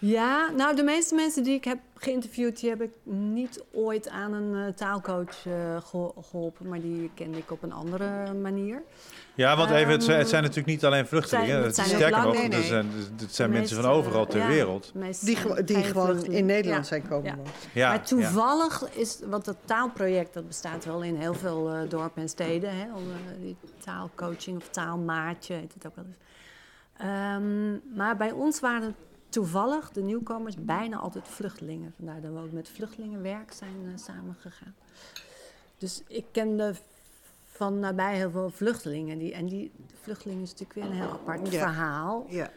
Ja, 0.05 0.51
nou 0.57 0.77
de 0.77 0.83
meeste 0.83 1.15
mensen 1.15 1.43
die 1.43 1.55
ik 1.55 1.65
heb 1.65 1.79
geïnterviewd, 1.95 2.61
die 2.61 2.71
heb 2.71 2.83
ik 2.83 2.91
niet 3.05 3.65
ooit 3.73 4.09
aan 4.09 4.33
een 4.33 4.67
eh, 4.67 4.73
taalcoach 4.75 5.47
eh, 5.47 5.53
geho- 5.85 6.15
geholpen, 6.31 6.69
maar 6.69 6.81
die 6.81 7.11
kende 7.15 7.39
ik 7.39 7.51
op 7.51 7.63
een 7.63 7.73
andere 7.73 8.33
manier. 8.35 8.83
Ja, 9.35 9.57
want 9.57 9.71
even, 9.71 9.93
het 9.93 10.03
zijn, 10.03 10.17
het 10.17 10.21
Ehm, 10.21 10.31
zijn 10.31 10.43
natuurlijk 10.43 10.69
niet 10.69 10.85
alleen 10.85 11.07
vluchtelingen. 11.07 11.49
zijn- 11.49 11.59
Het 11.63 11.77
het 11.77 11.87
zijn 11.87 11.89
Sterker 11.89 12.19
ook 12.19 12.25
nog, 12.25 12.35
nee, 12.35 12.49
nee. 12.49 12.63
zijn, 12.63 12.87
het 13.21 13.35
zijn 13.35 13.51
mensen 13.51 13.83
van 13.83 13.91
overal 13.91 14.27
ter 14.27 14.41
ja, 14.41 14.47
wereld. 14.47 14.93
Die, 15.21 15.65
die 15.65 15.77
gewoon 15.83 16.25
in 16.25 16.47
Nederland 16.47 16.83
Ja. 16.83 16.89
zijn 16.89 17.09
komen 17.09 17.25
Ja. 17.31 17.37
wonen. 17.37 17.53
Ja, 17.75 17.89
maar 17.89 17.97
ja. 17.99 18.05
toevallig 18.05 18.95
is, 18.95 19.19
want 19.27 19.47
het 19.47 19.57
taalproject 19.65 20.35
dat 20.35 20.47
bestaat 20.47 20.85
wel 20.85 21.03
in 21.03 21.17
heel 21.17 21.35
veel 21.35 21.69
eh, 21.71 21.89
dorpen 21.89 22.23
en 22.23 22.29
steden, 22.29 22.71
hè, 22.79 22.87
die 23.41 23.57
taalcoaching 23.85 24.57
of 24.57 24.69
taalmaatje 24.69 25.55
heet 25.55 25.75
het 25.75 25.87
ook 25.87 25.97
wel 25.97 26.05
eens. 26.05 26.17
Ehm, 26.97 27.97
maar 27.97 28.17
bij 28.17 28.31
ons 28.31 28.61
waren 28.61 28.95
toevallig 29.33 29.91
de 29.91 30.03
nieuwkomers 30.03 30.55
bijna 30.59 30.97
altijd 30.97 31.29
vluchtelingen. 31.29 31.93
Vandaar 31.97 32.21
dat 32.21 32.33
we 32.33 32.39
ook 32.39 32.53
met 32.53 32.69
vluchtelingenwerk 32.69 33.53
zijn 33.53 33.75
eh, 33.87 33.93
samengegaan. 34.05 34.75
Dus 35.79 36.03
ik 36.09 36.25
kende 36.31 36.75
van 37.47 37.79
nabij 37.79 38.17
heel 38.17 38.31
veel 38.31 38.51
vluchtelingen. 38.51 39.19
Die, 39.19 39.33
en 39.35 39.47
die 39.47 39.71
vluchtelingen 40.03 40.43
is 40.43 40.51
natuurlijk 40.51 40.79
weer 40.79 40.85
een 40.85 41.03
heel 41.03 41.11
apart 41.13 41.53
Ja. 41.53 41.59
verhaal 41.59 42.27
Ja. 42.29 42.51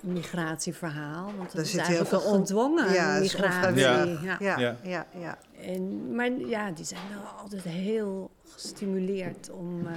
migratieverhaal. 0.00 1.30
Want 1.36 1.52
het 1.52 1.60
is 1.64 1.70
zit 1.70 1.80
heel 1.80 1.88
eigenlijk 1.96 2.08
veel 2.08 2.18
een 2.30 2.34
on- 2.34 2.40
ongedwongen 2.40 2.92
Ja, 2.92 3.18
migratie. 3.18 3.74
Ja. 3.80 4.04
Ja, 4.22 4.36
Ja. 4.58 4.76
ja, 4.82 5.06
ja. 5.18 5.38
En, 5.62 6.14
maar 6.14 6.30
ja, 6.32 6.70
die 6.70 6.84
zijn 6.84 7.00
wel 7.12 7.22
altijd 7.42 7.62
heel 7.62 8.30
gestimuleerd 8.48 9.50
om, 9.50 9.86
eh, 9.86 9.94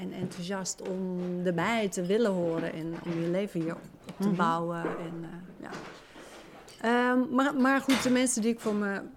en 0.00 0.12
enthousiast 0.12 0.88
om 0.88 1.18
erbij 1.46 1.88
te 1.88 2.06
willen 2.06 2.30
horen 2.30 2.72
en 2.72 2.94
om 3.04 3.20
je 3.20 3.28
leven 3.30 3.60
hier 3.60 3.76
op 4.08 4.14
te 4.20 4.28
bouwen. 4.28 4.80
En, 4.82 5.14
eh, 5.22 5.28
ja. 5.62 5.70
Ehm, 6.80 7.34
maar, 7.34 7.54
maar 7.54 7.80
goed, 7.80 8.02
de 8.02 8.10
mensen 8.10 8.42
die 8.42 8.50
ik 8.52 8.60
voor 8.60 8.74
mijn 8.74 9.10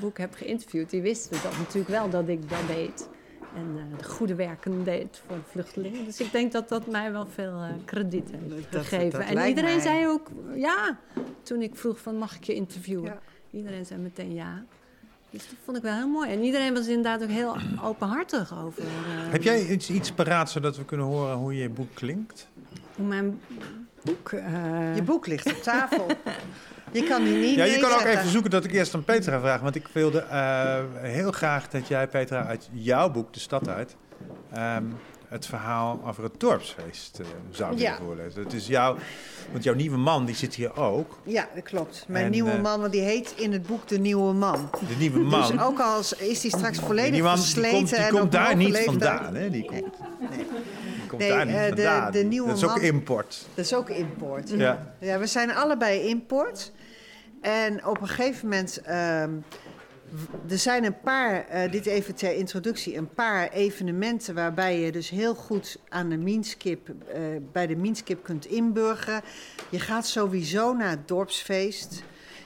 boek 0.00 0.18
heb 0.18 0.34
geïnterviewd, 0.34 0.90
die 0.90 1.02
wisten 1.02 1.42
dat 1.42 1.58
natuurlijk 1.58 1.88
wel 1.88 2.10
dat 2.10 2.28
ik 2.28 2.48
dat 2.50 2.66
deed. 2.66 3.08
En 3.54 3.76
eh, 3.92 3.98
de 3.98 4.04
goede 4.04 4.34
werken 4.34 4.84
deed 4.84 5.22
voor 5.26 5.36
de 5.36 5.42
vluchtelingen. 5.50 6.04
Dus 6.04 6.20
ik 6.20 6.32
denk 6.32 6.52
dat 6.52 6.68
dat 6.68 6.86
mij 6.86 7.12
wel 7.12 7.26
veel 7.26 7.52
eh, 7.62 7.68
krediet 7.84 8.30
heeft 8.30 8.72
Dat- 8.72 8.86
gegeven. 8.86 9.18
dat 9.20 9.28
en 9.28 9.48
iedereen 9.48 9.74
mij. 9.76 9.80
zei 9.80 10.06
ook 10.06 10.28
ja, 10.54 10.98
toen 11.42 11.62
ik 11.62 11.76
vroeg 11.76 11.98
van 11.98 12.16
mag 12.16 12.36
ik 12.36 12.44
je 12.44 12.54
interviewen? 12.54 13.04
Ja. 13.04 13.18
Iedereen 13.50 13.86
zei 13.86 14.00
meteen 14.00 14.34
ja. 14.34 14.64
Dus 15.30 15.48
dat 15.48 15.56
vond 15.64 15.76
ik 15.76 15.82
wel 15.82 15.94
heel 15.94 16.08
mooi. 16.08 16.30
En 16.30 16.42
iedereen 16.42 16.74
was 16.74 16.86
inderdaad 16.86 17.22
ook 17.22 17.28
heel 17.28 17.56
openhartig 17.82 18.62
over 18.64 18.82
eh, 18.82 18.88
Heb 19.30 19.42
jij 19.42 19.66
iets, 19.66 19.90
iets 19.90 20.12
paraat 20.12 20.50
zodat 20.50 20.76
we 20.76 20.84
kunnen 20.84 21.06
horen 21.06 21.36
hoe 21.36 21.56
je 21.56 21.68
boek 21.68 21.94
klinkt? 21.94 22.48
hoe 22.96 23.06
mijn 23.06 23.40
boek... 24.04 24.32
eh, 24.32 24.94
Je 24.96 25.02
boek 25.02 25.26
ligt 25.26 25.46
op 25.52 25.62
tafel. 25.62 26.06
Je 26.92 27.02
kan 27.02 27.24
die 27.24 27.36
niet 27.36 27.54
Ja, 27.56 27.64
je 27.64 27.78
kan 27.78 27.92
ook 27.92 28.04
even 28.04 28.28
zoeken 28.28 28.50
dat 28.50 28.64
ik 28.64 28.72
eerst 28.72 28.94
aan 28.94 29.04
Petra 29.04 29.40
vraag. 29.40 29.60
Want 29.60 29.74
ik 29.74 29.88
wilde 29.92 30.18
eh, 30.20 30.76
heel 30.94 31.32
graag 31.32 31.68
dat 31.68 31.88
jij, 31.88 32.08
Petra, 32.08 32.46
uit 32.46 32.68
jouw 32.72 33.10
boek, 33.10 33.32
De 33.32 33.40
Stad 33.40 33.68
Uit... 33.68 33.96
ehm, 34.52 34.84
het 35.28 35.46
verhaal 35.46 36.00
over 36.06 36.22
het 36.22 36.40
dorpsfeest 36.40 37.18
uh, 37.20 37.26
zou 37.50 37.68
willen 37.74 37.84
Ja. 37.84 37.96
voorlezen. 37.96 38.42
Het 38.42 38.52
is 38.52 38.66
jouw, 38.66 38.96
want 39.52 39.64
jouw 39.64 39.74
nieuwe 39.74 39.96
man 39.96 40.24
die 40.24 40.34
zit 40.34 40.54
hier 40.54 40.76
ook. 40.76 41.18
Ja, 41.24 41.48
dat 41.54 41.64
klopt. 41.64 42.04
Mijn 42.08 42.24
En, 42.24 42.30
nieuwe 42.30 42.50
eh, 42.50 42.60
man, 42.62 42.80
want 42.80 42.92
die 42.92 43.00
heet 43.00 43.32
in 43.36 43.52
het 43.52 43.66
boek 43.66 43.88
De 43.88 43.98
Nieuwe 43.98 44.32
Man. 44.32 44.70
De 44.88 44.94
nieuwe 44.98 45.18
man. 45.18 45.52
Dus 45.52 45.60
ook 45.60 45.80
al 45.80 45.98
is 46.18 46.40
die 46.40 46.50
straks 46.56 46.78
volledig 46.78 47.12
die 47.12 47.22
man 47.22 47.34
die 47.34 47.42
versleten 47.42 47.70
komt, 47.78 47.88
die 47.90 47.98
en 47.98 48.10
komt 48.12 48.32
daar 48.32 48.56
niet 48.56 48.78
vandaan. 48.78 49.34
Hè? 49.34 49.50
Die 49.50 49.64
komt, 49.64 49.80
die 49.80 50.46
komt 51.08 51.20
Nee, 51.20 51.30
daar 51.30 51.46
niet 51.46 51.54
eh, 51.54 51.60
de- 51.62 51.68
vandaan. 51.68 52.12
de 52.12 52.22
nieuwe 52.24 52.48
dat 52.48 52.56
is 52.56 52.64
ook 52.64 52.70
man- 52.70 52.80
import. 52.80 53.46
Dat 53.54 53.64
is 53.64 53.74
ook 53.74 53.88
import. 53.88 54.48
Ja. 54.50 54.94
Ja, 55.00 55.18
we 55.18 55.26
zijn 55.26 55.54
allebei 55.54 56.00
import. 56.08 56.72
En 57.40 57.86
op 57.86 58.00
een 58.00 58.08
gegeven 58.08 58.48
moment. 58.48 58.80
ehm, 58.84 59.30
er 60.48 60.58
zijn 60.58 60.84
een 60.84 61.00
paar, 61.00 61.46
eh, 61.46 61.70
dit 61.70 61.86
even 61.86 62.14
ter 62.14 62.34
introductie, 62.34 62.96
een 62.96 63.08
paar 63.08 63.48
evenementen 63.48 64.34
waarbij 64.34 64.80
je 64.80 64.92
dus 64.92 65.10
heel 65.10 65.34
goed 65.34 65.78
aan 65.88 66.08
de 66.08 66.16
Minskip, 66.16 66.88
eh, 66.88 67.20
bij 67.52 67.66
de 67.66 67.76
Minskip 67.76 68.22
kunt 68.22 68.46
inburgeren. 68.46 69.22
Je 69.70 69.80
gaat 69.80 70.06
sowieso 70.06 70.74
naar 70.74 70.90
het 70.90 71.08
dorpsfeest. 71.08 72.02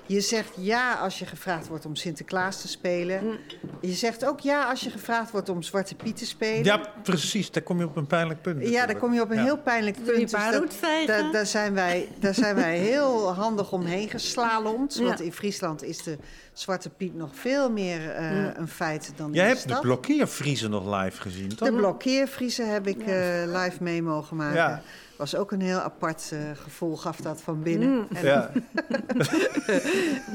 Je 0.07 0.21
zegt 0.21 0.51
ja 0.57 0.95
als 0.95 1.19
je 1.19 1.27
gevraagd 1.27 1.69
wordt 1.69 1.87
om 1.87 1.97
Sinterklaas 1.97 2.61
te 2.61 2.69
spelen. 2.69 3.39
Je 3.81 3.93
zegt 3.93 4.25
ook 4.25 4.41
ja 4.41 4.71
als 4.71 4.81
je 4.81 4.91
gevraagd 4.91 5.31
wordt 5.31 5.49
om 5.49 5.63
Zwarte 5.63 5.95
Piet 5.95 6.17
te 6.17 6.27
spelen. 6.27 6.65
Ja, 6.65 6.81
precies. 7.03 7.51
Daar 7.51 7.63
kom 7.63 7.79
je 7.79 7.85
op 7.85 7.97
een 7.97 8.07
pijnlijk 8.07 8.43
punt. 8.43 8.69
Ja, 8.69 8.87
daar 8.87 8.97
kom 8.97 9.15
je 9.15 9.21
op 9.21 9.31
een 9.31 9.37
Ja. 9.37 9.43
heel 9.43 9.59
pijnlijk 9.59 10.05
punt. 10.05 10.31
Dus 10.31 10.31
dat- 10.31 11.07
daar, 11.07 11.33
daar, 11.33 11.47
zijn 11.47 11.75
wij, 11.75 12.09
daar 12.21 12.35
zijn 12.35 12.55
wij 12.55 12.79
heel 12.91 13.33
handig 13.35 13.73
omheen 13.73 14.09
geslalomd. 14.11 14.95
Ja. 14.95 15.05
Want 15.05 15.21
in 15.21 15.33
Friesland 15.33 15.83
is 15.83 16.03
de 16.03 16.19
Zwarte 16.53 16.91
Piet 16.91 17.15
nog 17.15 17.31
veel 17.33 17.71
meer 17.71 18.11
eh, 18.11 18.47
een 18.55 18.69
feit 18.69 19.13
dan 19.17 19.33
Jij 19.33 19.49
in 19.49 19.53
de 19.55 19.59
hebt 19.59 19.75
de 19.75 19.81
blokkeervriezen 19.81 20.71
nog 20.71 21.03
live 21.03 21.21
gezien, 21.21 21.49
toch? 21.57 21.69
De 21.69 21.75
blokkeervriezen 21.75 22.73
heb 22.73 22.87
ik 22.87 22.99
eh, 23.01 23.07
live 23.47 23.77
mee 23.83 24.03
mogen 24.03 24.37
maken. 24.37 24.57
Ja. 24.57 24.83
Was 25.23 25.37
ook 25.37 25.53
een 25.53 25.61
heel 25.61 25.79
apart 25.79 26.31
eh, 26.33 26.39
gevoel, 26.55 26.97
gaf 26.97 27.17
dat 27.17 27.41
van 27.41 27.63
binnen. 27.63 27.89
Mm. 27.89 28.07
En, 28.13 28.25
Ja. 28.25 28.51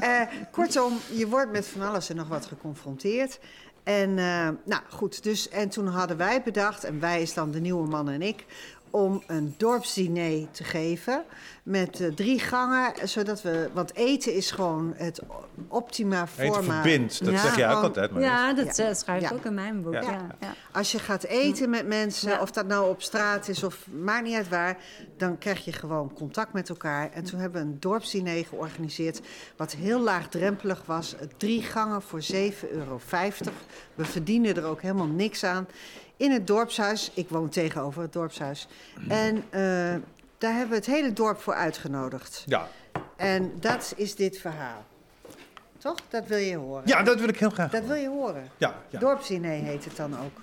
eh, 0.00 0.20
kortom, 0.50 0.98
je 1.12 1.26
wordt 1.28 1.52
met 1.52 1.66
van 1.66 1.82
alles 1.82 2.10
en 2.10 2.16
nog 2.16 2.28
wat 2.28 2.46
geconfronteerd. 2.46 3.38
En 3.82 4.18
eh, 4.18 4.48
nou 4.64 4.82
goed, 4.88 5.22
dus 5.22 5.48
en 5.48 5.68
toen 5.68 5.86
hadden 5.86 6.16
wij 6.16 6.42
bedacht, 6.42 6.84
en 6.84 7.00
wij 7.00 7.22
is 7.22 7.34
dan 7.34 7.50
de 7.50 7.60
nieuwe 7.60 7.88
man 7.88 8.08
en 8.08 8.22
ik, 8.22 8.44
om 8.98 9.22
een 9.26 9.54
dorpsdiner 9.56 10.46
te 10.50 10.64
geven 10.64 11.24
met 11.62 12.00
eh, 12.00 12.08
drie 12.12 12.38
gangen, 12.38 12.92
zodat 13.08 13.42
we, 13.42 13.68
want 13.72 13.94
eten 13.94 14.34
is 14.34 14.50
gewoon 14.50 14.92
het 14.96 15.20
optima 15.68 16.22
Eten 16.22 16.52
forma. 16.54 16.72
verbindt, 16.82 17.24
dat 17.24 17.32
Ja, 17.34 17.40
zeg 17.40 17.56
jij 17.56 17.68
ook 17.74 17.82
altijd. 17.82 18.10
Maar 18.10 18.22
Ja, 18.22 18.52
dat 18.54 18.76
Ja. 18.76 18.88
eh, 18.88 18.94
schrijf 18.94 19.22
ik 19.22 19.28
Ja. 19.28 19.34
ook 19.34 19.44
in 19.44 19.54
mijn 19.54 19.82
boek. 19.82 19.92
Ja. 19.92 20.00
Ja. 20.00 20.26
Ja. 20.40 20.54
Als 20.72 20.92
je 20.92 20.98
gaat 20.98 21.22
eten 21.24 21.70
met 21.70 21.86
mensen, 21.86 22.30
Ja. 22.30 22.40
of 22.40 22.50
dat 22.50 22.66
nou 22.66 22.88
op 22.90 23.02
straat 23.02 23.48
is 23.48 23.62
of 23.62 23.86
maakt 24.02 24.24
niet 24.24 24.36
uit 24.36 24.48
waar, 24.48 24.76
dan 25.16 25.38
krijg 25.38 25.64
je 25.64 25.72
gewoon 25.72 26.12
contact 26.14 26.52
met 26.52 26.68
elkaar. 26.68 27.10
En 27.12 27.24
toen 27.24 27.40
hebben 27.40 27.62
we 27.62 27.66
een 27.68 27.76
dorpsdiner 27.80 28.44
georganiseerd, 28.46 29.20
wat 29.56 29.72
heel 29.72 30.00
laagdrempelig 30.00 30.82
was. 30.86 31.14
Drie 31.36 31.62
gangen 31.62 32.02
voor 32.02 32.22
7,50 32.22 32.70
euro. 32.72 33.00
We 33.94 34.04
verdienen 34.04 34.56
er 34.56 34.64
ook 34.64 34.82
helemaal 34.82 35.06
niks 35.06 35.44
aan. 35.44 35.66
In 36.18 36.30
het 36.30 36.46
dorpshuis, 36.46 37.10
ik 37.14 37.28
woon 37.28 37.48
tegenover 37.48 38.02
het 38.02 38.12
dorpshuis. 38.12 38.68
En 39.08 39.36
eh, 39.50 39.60
daar 40.38 40.52
hebben 40.52 40.68
we 40.68 40.74
het 40.74 40.86
hele 40.86 41.12
dorp 41.12 41.40
voor 41.40 41.54
uitgenodigd. 41.54 42.44
ja. 42.46 42.68
En 43.16 43.52
dat 43.60 43.92
is 43.96 44.14
dit 44.14 44.38
verhaal. 44.38 44.84
Toch? 45.78 45.96
Dat 46.08 46.26
wil 46.26 46.38
je 46.38 46.56
horen. 46.56 46.82
ja, 46.86 47.02
dat 47.02 47.18
wil 47.20 47.28
ik 47.28 47.38
heel 47.38 47.50
graag. 47.50 47.70
Dat 47.70 47.84
wil 47.84 47.94
je 47.94 48.08
horen. 48.08 48.50
Ja, 48.56 48.74
ja. 48.88 48.98
Dorpsdiner 48.98 49.50
heet 49.50 49.84
het 49.84 49.96
dan 49.96 50.12
ook. 50.18 50.40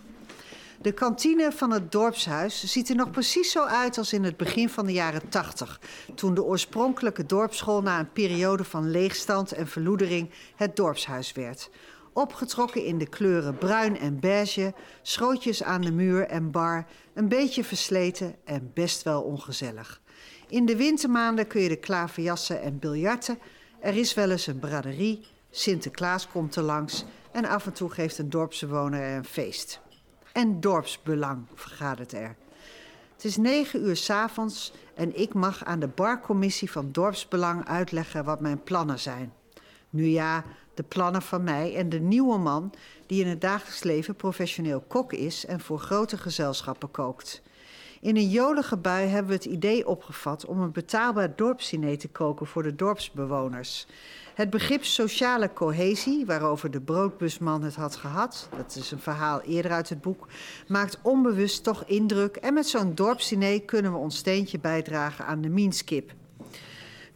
De 0.82 0.92
kantine 0.92 1.52
van 1.52 1.72
het 1.72 1.92
dorpshuis 1.92 2.64
ziet 2.64 2.90
er 2.90 2.96
nog 2.96 3.12
precies 3.12 3.52
zo 3.52 3.64
uit 3.64 3.98
als 3.98 4.14
in 4.14 4.24
het 4.24 4.38
begin 4.38 4.70
van 4.70 4.86
de 4.86 4.94
jaren 4.94 5.30
80. 5.30 5.80
Toen 6.16 6.34
de 6.34 6.44
oorspronkelijke 6.44 7.26
dorpsschool 7.26 7.82
na 7.82 8.00
een 8.00 8.12
periode 8.12 8.64
van 8.64 8.92
leegstand 8.92 9.52
en 9.52 9.68
verloedering 9.68 10.30
het 10.56 10.76
dorpshuis 10.76 11.32
werd. 11.32 11.70
Opgetrokken 12.18 12.86
in 12.86 12.98
de 12.98 13.08
kleuren 13.08 13.58
bruin 13.58 14.00
en 14.00 14.20
beige, 14.20 14.74
schrootjes 15.02 15.64
aan 15.64 15.82
de 15.82 15.92
muur 15.92 16.28
en 16.28 16.52
bar, 16.52 16.86
een 17.14 17.28
beetje 17.28 17.64
versleten 17.64 18.36
en 18.44 18.72
best 18.74 19.04
wel 19.04 19.22
ongezellig. 19.22 20.02
In 20.48 20.66
de 20.66 20.76
wintermaanden 20.76 21.48
kun 21.48 21.62
je 21.62 21.70
de 21.70 21.76
klaverjassen 21.76 22.62
en 22.62 22.80
biljarten. 22.80 23.40
Er 23.80 23.98
is 23.98 24.14
wel 24.14 24.32
eens 24.32 24.48
een 24.48 24.60
braderie, 24.60 25.26
Sinterklaas 25.50 26.28
komt 26.28 26.56
er 26.56 26.64
langs 26.64 27.06
en 27.32 27.46
af 27.46 27.66
en 27.66 27.74
toe 27.74 27.90
geeft 27.90 28.18
een 28.18 28.30
dorpsbewoner 28.30 29.02
er 29.02 29.18
een 29.18 29.26
feest. 29.26 29.80
En 30.34 30.60
dorpsbelang 30.60 31.46
vergadert 31.54 32.14
er. 32.14 32.36
Het 33.14 33.26
is 33.26 33.38
negen 33.38 33.82
uur 33.82 33.96
s'avonds 33.96 34.74
en 34.94 35.20
ik 35.20 35.34
mag 35.34 35.66
aan 35.66 35.80
de 35.80 35.88
barcommissie 35.88 36.72
van 36.72 36.92
Dorpsbelang 36.92 37.68
uitleggen 37.68 38.24
wat 38.24 38.40
mijn 38.40 38.64
plannen 38.64 39.00
zijn. 39.00 39.34
Nu 39.96 40.06
ja, 40.06 40.44
de 40.74 40.84
plannen 40.84 41.22
van 41.22 41.44
mij 41.44 41.76
en 41.76 41.90
de 41.90 42.00
nieuwe 42.00 42.38
man 42.38 42.74
die 43.06 43.24
in 43.24 43.30
het 43.30 43.42
dagelijks 43.42 43.84
leven 43.84 44.16
professioneel 44.16 44.84
kok 44.88 45.14
is 45.14 45.46
en 45.46 45.60
voor 45.60 45.80
grote 45.80 46.18
gezelschappen 46.18 46.92
kookt. 46.92 47.42
In 48.02 48.16
een 48.16 48.30
jolige 48.30 48.78
bui 48.78 49.08
hebben 49.08 49.28
we 49.28 49.34
het 49.34 49.46
idee 49.46 49.88
opgevat 49.88 50.46
om 50.46 50.62
een 50.62 50.72
betaalbaar 50.72 51.36
dorpsdiner 51.36 51.98
te 51.98 52.08
koken 52.08 52.46
voor 52.46 52.64
de 52.64 52.76
dorpsbewoners. 52.76 53.88
Het 54.34 54.50
begrip 54.50 54.84
sociale 54.84 55.54
cohesie, 55.54 56.26
waarover 56.26 56.72
de 56.72 56.82
broodbusman 56.82 57.64
het 57.64 57.76
had 57.76 57.96
gehad, 57.96 58.50
dat 58.58 58.76
is 58.76 58.92
een 58.92 59.00
verhaal 59.00 59.42
eerder 59.42 59.72
uit 59.72 59.90
het 59.90 60.02
boek, 60.02 60.28
maakt 60.68 61.00
onbewust 61.02 61.64
toch 61.64 61.84
indruk 61.86 62.36
en 62.36 62.54
met 62.54 62.68
zo'n 62.68 62.96
dorpsdiner 62.96 63.62
kunnen 63.62 63.92
we 63.92 63.98
ons 63.98 64.18
steentje 64.18 64.60
bijdragen 64.60 65.26
aan 65.26 65.42
de 65.42 65.50
Minskip. 65.50 66.12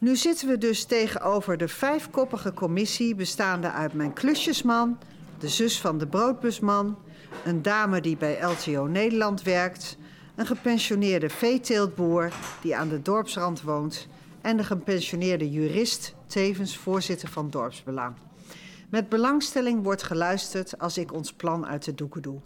Nu 0.00 0.16
zitten 0.16 0.48
we 0.48 0.58
dus 0.58 0.84
tegenover 0.84 1.56
de 1.56 1.68
vijfkoppige 1.68 2.52
commissie 2.52 3.14
bestaande 3.14 3.70
uit 3.70 3.92
mijn 3.92 4.12
klusjesman, 4.12 4.98
de 5.38 5.48
zus 5.48 5.80
van 5.80 5.98
de 5.98 6.06
broodbusman, 6.06 6.98
een 7.44 7.62
dame 7.62 8.00
die 8.00 8.16
bij 8.16 8.42
LTO 8.42 8.86
Nederland 8.86 9.42
werkt, 9.42 9.96
een 10.36 10.46
gepensioneerde 10.46 11.28
veeteeltboer 11.28 12.32
die 12.62 12.76
aan 12.76 12.88
de 12.88 13.02
dorpsrand 13.02 13.62
woont 13.62 14.08
en 14.40 14.56
de 14.56 14.64
gepensioneerde 14.64 15.50
jurist, 15.50 16.14
tevens 16.26 16.76
voorzitter 16.76 17.28
van 17.28 17.50
Dorpsbelang. 17.50 18.14
Met 18.90 19.08
belangstelling 19.08 19.82
wordt 19.82 20.02
geluisterd 20.02 20.78
als 20.78 20.98
ik 20.98 21.12
ons 21.12 21.32
plan 21.32 21.66
uit 21.66 21.84
de 21.84 21.94
doeken 21.94 22.22
doe. 22.22 22.40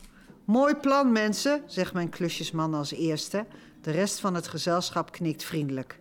Mooi 0.44 0.74
plan, 0.74 1.12
mensen, 1.12 1.62
zegt 1.66 1.92
mijn 1.92 2.08
klusjesman 2.08 2.74
als 2.74 2.92
eerste. 2.92 3.46
De 3.80 3.90
rest 3.90 4.20
van 4.20 4.34
het 4.34 4.48
gezelschap 4.48 5.12
knikt 5.12 5.44
vriendelijk. 5.44 5.98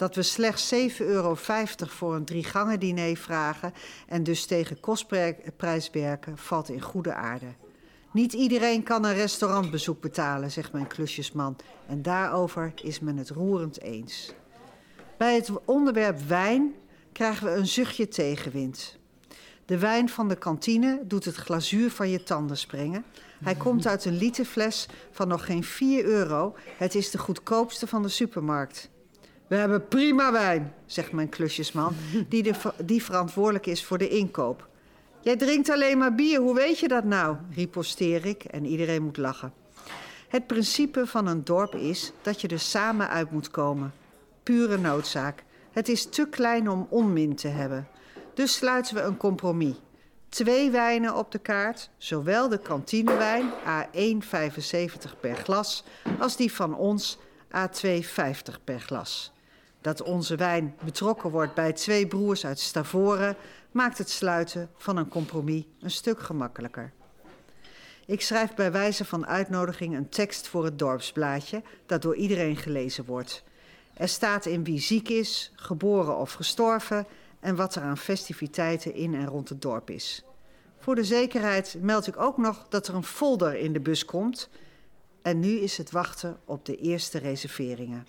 Dat 0.00 0.14
we 0.14 0.22
slechts 0.22 0.74
7,50 0.74 0.78
euro 0.98 1.34
voor 1.78 2.14
een 2.14 2.24
drie-gangen 2.24 2.80
diner 2.80 3.16
vragen 3.16 3.72
en 4.06 4.22
dus 4.22 4.46
tegen 4.46 4.80
kostprijs 4.80 5.90
werken, 5.92 6.38
valt 6.38 6.68
in 6.68 6.80
goede 6.80 7.14
aarde. 7.14 7.46
Niet 8.12 8.32
iedereen 8.32 8.82
kan 8.82 9.04
een 9.04 9.14
restaurantbezoek 9.14 10.00
betalen, 10.00 10.50
zegt 10.50 10.72
mijn 10.72 10.86
klusjesman. 10.86 11.56
En 11.86 12.02
daarover 12.02 12.72
is 12.82 13.00
men 13.00 13.16
het 13.16 13.30
roerend 13.30 13.80
eens. 13.80 14.34
Bij 15.16 15.34
het 15.34 15.50
onderwerp 15.64 16.20
wijn 16.20 16.74
krijgen 17.12 17.46
we 17.46 17.52
een 17.52 17.66
zuchtje 17.66 18.08
tegenwind. 18.08 18.98
De 19.64 19.78
wijn 19.78 20.08
van 20.08 20.28
de 20.28 20.36
kantine 20.36 21.00
doet 21.04 21.24
het 21.24 21.36
glazuur 21.36 21.90
van 21.90 22.08
je 22.08 22.22
tanden 22.22 22.56
springen. 22.56 23.04
Hij 23.42 23.54
komt 23.54 23.86
uit 23.86 24.04
een 24.04 24.16
literfles 24.16 24.86
van 25.10 25.28
nog 25.28 25.44
geen 25.44 25.64
4 25.64 26.04
euro. 26.04 26.54
Het 26.76 26.94
is 26.94 27.10
de 27.10 27.18
goedkoopste 27.18 27.86
van 27.86 28.02
de 28.02 28.08
supermarkt. 28.08 28.90
We 29.50 29.56
hebben 29.56 29.88
prima 29.88 30.32
wijn, 30.32 30.74
zegt 30.86 31.12
mijn 31.12 31.28
klusjesman, 31.28 31.94
die, 32.28 32.42
de, 32.42 32.54
die 32.84 33.02
verantwoordelijk 33.02 33.66
is 33.66 33.84
voor 33.84 33.98
de 33.98 34.08
inkoop. 34.08 34.68
Jij 35.20 35.36
drinkt 35.36 35.70
alleen 35.70 35.98
maar 35.98 36.14
bier, 36.14 36.40
hoe 36.40 36.54
weet 36.54 36.78
je 36.78 36.88
dat 36.88 37.04
nou? 37.04 37.36
riposteer 37.54 38.26
ik 38.26 38.44
en 38.44 38.64
iedereen 38.64 39.02
moet 39.02 39.16
lachen. 39.16 39.52
Het 40.28 40.46
principe 40.46 41.06
van 41.06 41.26
een 41.26 41.44
dorp 41.44 41.74
is 41.74 42.12
dat 42.22 42.40
je 42.40 42.48
er 42.48 42.60
samen 42.60 43.08
uit 43.08 43.30
moet 43.30 43.50
komen. 43.50 43.92
Pure 44.42 44.76
noodzaak. 44.76 45.44
Het 45.70 45.88
is 45.88 46.04
te 46.04 46.26
klein 46.30 46.70
om 46.70 46.86
onmin 46.90 47.36
te 47.36 47.48
hebben. 47.48 47.88
Dus 48.34 48.54
sluiten 48.54 48.94
we 48.94 49.00
een 49.00 49.16
compromis. 49.16 49.74
Twee 50.28 50.70
wijnen 50.70 51.16
op 51.16 51.32
de 51.32 51.38
kaart, 51.38 51.90
zowel 51.96 52.48
de 52.48 52.58
kantinewijn 52.58 53.50
A1,75 53.50 55.20
per 55.20 55.36
glas 55.36 55.84
als 56.18 56.36
die 56.36 56.52
van 56.52 56.74
ons 56.74 57.18
A2,50 57.56 58.64
per 58.64 58.80
glas. 58.80 59.32
Dat 59.80 60.02
onze 60.02 60.36
wijn 60.36 60.74
betrokken 60.84 61.30
wordt 61.30 61.54
bij 61.54 61.72
twee 61.72 62.06
broers 62.06 62.46
uit 62.46 62.58
Stavoren 62.58 63.36
maakt 63.70 63.98
het 63.98 64.10
sluiten 64.10 64.70
van 64.76 64.96
een 64.96 65.08
compromis 65.08 65.64
een 65.80 65.90
stuk 65.90 66.20
gemakkelijker. 66.20 66.92
Ik 68.06 68.20
schrijf 68.20 68.54
bij 68.54 68.72
wijze 68.72 69.04
van 69.04 69.26
uitnodiging 69.26 69.96
een 69.96 70.08
tekst 70.08 70.48
voor 70.48 70.64
het 70.64 70.78
dorpsblaadje 70.78 71.62
dat 71.86 72.02
door 72.02 72.16
iedereen 72.16 72.56
gelezen 72.56 73.04
wordt. 73.04 73.42
Er 73.94 74.08
staat 74.08 74.46
in 74.46 74.64
wie 74.64 74.80
ziek 74.80 75.08
is, 75.08 75.52
geboren 75.54 76.16
of 76.16 76.32
gestorven 76.32 77.06
en 77.40 77.56
wat 77.56 77.74
er 77.74 77.82
aan 77.82 77.98
festiviteiten 77.98 78.94
in 78.94 79.14
en 79.14 79.26
rond 79.26 79.48
het 79.48 79.62
dorp 79.62 79.90
is. 79.90 80.24
Voor 80.78 80.94
de 80.94 81.04
zekerheid 81.04 81.76
meld 81.80 82.06
ik 82.06 82.20
ook 82.20 82.36
nog 82.36 82.66
dat 82.68 82.88
er 82.88 82.94
een 82.94 83.04
folder 83.04 83.54
in 83.54 83.72
de 83.72 83.80
bus 83.80 84.04
komt. 84.04 84.48
En 85.22 85.40
nu 85.40 85.48
is 85.48 85.76
het 85.76 85.90
wachten 85.90 86.38
op 86.44 86.64
de 86.64 86.76
eerste 86.76 87.18
reserveringen. 87.18 88.06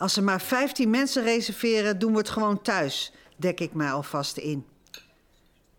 Als 0.00 0.16
er 0.16 0.22
maar 0.22 0.40
15 0.40 0.90
mensen 0.90 1.22
reserveren, 1.22 1.98
doen 1.98 2.12
we 2.12 2.18
het 2.18 2.28
gewoon 2.28 2.62
thuis, 2.62 3.12
dek 3.36 3.60
ik 3.60 3.74
mij 3.74 3.92
alvast 3.92 4.36
in. 4.36 4.64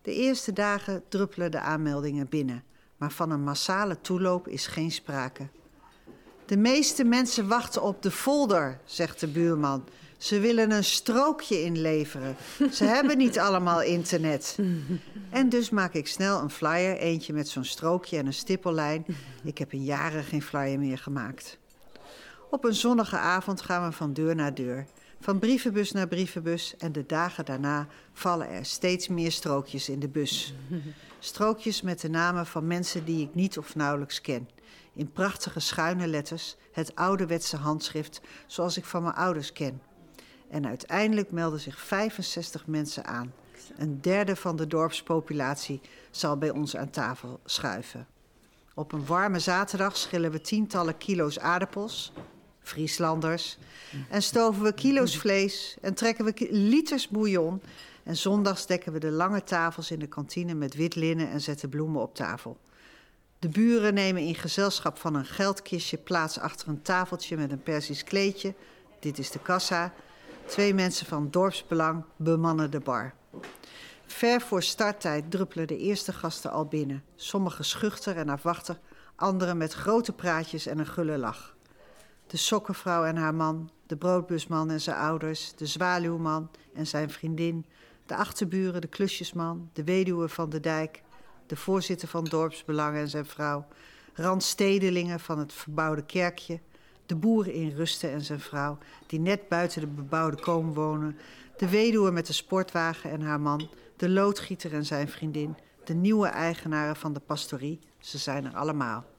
De 0.02 0.14
eerste 0.14 0.52
dagen 0.52 1.02
druppelen 1.08 1.50
de 1.50 1.60
aanmeldingen 1.60 2.28
binnen, 2.28 2.64
maar 2.96 3.12
van 3.12 3.30
een 3.30 3.42
massale 3.42 4.00
toeloop 4.00 4.48
is 4.48 4.66
geen 4.66 4.90
sprake. 4.90 5.48
De 6.46 6.56
meeste 6.56 7.04
mensen 7.04 7.48
wachten 7.48 7.82
op 7.82 8.02
de 8.02 8.10
folder, 8.10 8.80
zegt 8.84 9.20
de 9.20 9.28
buurman. 9.28 9.84
Ze 10.18 10.40
willen 10.40 10.70
een 10.70 10.84
strookje 10.84 11.62
inleveren. 11.62 12.36
Ze 12.72 12.84
hebben 12.84 13.18
niet 13.18 13.38
allemaal 13.38 13.82
internet. 13.82 14.58
En 15.30 15.48
dus 15.48 15.70
maak 15.70 15.94
ik 15.94 16.06
snel 16.06 16.40
een 16.40 16.50
flyer, 16.50 16.96
eentje 16.96 17.32
met 17.32 17.48
zo'n 17.48 17.64
strookje 17.64 18.18
en 18.18 18.26
een 18.26 18.32
stippellijn. 18.32 19.04
Ik 19.44 19.58
heb 19.58 19.72
in 19.72 19.84
jaren 19.84 20.24
geen 20.24 20.42
flyer 20.42 20.78
meer 20.78 20.98
gemaakt. 20.98 21.60
Op 22.52 22.64
een 22.64 22.74
zonnige 22.74 23.16
avond 23.16 23.62
gaan 23.62 23.88
we 23.88 23.92
van 23.92 24.12
deur 24.12 24.34
naar 24.34 24.54
deur. 24.54 24.86
Van 25.20 25.38
brievenbus 25.38 25.92
naar 25.92 26.08
brievenbus 26.08 26.76
en 26.76 26.92
de 26.92 27.06
dagen 27.06 27.44
daarna 27.44 27.86
vallen 28.12 28.48
er 28.48 28.64
steeds 28.64 29.08
meer 29.08 29.32
strookjes 29.32 29.88
in 29.88 29.98
de 29.98 30.08
bus. 30.08 30.54
Strookjes 31.18 31.82
met 31.82 32.00
de 32.00 32.08
namen 32.08 32.46
van 32.46 32.66
mensen 32.66 33.04
die 33.04 33.26
ik 33.26 33.34
niet 33.34 33.58
of 33.58 33.74
nauwelijks 33.74 34.20
ken. 34.20 34.48
In 34.92 35.12
prachtige 35.12 35.60
schuine 35.60 36.06
letters, 36.06 36.56
het 36.72 36.94
ouderwetse 36.94 37.56
handschrift 37.56 38.20
zoals 38.46 38.76
ik 38.76 38.84
van 38.84 39.02
mijn 39.02 39.14
ouders 39.14 39.52
ken. 39.52 39.82
En 40.50 40.66
uiteindelijk 40.66 41.30
melden 41.30 41.60
zich 41.60 41.80
65 41.80 42.66
mensen 42.66 43.04
aan. 43.04 43.32
Een 43.76 44.00
derde 44.00 44.36
van 44.36 44.56
de 44.56 44.66
dorpspopulatie 44.66 45.80
zal 46.10 46.38
bij 46.38 46.50
ons 46.50 46.76
aan 46.76 46.90
tafel 46.90 47.40
schuiven. 47.44 48.06
Op 48.74 48.92
een 48.92 49.06
warme 49.06 49.38
zaterdag 49.38 49.96
schillen 49.96 50.30
we 50.30 50.40
tientallen 50.40 50.98
kilo's 50.98 51.38
aardappels, 51.38 52.12
Frieslanders, 52.62 53.58
en 54.08 54.22
stoven 54.22 54.62
we 54.62 54.72
kilo's 54.72 55.16
vlees 55.16 55.76
en 55.80 55.94
trekken 55.94 56.24
we 56.24 56.48
liters 56.50 57.08
bouillon. 57.08 57.62
En 58.02 58.16
zondags 58.16 58.66
dekken 58.66 58.92
we 58.92 58.98
de 58.98 59.10
lange 59.10 59.44
tafels 59.44 59.90
in 59.90 59.98
de 59.98 60.06
kantine 60.06 60.54
met 60.54 60.74
wit 60.74 60.94
linnen 60.94 61.30
en 61.30 61.40
zetten 61.40 61.68
bloemen 61.68 62.02
op 62.02 62.14
tafel. 62.14 62.58
De 63.38 63.48
buren 63.48 63.94
nemen 63.94 64.22
in 64.22 64.34
gezelschap 64.34 64.98
van 64.98 65.14
een 65.14 65.24
geldkistje 65.24 65.96
plaats 65.96 66.38
achter 66.38 66.68
een 66.68 66.82
tafeltje 66.82 67.36
met 67.36 67.50
een 67.50 67.62
Persisch 67.62 68.04
kleedje. 68.04 68.54
Dit 69.00 69.18
is 69.18 69.30
de 69.30 69.38
kassa. 69.38 69.92
Twee 70.46 70.74
mensen 70.74 71.06
van 71.06 71.30
dorpsbelang 71.30 72.04
bemannen 72.16 72.70
de 72.70 72.80
bar. 72.80 73.14
Ver 74.06 74.40
voor 74.40 74.62
starttijd 74.62 75.30
druppelen 75.30 75.66
de 75.66 75.78
eerste 75.78 76.12
gasten 76.12 76.50
al 76.50 76.66
binnen. 76.66 77.04
Sommigen 77.16 77.64
schuchter 77.64 78.16
en 78.16 78.28
afwachter, 78.28 78.78
anderen 79.16 79.56
met 79.56 79.72
grote 79.72 80.12
praatjes 80.12 80.66
en 80.66 80.78
een 80.78 80.86
gulle 80.86 81.18
lach. 81.18 81.54
De 82.32 82.38
sokkenvrouw 82.38 83.04
en 83.04 83.16
haar 83.16 83.34
man, 83.34 83.70
de 83.86 83.96
broodbusman 83.96 84.70
en 84.70 84.80
zijn 84.80 84.96
ouders, 84.96 85.54
de 85.56 85.66
zwaluwman 85.66 86.50
en 86.74 86.86
zijn 86.86 87.10
vriendin, 87.10 87.64
de 88.06 88.16
achterburen, 88.16 88.80
de 88.80 88.86
klusjesman, 88.86 89.70
de 89.72 89.84
weduwe 89.84 90.28
van 90.28 90.50
de 90.50 90.60
dijk, 90.60 91.02
de 91.46 91.56
voorzitter 91.56 92.08
van 92.08 92.24
dorpsbelangen 92.24 93.00
en 93.00 93.08
zijn 93.08 93.26
vrouw, 93.26 93.66
randstedelingen 94.14 95.20
van 95.20 95.38
het 95.38 95.52
verbouwde 95.52 96.04
kerkje, 96.04 96.60
de 97.06 97.16
boer 97.16 97.48
in 97.48 97.70
Rusten 97.76 98.10
en 98.10 98.22
zijn 98.22 98.40
vrouw, 98.40 98.78
die 99.06 99.20
net 99.20 99.48
buiten 99.48 99.80
de 99.80 99.86
bebouwde 99.86 100.40
koom 100.40 100.74
wonen, 100.74 101.18
de 101.56 101.68
weduwe 101.68 102.10
met 102.10 102.26
de 102.26 102.32
sportwagen 102.32 103.10
en 103.10 103.20
haar 103.20 103.40
man, 103.40 103.68
de 103.96 104.08
loodgieter 104.08 104.72
en 104.72 104.84
zijn 104.84 105.08
vriendin, 105.08 105.56
de 105.84 105.94
nieuwe 105.94 106.28
eigenaren 106.28 106.96
van 106.96 107.12
de 107.12 107.20
pastorie, 107.20 107.80
ze 107.98 108.18
zijn 108.18 108.44
er 108.44 108.54
allemaal. 108.54 109.11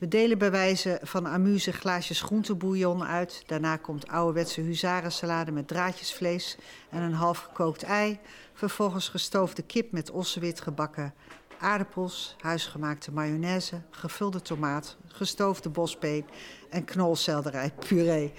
We 0.00 0.08
delen 0.08 0.38
bij 0.38 0.50
wijze 0.50 1.00
van 1.02 1.26
amuse 1.26 1.72
glaasjes 1.72 2.22
groentebouillon 2.22 3.04
uit. 3.04 3.42
Daarna 3.46 3.76
komt 3.76 4.08
ouderwetse 4.08 4.60
huzarensalade 4.60 5.50
met 5.50 5.68
draadjesvlees 5.68 6.56
en 6.90 7.02
een 7.02 7.12
half 7.12 7.38
gekookt 7.38 7.82
ei. 7.82 8.18
Vervolgens 8.52 9.08
gestoofde 9.08 9.62
kip 9.62 9.92
met 9.92 10.10
ossewit 10.10 10.60
gebakken 10.60 11.14
aardappels, 11.58 12.36
huisgemaakte 12.38 13.12
mayonaise, 13.12 13.80
gevulde 13.90 14.42
tomaat, 14.42 14.96
gestoofde 15.06 15.68
bospeen 15.68 16.24
en 16.70 16.84
knolselderij 16.84 17.72
puree. 17.88 18.32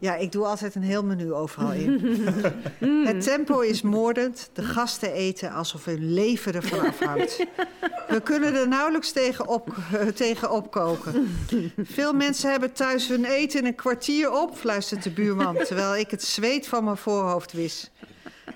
Ja, 0.00 0.16
ik 0.16 0.32
doe 0.32 0.44
altijd 0.44 0.74
een 0.74 0.82
heel 0.82 1.04
menu 1.04 1.32
overal 1.32 1.72
in. 1.72 2.00
Het 3.08 3.22
tempo 3.22 3.60
is 3.60 3.82
moordend. 3.82 4.50
De 4.52 4.62
gasten 4.62 5.12
eten 5.12 5.52
alsof 5.52 5.84
hun 5.84 6.12
leven 6.12 6.54
ervan 6.54 6.80
afhangt. 6.80 7.46
We 8.08 8.20
kunnen 8.20 8.54
er 8.54 8.68
nauwelijks 8.68 9.12
tegen, 9.12 9.48
op, 9.48 9.76
tegen 10.14 10.50
opkoken. 10.50 11.36
Veel 11.82 12.12
mensen 12.12 12.50
hebben 12.50 12.72
thuis 12.72 13.08
hun 13.08 13.24
eten 13.24 13.60
in 13.60 13.66
een 13.66 13.74
kwartier 13.74 14.32
op, 14.32 14.56
fluistert 14.56 15.02
de 15.02 15.10
buurman, 15.10 15.56
terwijl 15.56 15.96
ik 15.96 16.10
het 16.10 16.24
zweet 16.24 16.68
van 16.68 16.84
mijn 16.84 16.96
voorhoofd 16.96 17.52
wis. 17.52 17.90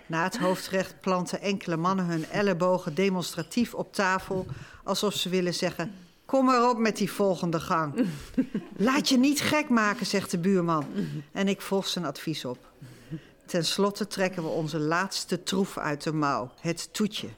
Na 0.06 0.22
het 0.22 0.38
hoofdrecht 0.38 1.00
planten 1.00 1.40
enkele 1.40 1.76
mannen 1.76 2.04
hun 2.04 2.24
ellebogen 2.30 2.94
demonstratief 2.94 3.74
op 3.74 3.92
tafel, 3.92 4.46
alsof 4.84 5.14
ze 5.14 5.28
willen 5.28 5.54
zeggen: 5.54 6.03
Kom 6.34 6.44
maar 6.44 6.68
op 6.68 6.78
met 6.78 6.96
die 6.96 7.12
volgende 7.12 7.60
gang. 7.60 8.06
Laat 8.76 9.08
je 9.08 9.18
niet 9.18 9.40
gek 9.40 9.68
maken, 9.68 10.06
zegt 10.06 10.30
de 10.30 10.38
buurman. 10.38 10.86
En 11.32 11.48
ik 11.48 11.60
volg 11.60 11.86
zijn 11.86 12.04
advies 12.04 12.44
op. 12.44 12.58
Ten 13.46 13.64
slotte 13.64 14.06
trekken 14.06 14.42
we 14.42 14.48
onze 14.48 14.78
laatste 14.78 15.42
troef 15.42 15.78
uit 15.78 16.02
de 16.02 16.12
mouw: 16.12 16.52
het 16.60 16.88
toetje. 16.92 17.28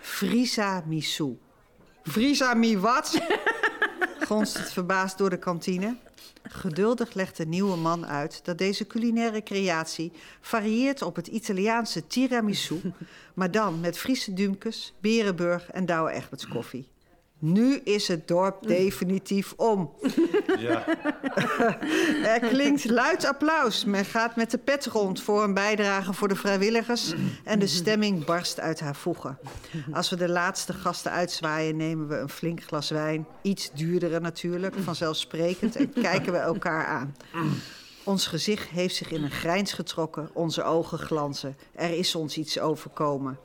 Frisa 0.00 0.82
Misou. 0.86 1.38
Frisa 2.02 2.54
Mi 2.54 2.78
wat? 2.78 3.20
Gonst 4.28 4.58
het 4.58 4.72
verbaasd 4.72 5.18
door 5.18 5.30
de 5.30 5.38
kantine. 5.38 5.96
Geduldig 6.42 7.14
legt 7.14 7.36
de 7.36 7.46
nieuwe 7.46 7.76
man 7.76 8.06
uit 8.06 8.40
dat 8.44 8.58
deze 8.58 8.86
culinaire 8.86 9.42
creatie 9.42 10.12
varieert 10.40 11.02
op 11.02 11.16
het 11.16 11.26
Italiaanse 11.26 12.06
tiramisu, 12.06 12.80
maar 13.34 13.50
dan 13.50 13.80
met 13.80 13.98
Friese 13.98 14.32
dumkes, 14.32 14.94
Berenburg 15.00 15.70
en 15.70 15.86
Douwe 15.86 16.10
Egberts 16.10 16.48
koffie. 16.48 16.94
Nu 17.38 17.80
is 17.84 18.08
het 18.08 18.28
dorp 18.28 18.66
definitief 18.66 19.52
om. 19.56 19.92
Ja. 20.58 20.84
er 22.34 22.40
klinkt 22.40 22.90
luid 22.90 23.24
applaus. 23.24 23.84
Men 23.84 24.04
gaat 24.04 24.36
met 24.36 24.50
de 24.50 24.58
pet 24.58 24.86
rond 24.86 25.22
voor 25.22 25.42
een 25.42 25.54
bijdrage 25.54 26.12
voor 26.12 26.28
de 26.28 26.36
vrijwilligers. 26.36 27.14
En 27.44 27.58
de 27.58 27.66
stemming 27.66 28.24
barst 28.24 28.60
uit 28.60 28.80
haar 28.80 28.96
voegen. 28.96 29.38
Als 29.92 30.10
we 30.10 30.16
de 30.16 30.28
laatste 30.28 30.72
gasten 30.72 31.10
uitzwaaien, 31.10 31.76
nemen 31.76 32.08
we 32.08 32.16
een 32.16 32.28
flink 32.28 32.62
glas 32.62 32.90
wijn. 32.90 33.26
Iets 33.42 33.70
duurdere 33.72 34.20
natuurlijk, 34.20 34.74
vanzelfsprekend. 34.78 35.76
En 35.76 35.92
kijken 35.92 36.32
we 36.32 36.38
elkaar 36.38 36.86
aan. 36.86 37.16
Ons 38.04 38.26
gezicht 38.26 38.68
heeft 38.68 38.94
zich 38.94 39.10
in 39.10 39.22
een 39.22 39.30
grijns 39.30 39.72
getrokken, 39.72 40.30
onze 40.32 40.62
ogen 40.62 40.98
glanzen. 40.98 41.56
Er 41.74 41.98
is 41.98 42.14
ons 42.14 42.36
iets 42.36 42.58
overkomen. 42.58 43.38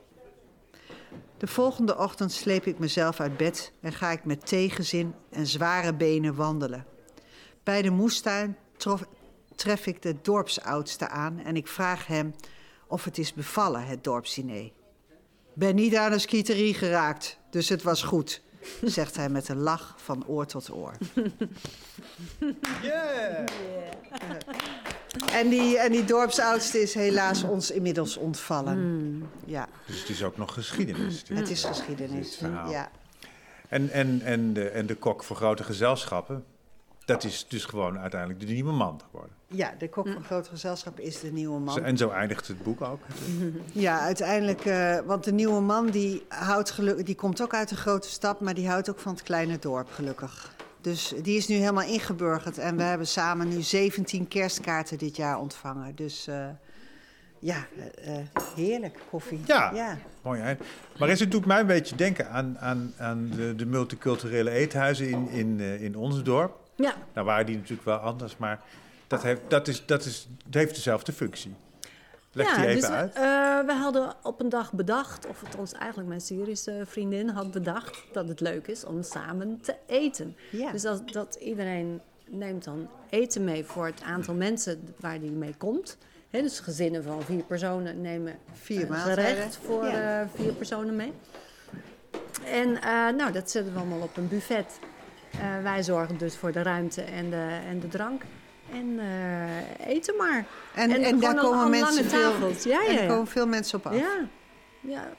De 1.41 1.47
volgende 1.47 1.97
ochtend 1.97 2.31
sleep 2.31 2.65
ik 2.65 2.79
mezelf 2.79 3.19
uit 3.19 3.37
bed 3.37 3.71
en 3.79 3.93
ga 3.93 4.11
ik 4.11 4.25
met 4.25 4.47
tegenzin 4.47 5.13
en 5.29 5.47
zware 5.47 5.93
benen 5.93 6.35
wandelen. 6.35 6.85
Bij 7.63 7.81
de 7.81 7.89
moestuin 7.89 8.57
trof, 8.77 9.03
tref 9.55 9.85
ik 9.85 10.01
de 10.01 10.15
dorpsoudste 10.21 11.07
aan 11.07 11.39
en 11.39 11.55
ik 11.55 11.67
vraag 11.67 12.07
hem 12.07 12.35
of 12.87 13.03
het 13.03 13.17
is 13.17 13.33
bevallen, 13.33 13.85
het 13.85 14.03
dorpsdiner. 14.03 14.71
Ben 15.53 15.75
niet 15.75 15.95
aan 15.95 16.11
een 16.11 16.19
skieterie 16.19 16.73
geraakt, 16.73 17.37
dus 17.49 17.69
het 17.69 17.83
was 17.83 18.03
goed, 18.03 18.41
zegt 18.83 19.15
hij 19.15 19.29
met 19.29 19.49
een 19.49 19.61
lach 19.61 19.95
van 19.97 20.27
oor 20.27 20.45
tot 20.45 20.71
oor. 20.71 20.97
Yeah! 22.81 23.45
En 25.32 25.49
die, 25.49 25.78
en 25.78 25.91
die 25.91 26.05
dorpsoudste 26.05 26.82
is 26.82 26.93
helaas 26.93 27.43
ons 27.43 27.72
inmiddels 27.72 28.18
ontvallen. 28.18 28.74
Hmm. 28.74 29.30
Ja. 29.45 29.68
Dus 29.86 29.99
het 29.99 30.09
is 30.09 30.24
ook 30.24 30.38
nog 30.38 30.53
geschiedenis. 30.53 31.24
Het 31.28 31.49
is 31.49 31.64
geschiedenis, 31.64 32.39
ja. 32.68 32.91
En, 33.70 33.89
en, 33.89 34.22
en, 34.22 34.53
de, 34.53 34.70
en 34.70 34.86
de 34.86 34.95
kok 34.95 35.24
voor 35.24 35.36
grote 35.36 35.64
gezelschappen, 35.64 36.43
dat 37.05 37.24
is 37.24 37.45
dus 37.47 37.66
gewoon 37.66 37.99
uiteindelijk 37.99 38.39
de 38.39 38.53
nieuwe 38.53 38.72
man 38.72 39.01
geworden. 39.05 39.36
Ja, 39.47 39.74
de 39.78 39.89
kok 39.89 40.07
van 40.07 40.24
grote 40.24 40.49
gezelschap 40.49 40.99
is 40.99 41.20
de 41.20 41.32
nieuwe 41.32 41.59
man. 41.59 41.84
En 41.84 41.97
zo 41.97 42.09
eindigt 42.09 42.47
het 42.47 42.64
boek 42.64 42.82
ook. 42.82 42.99
Ja, 43.72 43.99
uiteindelijk, 43.99 44.66
uh, 44.66 44.99
want 45.05 45.24
de 45.24 45.32
nieuwe 45.32 45.62
man 45.62 45.89
die, 45.89 46.26
houdt 46.28 46.72
geluk, 46.72 47.05
die 47.05 47.16
komt 47.16 47.41
ook 47.41 47.53
uit 47.53 47.72
een 47.72 47.78
grote 47.78 48.09
stad, 48.09 48.41
maar 48.41 48.53
die 48.53 48.68
houdt 48.68 48.89
ook 48.89 48.99
van 48.99 49.12
het 49.12 49.24
kleine 49.24 49.59
dorp, 49.59 49.91
gelukkig. 49.91 50.53
Dus 50.82 51.13
die 51.21 51.38
is 51.38 51.47
nu 51.47 51.55
helemaal 51.55 51.88
ingeburgerd. 51.88 52.57
En 52.57 52.77
we 52.77 52.84
hebben 52.84 53.07
samen 53.07 53.47
nu 53.47 53.61
17 53.61 54.27
kerstkaarten 54.27 54.97
dit 54.97 55.15
jaar 55.15 55.39
ontvangen. 55.39 55.95
Dus 55.95 56.27
uh, 56.27 56.45
ja, 57.39 57.67
uh, 58.07 58.15
heerlijk 58.55 58.99
koffie. 59.09 59.39
Ja, 59.45 59.71
ja. 59.73 59.97
mooi 60.21 60.41
hè. 60.41 60.55
Maar 60.99 61.09
het 61.09 61.32
doet 61.32 61.45
mij 61.45 61.59
een 61.59 61.67
beetje 61.67 61.95
denken 61.95 62.29
aan, 62.29 62.59
aan, 62.59 62.93
aan 62.97 63.29
de, 63.36 63.55
de 63.55 63.65
multiculturele 63.65 64.49
eethuizen 64.49 65.09
in, 65.09 65.29
in, 65.29 65.59
uh, 65.59 65.82
in 65.82 65.95
ons 65.95 66.23
dorp. 66.23 66.59
Ja. 66.75 66.93
Nou 67.13 67.25
waren 67.25 67.45
die 67.45 67.55
natuurlijk 67.55 67.86
wel 67.86 67.97
anders, 67.97 68.38
maar 68.38 68.61
dat 69.07 69.23
heeft, 69.23 69.41
dat 69.47 69.67
is, 69.67 69.86
dat 69.86 70.05
is, 70.05 70.27
dat 70.45 70.61
heeft 70.61 70.75
dezelfde 70.75 71.13
functie. 71.13 71.55
Leg 72.34 72.55
die 72.55 72.65
even 72.65 72.79
dus 72.79 72.89
we- 72.89 72.95
uit. 72.95 73.13
eh, 73.15 73.65
we 73.65 73.73
hadden 73.73 74.13
op 74.23 74.39
een 74.39 74.49
dag 74.49 74.73
bedacht, 74.73 75.27
of 75.27 75.41
het 75.41 75.55
ons 75.55 75.71
eigenlijk 75.73 76.07
mijn 76.09 76.21
Syrische 76.21 76.82
vriendin 76.86 77.29
had 77.29 77.51
bedacht, 77.51 78.03
dat 78.11 78.27
het 78.27 78.39
leuk 78.39 78.67
is 78.67 78.84
om 78.86 79.03
samen 79.03 79.59
te 79.61 79.75
eten. 79.86 80.36
Ja. 80.51 80.71
Dus 80.71 80.82
dat, 80.82 81.09
dat 81.11 81.36
iedereen 81.36 82.01
neemt 82.27 82.63
dan 82.63 82.88
eten 83.09 83.43
mee 83.43 83.65
voor 83.65 83.86
het 83.86 84.01
aantal 84.03 84.34
mensen 84.34 84.93
waar 84.99 85.19
die 85.19 85.32
mee 85.32 85.55
komt. 85.57 85.97
Hè, 86.29 86.41
dus 86.41 86.59
gezinnen 86.59 87.03
van 87.03 87.21
vier 87.21 87.43
personen 87.43 88.01
nemen 88.01 88.34
Vier 88.51 88.88
maaltijden. 88.89 89.23
gerecht 89.25 89.59
voor 89.63 89.86
Ja. 89.86 90.21
eh, 90.21 90.27
vier 90.36 90.53
personen 90.53 90.95
mee. 90.95 91.13
En 92.45 92.75
eh, 92.82 92.91
nou, 93.17 93.32
dat 93.32 93.51
zetten 93.51 93.73
we 93.73 93.79
allemaal 93.79 94.01
op 94.01 94.17
een 94.17 94.27
buffet. 94.27 94.79
Wij 95.63 95.84
zorgen 95.84 96.17
dus 96.17 96.36
voor 96.38 96.51
de 96.51 96.61
ruimte 96.61 97.01
en 97.01 97.29
de, 97.29 97.59
en 97.67 97.79
de 97.79 97.88
drank. 97.88 98.21
En 98.72 98.99
eh, 98.99 99.88
eten 99.88 100.15
maar. 100.15 100.45
En, 100.76 100.89
En 100.91 101.03
en, 101.03 101.19
daar 101.19 101.36
komen 101.36 101.69
mensen 101.69 101.95
lange 101.95 102.09
veel, 102.09 102.32
tafels. 102.32 102.63
Ja, 102.63 102.86
en 102.88 102.93
ja, 102.93 102.97
er 102.99 103.03
ja. 103.03 103.09
komen 103.09 103.28
veel 103.28 103.47
mensen 103.47 103.78
op 103.78 103.86
af. 103.86 103.95
Ja, 103.99 104.28
ja, 104.82 105.09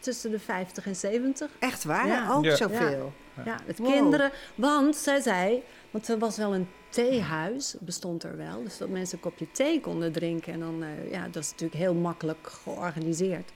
tussen 0.00 0.30
de 0.30 0.38
50 0.38 0.86
en 0.86 0.96
70. 0.96 1.50
Echt 1.58 1.84
waar? 1.84 2.06
Ja. 2.06 2.30
Ook 2.30 2.44
Ja. 2.44 2.56
zoveel. 2.56 3.12
Ja, 3.44 3.56
met 3.66 3.78
Wow. 3.78 3.92
kinderen. 3.92 4.30
Want 4.54 4.96
zij 4.96 5.20
zei, 5.20 5.62
want 5.90 6.08
er 6.08 6.18
was 6.18 6.36
wel 6.36 6.54
een 6.54 6.68
theehuis, 6.88 7.74
bestond 7.80 8.22
er 8.22 8.36
wel. 8.36 8.62
Dus 8.62 8.78
dat 8.78 8.88
mensen 8.88 9.16
een 9.16 9.22
kopje 9.30 9.50
thee 9.52 9.80
konden 9.80 10.12
drinken. 10.12 10.52
En 10.52 10.60
dan, 10.60 10.82
eh, 10.82 11.10
ja, 11.12 11.28
dat 11.30 11.42
is 11.42 11.50
natuurlijk 11.50 11.80
heel 11.80 11.94
makkelijk 11.94 12.38
georganiseerd. 12.64 13.50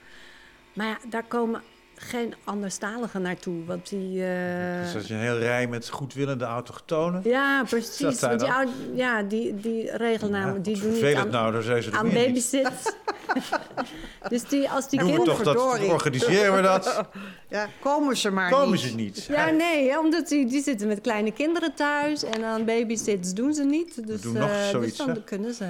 Maar 0.74 0.86
ja, 0.86 0.98
daar 1.08 1.24
komen 1.24 1.62
geen 2.08 2.34
anderstaligen 2.44 3.22
naartoe. 3.22 3.64
Want 3.64 3.88
die. 3.88 4.24
eh, 4.24 4.82
Dus 4.84 4.94
als 4.94 5.06
je 5.06 5.14
een 5.14 5.20
heel 5.20 5.38
rij 5.38 5.66
met 5.66 5.88
goedwillende 5.88 6.44
autochtonen. 6.44 7.20
ja, 7.24 7.58
Dat 7.60 7.68
precies. 7.68 8.20
Want 8.20 8.40
die, 8.40 8.48
ja, 8.94 9.22
die, 9.22 9.56
die 9.60 9.96
regelnamen, 9.96 10.54
Ja, 10.54 10.60
die 10.60 10.80
doen 10.80 10.92
niet 10.92 11.14
aan, 11.14 11.28
nou, 11.30 11.52
daar 11.52 11.62
zijn 11.62 11.82
ze 11.82 11.90
er 11.90 11.96
aan 11.96 12.10
babysit. 12.10 12.96
dus 14.28 14.42
die, 14.48 14.70
als 14.70 14.88
die 14.88 14.98
Doen 14.98 15.08
we 15.08 15.14
kinderen... 15.16 15.44
toch 15.44 15.54
dat, 15.54 15.62
verdorie. 15.62 15.92
organiseren 15.92 16.54
we 16.56 16.62
dat? 16.62 17.04
Ja, 17.48 17.68
komen 17.80 18.16
ze 18.16 18.30
maar 18.30 18.50
Komen 18.50 18.70
niet. 18.70 18.80
ze 18.80 18.94
niet. 18.94 19.24
Ja, 19.24 19.50
nee, 19.50 19.88
hè, 19.90 19.98
omdat 19.98 20.28
die, 20.28 20.46
die 20.46 20.62
zitten 20.62 20.86
met 20.88 21.00
kleine 21.00 21.32
kinderen 21.32 21.74
thuis 21.74 22.24
en 22.24 22.40
dan 22.40 22.64
babysits 22.64 23.32
doen 23.34 23.54
ze 23.54 23.64
niet. 23.64 24.06
Dus, 24.06 24.20
doen 24.20 24.32
nog 24.34 24.50
eh, 24.50 24.68
zoiets, 24.68 24.96
dus 24.96 25.06
hè? 25.06 25.12
dan, 25.12 25.24
kunnen 25.24 25.54
ze, 25.54 25.66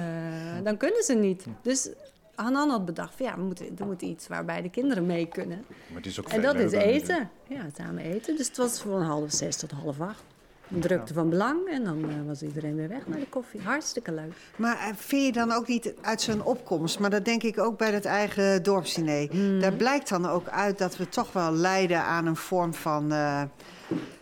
dan 0.63 0.77
kunnen 0.77 1.03
ze 1.03 1.13
niet. 1.13 1.45
Dus 1.61 1.89
Hanan 2.35 2.69
had 2.69 2.85
bedacht 2.85 3.13
van 3.17 3.25
ja, 3.25 3.35
we 3.35 3.41
moeten, 3.41 3.65
er 3.79 3.85
moet 3.85 4.01
iets 4.01 4.27
waarbij 4.27 4.61
de 4.61 4.69
kinderen 4.69 5.05
mee 5.05 5.25
kunnen. 5.27 5.65
Maar 5.87 5.97
het 5.97 6.05
is 6.05 6.19
ook 6.19 6.27
En 6.29 6.41
dat 6.41 6.55
is 6.55 6.71
eten. 6.71 7.29
Ja, 7.47 7.61
samen 7.77 8.03
eten. 8.03 8.35
Dus 8.37 8.47
het 8.47 8.57
was 8.57 8.79
van 8.79 9.01
half 9.01 9.31
zes 9.31 9.57
tot 9.57 9.71
half 9.71 9.99
acht. 10.01 10.23
Een 10.71 10.79
drukte 10.81 11.13
van 11.13 11.29
belang 11.29 11.67
en 11.69 11.83
dan 11.83 12.09
eh, 12.09 12.15
was 12.27 12.41
iedereen 12.41 12.75
weer 12.75 12.87
weg 12.89 13.07
naar 13.07 13.19
de 13.19 13.27
koffie. 13.29 13.61
Hartstikke 13.61 14.11
leuk. 14.11 14.33
Maar 14.55 14.77
eh, 14.77 14.85
vind 14.95 15.25
je 15.25 15.31
dan 15.31 15.51
ook 15.51 15.67
niet 15.67 15.93
uit 16.01 16.21
zijn 16.21 16.43
opkomst, 16.43 16.99
maar 16.99 17.09
dat 17.09 17.25
denk 17.25 17.43
ik 17.43 17.59
ook 17.59 17.77
bij 17.77 17.91
het 17.91 18.05
eigen 18.05 18.63
dorpsdiner. 18.63 19.27
Mm. 19.31 19.59
Daar 19.59 19.73
blijkt 19.73 20.09
dan 20.09 20.25
ook 20.29 20.47
uit 20.47 20.77
dat 20.77 20.97
we 20.97 21.09
toch 21.09 21.31
wel 21.33 21.51
lijden 21.51 22.01
aan 22.03 22.25
een 22.25 22.35
vorm 22.35 22.73
van, 22.73 23.11
eh, 23.11 23.41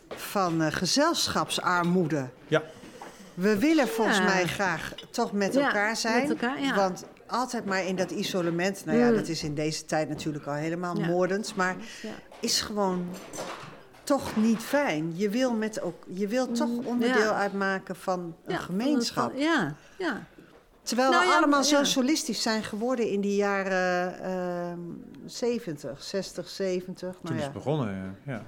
van 0.08 0.62
eh, 0.62 0.68
gezelschapsarmoede. 0.72 2.30
Ja, 2.48 2.64
We 3.34 3.58
willen 3.60 3.88
volgens 3.88 4.18
Ja. 4.18 4.24
mij 4.24 4.48
graag 4.48 4.94
toch 5.12 5.32
met 5.32 5.54
Ja, 5.54 5.66
elkaar 5.66 5.96
zijn. 5.96 6.28
met 6.28 6.42
elkaar, 6.42 6.62
ja. 6.62 6.76
Want 6.76 7.06
altijd 7.32 7.66
maar 7.66 7.86
in 7.86 7.96
dat 7.96 8.12
isolement, 8.12 8.86
nou 8.86 8.98
ja, 8.98 9.10
Mm. 9.10 9.16
dat 9.16 9.28
is 9.28 9.44
in 9.44 9.56
deze 9.56 9.86
tijd 9.86 10.10
natuurlijk 10.10 10.46
al 10.46 10.54
helemaal 10.54 10.98
Ja. 11.00 11.08
moordend, 11.08 11.56
maar 11.56 11.76
Ja. 12.02 12.10
is 12.40 12.62
gewoon 12.62 13.06
toch 14.04 14.36
niet 14.36 14.60
fijn. 14.60 15.12
Je 15.18 15.30
wil, 15.30 15.54
met 15.54 15.82
ook, 15.82 16.04
je 16.08 16.28
wil 16.28 16.52
toch 16.52 16.70
onderdeel 16.86 17.22
ja. 17.32 17.38
uitmaken 17.40 17.96
van 17.96 18.20
een 18.46 18.56
van 18.56 18.64
gemeenschap. 18.64 19.34
een- 19.34 19.40
Ja, 19.40 19.76
ja. 19.98 20.24
Terwijl 20.84 21.10
Nou 21.12 21.24
we 21.24 21.30
ja, 21.30 21.38
allemaal 21.38 21.64
zo 21.64 21.84
solistisch 21.84 22.42
zijn 22.42 22.64
geworden 22.64 23.08
in 23.10 23.22
die 23.22 23.36
jaren 23.36 24.20
ehm 24.24 24.80
70, 25.26 26.04
60, 26.04 26.50
70. 26.50 27.10
toen 27.12 27.20
Nou 27.22 27.36
is 27.36 27.40
ja. 27.40 27.46
het 27.46 27.54
begonnen. 27.54 28.18
Ja. 28.26 28.42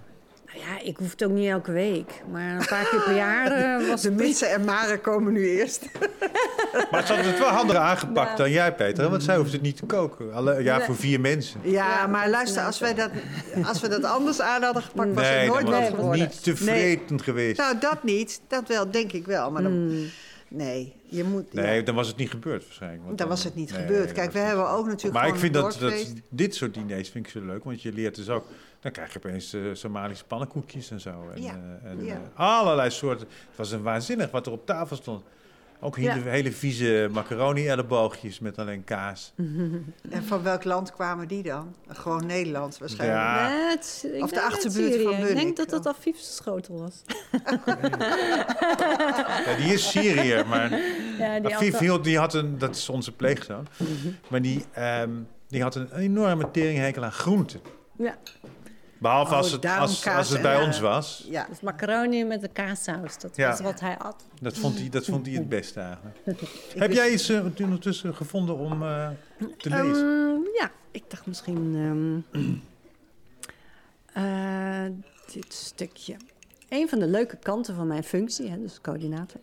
Ja. 0.53 0.59
Nou 0.59 0.79
ja, 0.79 0.83
ik 0.83 0.97
hoef 0.97 1.11
het 1.11 1.23
ook 1.23 1.31
niet 1.31 1.49
elke 1.49 1.71
week. 1.71 2.23
Maar 2.31 2.51
een 2.51 2.65
paar 2.65 2.89
keer 2.89 3.01
per 3.03 3.15
jaar 3.15 3.51
eh, 3.51 3.87
was 3.89 4.01
De 4.01 4.09
het 4.09 4.17
Mitsen 4.17 4.49
en 4.49 4.65
Maren 4.65 5.01
komen 5.01 5.33
nu 5.33 5.49
eerst. 5.49 5.85
Maar 6.91 7.07
ze 7.07 7.13
hadden 7.13 7.31
het 7.31 7.39
wel 7.39 7.49
handiger 7.49 7.81
aangepakt 7.81 8.29
Ja. 8.29 8.35
dan 8.35 8.51
jij, 8.51 8.75
Peter. 8.75 9.09
Want 9.09 9.23
zij 9.23 9.37
hoeft 9.37 9.51
het 9.51 9.61
niet 9.61 9.77
te 9.77 9.85
koken. 9.85 10.33
Alle, 10.33 10.63
ja, 10.63 10.81
voor 10.81 10.95
vier 10.95 11.19
mensen. 11.19 11.59
Ja, 11.63 11.71
Ja, 11.71 12.07
maar 12.07 12.29
luister, 12.29 12.61
is 12.61 12.67
als, 12.67 12.79
wij 12.79 12.93
dat, 12.93 13.09
als 13.63 13.81
we 13.81 13.87
dat 13.87 14.03
anders 14.03 14.41
aan 14.41 14.63
hadden 14.63 14.83
gepakt, 14.83 15.13
was 15.13 15.27
het 15.27 15.47
nooit 15.47 15.61
dan 15.61 15.71
was 15.71 15.85
het 15.85 15.95
geworden. 15.95 16.19
niet 16.19 16.43
tevreden 16.43 17.21
geweest. 17.21 17.57
Nou, 17.57 17.79
dat 17.79 18.03
niet. 18.03 18.41
Dat 18.47 18.67
wel, 18.67 18.91
denk 18.91 19.11
ik 19.11 19.25
wel. 19.25 19.51
Maar 19.51 19.63
dan, 19.63 20.05
nee, 20.47 20.93
je 21.05 21.23
moet... 21.23 21.53
nee, 21.53 21.75
ja, 21.75 21.81
dan 21.81 21.95
was 21.95 22.07
het 22.07 22.17
niet 22.17 22.29
gebeurd 22.29 22.63
waarschijnlijk. 22.63 23.03
want 23.05 23.17
dan 23.17 23.27
was 23.27 23.43
het 23.43 23.55
niet 23.55 23.71
nee, 23.71 23.81
gebeurd. 23.81 24.11
Kijk, 24.11 24.31
we 24.31 24.39
hebben 24.39 24.69
ook 24.69 24.85
natuurlijk 24.85 25.13
Maar 25.13 25.27
ik 25.27 25.39
vind 25.39 25.53
dat, 25.53 25.77
dat 25.79 26.13
dit 26.29 26.55
soort 26.55 26.73
diners 26.73 27.09
vind 27.09 27.25
ik 27.25 27.31
zo 27.31 27.45
leuk. 27.45 27.63
Want 27.63 27.81
je 27.81 27.93
leert 27.93 28.15
dus 28.15 28.29
ook... 28.29 28.45
Dan 28.83 28.91
krijg 28.91 29.13
je 29.13 29.17
opeens 29.17 29.53
eh, 29.53 29.61
Somalische 29.73 30.25
pannenkoekjes 30.25 30.91
en 30.91 30.99
zo. 30.99 31.29
En, 31.35 31.41
Ja, 31.41 31.59
eh, 31.83 31.89
en 31.91 32.05
ja. 32.05 32.13
eh, 32.13 32.19
allerlei 32.39 32.89
soorten. 32.89 33.27
Het 33.27 33.57
was 33.57 33.71
een 33.71 33.81
waanzinnig 33.81 34.31
wat 34.31 34.45
er 34.45 34.51
op 34.51 34.65
tafel 34.65 34.95
stond. 34.95 35.23
Ook 35.79 35.95
hele, 35.97 36.13
Ja. 36.23 36.29
hele 36.29 36.51
vieze 36.51 37.09
macaroni-elleboogjes 37.11 38.39
met 38.39 38.57
alleen 38.59 38.83
kaas. 38.83 39.33
En 40.09 40.23
van 40.23 40.43
welk 40.43 40.63
land 40.63 40.91
kwamen 40.91 41.27
die 41.27 41.43
dan? 41.43 41.75
Gewoon 41.87 42.25
Nederland 42.25 42.77
waarschijnlijk. 42.77 43.19
Ja. 43.21 44.21
Of 44.23 44.29
de 44.31 44.41
achterbuurt 44.41 44.93
Syrië. 44.93 45.03
van 45.03 45.27
Ik 45.27 45.35
denk 45.35 45.57
dat 45.57 45.69
dat 45.69 45.87
Afif's 45.87 46.35
schotel 46.35 46.79
was. 46.79 47.01
Ja, 49.45 49.55
die 49.57 49.73
is 49.73 49.89
Syriër, 49.91 50.47
maar 50.47 50.71
Ja, 51.19 51.39
die 51.39 51.55
Afif 51.55 51.71
had- 51.71 51.79
hield, 51.81 52.03
die 52.03 52.17
had 52.17 52.33
een, 52.33 52.57
dat 52.57 52.75
is 52.75 52.89
onze 52.89 53.11
pleegzoon, 53.11 53.67
maar 54.29 54.41
die, 54.41 54.65
ehm, 54.71 55.09
die 55.47 55.61
had 55.61 55.75
een 55.75 55.95
enorme 55.95 56.51
teringhekel 56.51 57.03
aan 57.03 57.11
groenten. 57.11 57.59
Ja, 57.97 58.15
Behalve 59.03 59.31
Oh, 59.31 59.37
als, 59.37 59.51
het, 59.51 59.65
als, 59.65 60.07
als 60.07 60.29
het 60.29 60.41
bij 60.41 60.61
ons 60.61 60.79
was. 60.79 61.25
Ja. 61.29 61.45
dus 61.49 61.61
macaroni 61.61 62.25
met 62.25 62.41
de 62.41 62.47
kaassaus. 62.47 63.17
Dat 63.19 63.35
Ja. 63.35 63.49
was 63.49 63.59
wat 63.59 63.79
hij 63.79 63.97
at. 63.97 64.23
Dat 64.41 64.57
vond 64.57 64.79
hij, 64.79 64.89
dat 64.89 65.05
vond 65.05 65.25
hij 65.25 65.35
het 65.35 65.49
beste 65.49 65.79
eigenlijk. 65.79 66.17
Heb 66.83 66.91
jij 66.91 67.11
iets 67.11 67.29
eh, 67.29 67.45
ondertussen 67.61 68.15
gevonden 68.15 68.57
om 68.57 68.83
eh, 68.83 69.09
te 69.57 69.69
lezen? 69.69 69.85
Ehm, 69.85 70.41
ja, 70.61 70.71
ik 70.91 71.03
dacht 71.07 71.25
misschien 71.25 72.23
ehm, 72.31 72.51
eh, 74.25 74.91
dit 75.33 75.53
stukje. 75.53 76.15
Een 76.69 76.89
van 76.89 76.99
de 76.99 77.07
leuke 77.07 77.37
kanten 77.37 77.75
van 77.75 77.87
mijn 77.87 78.03
functie, 78.03 78.49
hè, 78.49 78.61
dus 78.61 78.81
coördinator, 78.81 79.41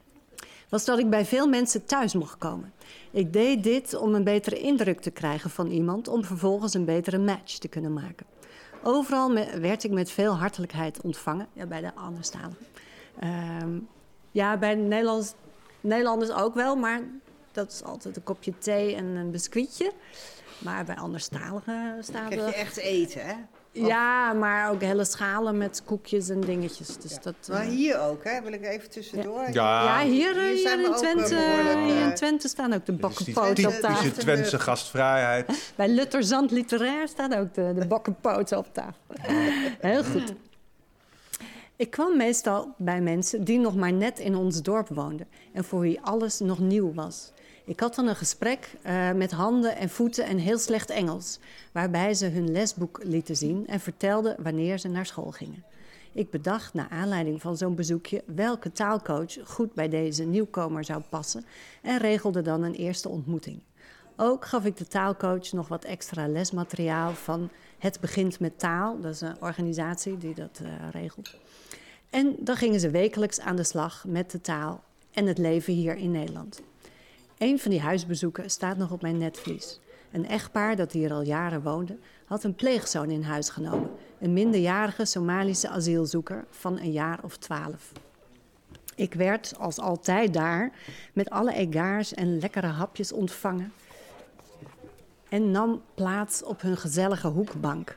was 0.68 0.84
dat 0.84 0.98
ik 0.98 1.10
bij 1.10 1.24
veel 1.24 1.48
mensen 1.48 1.84
thuis 1.84 2.14
mocht 2.14 2.38
komen. 2.38 2.72
Ik 3.10 3.32
deed 3.32 3.62
dit 3.62 3.94
om 3.94 4.14
een 4.14 4.24
betere 4.24 4.60
indruk 4.60 5.00
te 5.00 5.10
krijgen 5.10 5.50
van 5.50 5.66
iemand, 5.66 6.08
om 6.08 6.24
vervolgens 6.24 6.74
een 6.74 6.84
betere 6.84 7.18
match 7.18 7.58
te 7.58 7.68
kunnen 7.68 7.92
maken. 7.92 8.26
Overal 8.82 9.32
werd 9.60 9.84
ik 9.84 9.90
met 9.90 10.10
veel 10.10 10.36
hartelijkheid 10.36 11.00
ontvangen, 11.00 11.46
ja, 11.52 11.66
bij 11.66 11.80
de 11.80 11.94
anderstaligen. 11.94 12.66
Ehm, 13.18 13.78
ja, 14.30 14.56
bij 14.56 14.74
de 14.74 14.80
Nederlanders, 14.80 15.32
Nederlanders 15.80 16.30
ook 16.30 16.54
wel, 16.54 16.76
maar 16.76 17.00
dat 17.52 17.72
is 17.72 17.82
altijd 17.82 18.16
een 18.16 18.22
kopje 18.22 18.58
thee 18.58 18.94
en 18.94 19.04
een 19.04 19.30
biscuitje. 19.30 19.92
Maar 20.58 20.84
bij 20.84 20.96
anderstaligen 20.96 22.04
staat 22.04 22.28
Krijg 22.28 22.54
je 22.54 22.54
echt 22.54 22.76
eten, 22.76 23.26
hè? 23.26 23.34
Ja, 23.72 24.32
maar 24.32 24.70
ook 24.70 24.80
hele 24.80 25.04
schalen 25.04 25.58
met 25.58 25.82
koekjes 25.84 26.28
en 26.28 26.40
dingetjes. 26.40 26.96
Dus 26.96 27.20
dat, 27.22 27.34
eh, 27.42 27.48
Maar 27.48 27.64
hier 27.64 28.00
ook, 28.00 28.24
hè? 28.24 28.42
Wil 28.42 28.52
ik 28.52 28.64
even 28.64 28.90
tussendoor. 28.90 29.48
Ja, 29.52 30.00
ja, 30.00 30.08
hier, 30.08 30.36
eh, 30.36 30.44
hier 30.44 30.58
zijn 30.58 30.78
hier 30.78 30.88
we 30.90 30.94
in 30.96 31.06
eh, 31.08 31.24
Twente, 31.24 31.34
hier 31.84 32.00
in 32.00 32.08
eh, 32.08 32.12
Twente 32.12 32.48
staan 32.48 32.72
ook 32.72 32.86
de 32.86 32.92
is 32.92 32.98
bakkenpoten 32.98 33.66
op 33.66 33.72
tafel. 33.72 34.00
typische 34.00 34.20
Twentse 34.20 34.58
gastvrijheid. 34.68 35.72
Bij 35.76 35.88
Lutter 35.88 36.24
Zand 36.24 36.50
Literair 36.50 37.08
staat 37.08 37.34
ook 37.34 37.54
de, 37.54 37.72
de 37.74 37.86
bakkenpoten 37.86 38.58
op 38.58 38.66
tafel. 38.72 39.32
Heel 39.80 40.04
goed. 40.04 40.34
Ik 41.76 41.90
kwam 41.90 42.16
meestal 42.16 42.74
bij 42.78 43.00
mensen 43.00 43.44
die 43.44 43.58
nog 43.58 43.74
maar 43.74 43.92
net 43.92 44.18
in 44.18 44.34
ons 44.36 44.62
dorp 44.62 44.88
woonden 44.88 45.28
en 45.52 45.64
voor 45.64 45.80
wie 45.80 46.00
alles 46.00 46.38
nog 46.38 46.58
nieuw 46.58 46.94
was. 46.94 47.32
Ik 47.72 47.80
had 47.80 47.94
dan 47.94 48.06
een 48.06 48.16
gesprek 48.16 48.74
eh, 48.82 49.12
met 49.12 49.30
handen 49.30 49.76
en 49.76 49.88
voeten 49.88 50.24
en 50.24 50.38
heel 50.38 50.58
slecht 50.58 50.90
Engels, 50.90 51.38
waarbij 51.72 52.14
ze 52.14 52.26
hun 52.26 52.50
lesboek 52.50 53.00
lieten 53.04 53.36
zien 53.36 53.66
en 53.66 53.80
vertelden 53.80 54.36
wanneer 54.42 54.78
ze 54.78 54.88
naar 54.88 55.06
school 55.06 55.30
gingen. 55.30 55.64
Ik 56.12 56.30
bedacht 56.30 56.74
naar 56.74 56.88
aanleiding 56.90 57.40
van 57.40 57.56
zo'n 57.56 57.74
bezoekje 57.74 58.22
welke 58.26 58.72
taalcoach 58.72 59.32
goed 59.44 59.74
bij 59.74 59.88
deze 59.88 60.24
nieuwkomer 60.24 60.84
zou 60.84 61.02
passen 61.08 61.44
en 61.82 61.98
regelde 61.98 62.42
dan 62.42 62.62
een 62.62 62.74
eerste 62.74 63.08
ontmoeting. 63.08 63.60
Ook 64.16 64.44
gaf 64.44 64.64
ik 64.64 64.76
de 64.76 64.86
taalcoach 64.86 65.52
nog 65.52 65.68
wat 65.68 65.84
extra 65.84 66.28
lesmateriaal 66.28 67.12
van 67.12 67.50
Het 67.78 68.00
Begint 68.00 68.40
met 68.40 68.58
Taal. 68.58 69.00
Dat 69.00 69.14
is 69.14 69.20
een 69.20 69.40
organisatie 69.42 70.18
die 70.18 70.34
dat 70.34 70.60
eh, 70.62 70.70
regelt. 70.90 71.36
En 72.10 72.36
dan 72.38 72.56
gingen 72.56 72.80
ze 72.80 72.90
wekelijks 72.90 73.40
aan 73.40 73.56
de 73.56 73.64
slag 73.64 74.04
met 74.06 74.30
de 74.30 74.40
taal 74.40 74.82
en 75.12 75.26
het 75.26 75.38
leven 75.38 75.72
hier 75.72 75.96
in 75.96 76.10
Nederland. 76.10 76.62
Een 77.42 77.58
van 77.58 77.70
die 77.70 77.80
huisbezoeken 77.80 78.50
staat 78.50 78.76
nog 78.76 78.90
op 78.90 79.02
mijn 79.02 79.18
netvlies. 79.18 79.80
Een 80.12 80.28
echtpaar 80.28 80.76
dat 80.76 80.92
hier 80.92 81.12
al 81.12 81.22
jaren 81.22 81.62
woonde, 81.62 81.98
had 82.24 82.44
een 82.44 82.54
pleegzoon 82.54 83.10
in 83.10 83.22
huis 83.22 83.48
genomen. 83.48 83.90
Een 84.20 84.32
minderjarige 84.32 85.04
Somalische 85.04 85.68
asielzoeker 85.68 86.44
van 86.50 86.78
een 86.78 86.92
jaar 86.92 87.18
of 87.22 87.36
twaalf. 87.36 87.92
Ik 88.94 89.14
werd, 89.14 89.54
als 89.58 89.78
altijd 89.78 90.32
daar, 90.32 90.72
met 91.12 91.30
alle 91.30 91.54
egaars 91.54 92.14
en 92.14 92.38
lekkere 92.38 92.66
hapjes 92.66 93.12
ontvangen. 93.12 93.72
en 95.28 95.50
nam 95.50 95.82
plaats 95.94 96.44
op 96.44 96.60
hun 96.60 96.76
gezellige 96.76 97.28
hoekbank. 97.28 97.96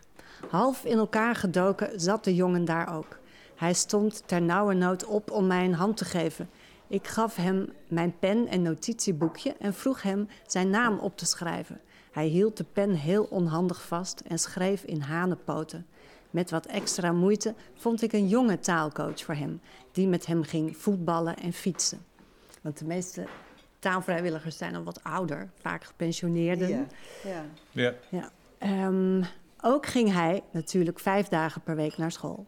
Half 0.50 0.86
in 0.86 0.98
elkaar 0.98 1.36
gedoken 1.36 2.00
zat 2.00 2.24
de 2.24 2.36
jongen 2.36 2.66
daar 2.66 2.96
ook. 2.96 3.20
Hij 3.56 3.74
stond 3.74 4.24
ter 4.26 4.42
nood 4.76 5.06
op 5.06 5.32
om 5.32 5.48
mij 5.48 5.66
een 5.66 5.74
hand 5.74 5.98
te 5.98 6.06
geven. 6.06 6.50
Ik 6.88 7.08
gaf 7.08 7.36
hem 7.36 7.74
mijn 7.88 8.20
pen 8.20 8.48
en 8.48 8.62
notitieboekje 8.62 9.56
en 9.60 9.74
vroeg 9.74 10.02
hem 10.02 10.28
zijn 10.48 10.70
naam 10.70 11.00
op 11.00 11.18
te 11.18 11.26
schrijven. 11.26 11.82
Hij 12.12 12.28
hield 12.28 12.58
de 12.58 12.66
pen 12.74 12.92
heel 12.92 13.24
onhandig 13.24 13.86
vast 13.88 14.20
en 14.20 14.40
schreef 14.40 14.84
in 14.84 15.02
hanenpoten. 15.02 15.86
Met 16.30 16.52
wat 16.52 16.66
extra 16.66 17.12
moeite 17.12 17.54
vond 17.74 18.02
ik 18.02 18.14
een 18.14 18.28
jonge 18.28 18.60
taalcoach 18.60 19.24
voor 19.24 19.36
hem, 19.36 19.62
die 19.92 20.08
met 20.08 20.26
hem 20.26 20.44
ging 20.44 20.78
voetballen 20.78 21.38
en 21.38 21.54
fietsen. 21.54 22.06
Want 22.62 22.78
de 22.78 22.86
meeste 22.86 23.28
taalvrijwilligers 23.80 24.58
zijn 24.58 24.76
al 24.76 24.84
wat 24.84 25.04
ouder, 25.04 25.50
vaak 25.60 25.84
gepensioneerden. 25.84 26.70
Ja. 26.70 26.86
ja. 27.24 27.46
Ja. 27.72 27.94
Ja. 28.10 28.32
Ehm, 28.58 29.24
ook 29.62 29.86
ging 29.86 30.14
hij 30.14 30.44
natuurlijk 30.52 31.00
vijf 31.00 31.28
dagen 31.28 31.62
per 31.62 31.76
week 31.76 31.98
naar 31.98 32.12
school. 32.12 32.46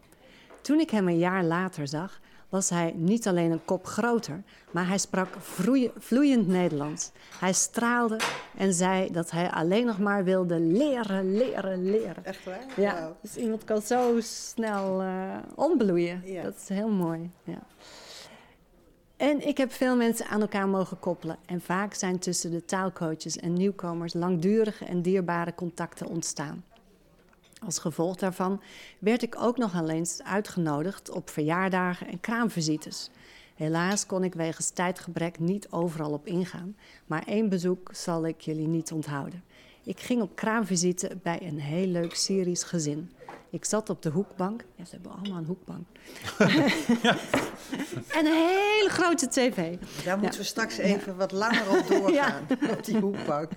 Toen 0.60 0.80
ik 0.80 0.90
hem 0.90 1.08
een 1.08 1.18
jaar 1.18 1.44
later 1.44 1.88
zag, 1.88 2.20
was 2.48 2.70
hij 2.70 2.92
niet 2.96 3.26
alleen 3.26 3.50
een 3.50 3.64
kop 3.64 3.86
groter, 3.86 4.42
maar 4.70 4.88
hij 4.88 4.98
sprak 4.98 5.28
vloeiend 5.98 6.46
Nederlands. 6.46 7.10
Hij 7.38 7.52
straalde 7.52 8.20
en 8.56 8.74
zei 8.74 9.10
dat 9.12 9.30
hij 9.30 9.50
alleen 9.50 9.86
nog 9.86 9.98
maar 9.98 10.24
wilde 10.24 10.60
leren, 10.60 11.36
leren, 11.36 11.90
leren. 11.90 12.24
Echt 12.24 12.44
waar? 12.44 12.64
Ja, 12.76 13.12
dus 13.22 13.36
iemand 13.36 13.64
kan 13.64 13.82
zo 13.82 14.16
snel 14.20 15.02
uh, 15.02 15.36
ombloeien. 15.54 16.22
Ja. 16.24 16.42
Dat 16.42 16.54
is 16.56 16.68
heel 16.68 16.90
mooi. 16.90 17.30
Ja. 17.44 17.62
En 19.16 19.46
ik 19.46 19.56
heb 19.56 19.72
veel 19.72 19.96
mensen 19.96 20.26
aan 20.26 20.40
elkaar 20.40 20.68
mogen 20.68 20.98
koppelen. 20.98 21.36
En 21.46 21.60
vaak 21.60 21.94
zijn 21.94 22.18
tussen 22.18 22.50
de 22.50 22.64
taalcoaches 22.64 23.36
en 23.36 23.52
nieuwkomers 23.52 24.14
langdurige 24.14 24.84
en 24.84 25.02
dierbare 25.02 25.54
contacten 25.54 26.06
ontstaan. 26.06 26.64
Als 27.64 27.78
gevolg 27.78 28.16
daarvan 28.16 28.62
werd 28.98 29.22
ik 29.22 29.36
ook 29.38 29.56
nog 29.56 29.88
eens 29.88 30.22
uitgenodigd 30.22 31.10
op 31.10 31.30
verjaardagen 31.30 32.06
en 32.08 32.20
kraamvisites. 32.20 33.10
Helaas 33.54 34.06
kon 34.06 34.24
ik 34.24 34.34
wegens 34.34 34.70
tijdgebrek 34.70 35.38
niet 35.38 35.70
overal 35.70 36.12
op 36.12 36.26
ingaan, 36.26 36.76
maar 37.06 37.22
één 37.26 37.48
bezoek 37.48 37.90
zal 37.92 38.26
ik 38.26 38.40
jullie 38.40 38.68
niet 38.68 38.92
onthouden. 38.92 39.42
Ik 39.82 40.00
ging 40.00 40.22
op 40.22 40.36
kraamvisite 40.36 41.18
bij 41.22 41.38
een 41.42 41.60
heel 41.60 41.86
leuk 41.86 42.14
Syrisch 42.14 42.68
gezin. 42.68 43.10
Ik 43.50 43.64
zat 43.64 43.90
op 43.90 44.02
de 44.02 44.10
hoekbank. 44.10 44.64
Ja, 44.76 44.84
ze 44.84 44.94
hebben 44.94 45.12
allemaal 45.12 45.38
een 45.38 45.44
hoekbank. 45.44 45.86
en 48.18 48.26
een 48.26 48.48
hele 48.48 48.88
grote 48.88 49.28
tv. 49.28 49.76
Daar 50.04 50.18
moeten 50.18 50.40
we 50.40 50.46
straks 50.46 50.76
even 50.76 51.16
wat 51.16 51.32
langer 51.32 51.78
op 51.78 51.88
doorgaan, 51.92 52.46
op 52.70 52.84
die 52.84 52.98
hoekbank. 52.98 53.50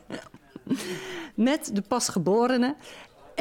Met 1.36 1.70
de 1.74 1.82
pasgeborene 1.82 2.76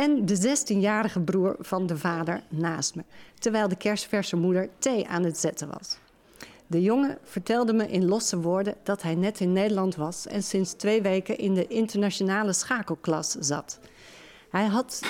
en 0.01 0.27
de 0.27 0.57
16-jarige 0.59 1.21
broer 1.21 1.57
van 1.59 1.87
de 1.87 1.97
vader 1.97 2.43
naast 2.49 2.95
me, 2.95 3.03
terwijl 3.39 3.69
de 3.69 3.77
kerstverse 3.77 4.37
moeder 4.37 4.69
thee 4.79 5.09
aan 5.09 5.25
het 5.25 5.39
zetten 5.39 5.69
was. 5.69 5.99
De 6.67 6.83
jongen 6.83 7.19
vertelde 7.25 7.73
me 7.73 7.89
in 7.89 8.05
losse 8.05 8.41
woorden 8.41 8.75
dat 8.83 9.03
hij 9.03 9.15
net 9.15 9.41
in 9.41 9.53
Nederland 9.53 9.97
was 9.97 10.27
en 10.27 10.43
sinds 10.43 10.73
twee 10.73 11.03
weken 11.03 11.39
in 11.39 11.55
de 11.55 11.67
internationale 11.67 12.53
schakelklas 12.53 13.31
zat. 13.31 13.79
Hij 14.51 14.67
had 14.67 15.01
uh, 15.03 15.09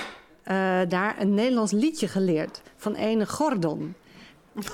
daar 0.89 1.21
een 1.21 1.35
Nederlands 1.35 1.73
liedje 1.73 2.09
geleerd 2.09 2.63
van 2.77 2.95
ene 2.95 3.27
Gordon. 3.27 3.95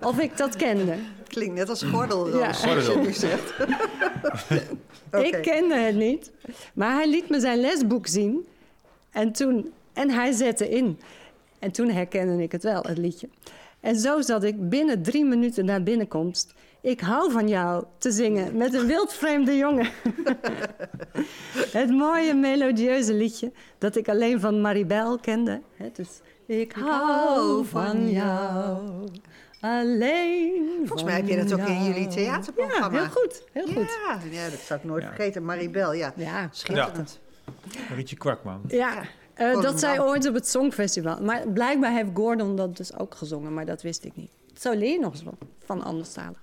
of 0.00 0.18
ik 0.18 0.36
dat 0.36 0.56
kende. 0.56 0.96
Klinkt 1.28 1.54
net 1.54 1.68
als 1.68 1.82
gordel, 1.82 2.38
Ja. 2.38 2.52
Gordel. 2.52 3.02
je 3.02 3.12
zegt. 3.12 3.52
Oké. 5.12 5.18
Ik 5.18 5.42
kende 5.42 5.74
het 5.74 5.94
niet, 5.94 6.30
maar 6.74 6.94
hij 6.94 7.08
liet 7.08 7.28
me 7.28 7.40
zijn 7.40 7.60
lesboek 7.60 8.06
zien 8.06 8.46
en, 9.10 9.32
toen, 9.32 9.72
en 9.92 10.10
hij 10.10 10.32
zette 10.32 10.68
in. 10.68 11.00
En 11.58 11.70
toen 11.70 11.90
herkende 11.90 12.42
ik 12.42 12.52
het 12.52 12.62
wel, 12.62 12.82
het 12.82 12.98
liedje. 12.98 13.28
En 13.80 13.96
zo 13.96 14.20
zat 14.20 14.44
ik 14.44 14.68
binnen 14.68 15.02
drie 15.02 15.24
minuten 15.24 15.64
na 15.64 15.80
binnenkomst... 15.80 16.54
Ik 16.80 17.00
hou 17.00 17.32
van 17.32 17.48
jou 17.48 17.84
te 17.98 18.10
zingen 18.10 18.56
met 18.56 18.74
een 18.74 18.86
wildvreemde 18.86 19.56
jongen. 19.56 19.90
het 21.78 21.90
mooie 21.90 22.34
melodieuze 22.34 23.14
liedje 23.14 23.52
dat 23.78 23.96
ik 23.96 24.08
alleen 24.08 24.40
van 24.40 24.60
Maribel 24.60 25.18
kende. 25.18 25.60
Het 25.76 25.96
dus, 25.96 26.20
ik 26.46 26.72
hou 26.72 27.64
van 27.66 28.10
jou, 28.10 29.08
alleen 29.60 30.64
Volgens 30.76 31.02
mij 31.02 31.14
heb 31.14 31.28
je 31.28 31.36
dat 31.36 31.52
ook 31.52 31.66
in 31.68 31.84
jullie 31.84 32.02
Ja, 32.02 32.08
theaterprogramma. 32.08 32.98
heel 32.98 33.10
goed, 33.10 33.42
heel 33.52 33.66
goed. 33.66 33.98
Ja, 34.06 34.18
ja, 34.30 34.50
dat 34.50 34.58
zou 34.60 34.80
ik 34.80 34.84
nooit 34.86 35.02
Ja. 35.02 35.08
vergeten. 35.08 35.44
Maribel, 35.44 35.92
ja. 35.92 36.12
Ja, 36.16 36.48
Schitterend. 36.50 37.20
Rietje 37.94 38.16
Kwakman. 38.16 38.60
Ja, 38.68 39.02
eh, 39.34 39.44
Gordon 39.44 39.62
dat 39.62 39.80
zij 39.80 39.94
Brown. 39.94 40.08
ooit 40.08 40.26
op 40.28 40.34
het 40.34 40.48
Songfestival. 40.48 41.20
Maar 41.20 41.48
blijkbaar 41.48 41.92
heeft 41.92 42.10
Gordon 42.14 42.56
dat 42.56 42.76
dus 42.76 42.98
ook 42.98 43.14
gezongen, 43.14 43.54
maar 43.54 43.66
dat 43.66 43.82
wist 43.82 44.04
ik 44.04 44.16
niet. 44.16 44.30
Zo 44.58 44.72
leer 44.72 44.92
je 44.92 45.00
nog 45.00 45.12
eens 45.12 45.22
wat 45.22 45.34
van 45.64 45.82
anderstalen. 45.82 46.36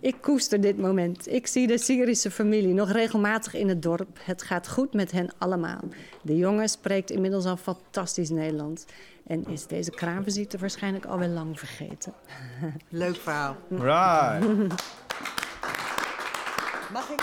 Ik 0.00 0.16
koester 0.20 0.60
dit 0.60 0.78
moment. 0.78 1.28
Ik 1.32 1.46
zie 1.46 1.66
de 1.66 1.78
Syrische 1.78 2.30
familie 2.30 2.74
nog 2.74 2.90
regelmatig 2.90 3.54
in 3.54 3.68
het 3.68 3.82
dorp. 3.82 4.18
Het 4.22 4.42
gaat 4.42 4.68
goed 4.68 4.92
met 4.92 5.12
hen 5.12 5.30
allemaal. 5.38 5.80
De 6.22 6.36
jongen 6.36 6.68
spreekt 6.68 7.10
inmiddels 7.10 7.44
al 7.44 7.56
fantastisch 7.56 8.30
Nederlands. 8.30 8.84
En 9.26 9.46
is 9.46 9.66
deze 9.66 9.90
kraamvisite 9.90 10.58
waarschijnlijk 10.58 11.04
alweer 11.04 11.28
lang 11.28 11.58
vergeten. 11.58 12.12
Leuk 12.88 13.16
verhaal. 13.16 13.56
Right. 13.68 14.44
Mag 16.92 17.10
ik, 17.10 17.20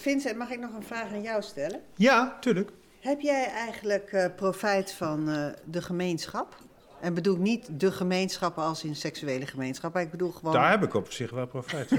Vincent, 0.00 0.36
mag 0.36 0.50
ik 0.50 0.60
nog 0.60 0.74
een 0.74 0.82
vraag 0.82 1.12
aan 1.12 1.22
jou 1.22 1.42
stellen? 1.42 1.80
Ja, 1.94 2.36
tuurlijk. 2.40 2.70
Heb 3.00 3.20
jij 3.20 3.46
eigenlijk 3.50 4.12
eh, 4.12 4.26
profijt 4.36 4.92
van 4.92 5.28
eh, 5.28 5.46
de 5.64 5.82
gemeenschap? 5.82 6.56
En 7.00 7.14
bedoel 7.14 7.34
ik 7.34 7.40
niet 7.40 7.68
de 7.80 7.92
gemeenschap 7.92 8.58
als 8.58 8.84
in 8.84 8.96
seksuele 8.96 9.46
gemeenschap, 9.46 9.92
maar 9.94 10.02
ik 10.02 10.10
bedoel 10.10 10.30
gewoon... 10.30 10.52
Daar 10.54 10.70
heb 10.70 10.82
ik 10.82 10.94
op 10.94 11.12
zich 11.12 11.30
wel 11.30 11.46
profijt 11.46 11.88
van. 11.88 11.98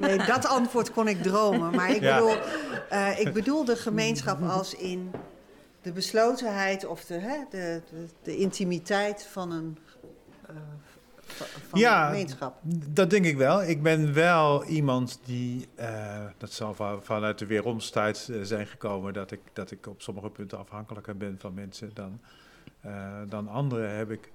Nee, 0.08 0.18
dat 0.26 0.46
antwoord 0.46 0.92
kon 0.92 1.08
ik 1.08 1.22
dromen. 1.22 1.74
Maar 1.74 1.90
ik, 1.90 2.00
Ja. 2.02 2.14
bedoel, 2.18 2.36
eh, 2.88 3.20
ik 3.20 3.32
bedoel 3.32 3.64
de 3.64 3.76
gemeenschap 3.76 4.42
als 4.42 4.74
in 4.74 5.10
de 5.82 5.92
beslotenheid 5.92 6.86
of 6.86 7.04
de, 7.04 7.14
hè, 7.14 7.36
de, 7.50 7.80
de, 7.90 8.06
de 8.22 8.36
intimiteit 8.36 9.26
van 9.30 9.50
een, 9.52 9.78
van 11.46 11.78
Ja. 11.80 12.02
een 12.06 12.12
gemeenschap. 12.12 12.58
Dat 12.88 13.10
denk 13.10 13.24
ik 13.24 13.36
wel. 13.36 13.62
Ik 13.62 13.82
ben 13.82 14.12
wel 14.14 14.64
iemand 14.64 15.20
die, 15.24 15.68
eh, 15.74 16.24
dat 16.38 16.52
zal 16.52 16.74
van- 16.74 17.02
vanuit 17.04 17.38
de 17.38 17.46
weeromstijd 17.46 18.28
eh, 18.30 18.38
zijn 18.42 18.66
gekomen, 18.66 19.12
dat 19.12 19.30
ik, 19.30 19.40
dat 19.52 19.70
ik 19.70 19.86
op 19.86 20.02
sommige 20.02 20.30
punten 20.30 20.58
afhankelijker 20.58 21.16
ben 21.16 21.36
van 21.38 21.54
mensen 21.54 21.90
dan, 21.94 22.20
eh, 22.80 23.12
dan 23.28 23.48
anderen. 23.48 23.96
Heb 23.96 24.10
ik 24.10 24.30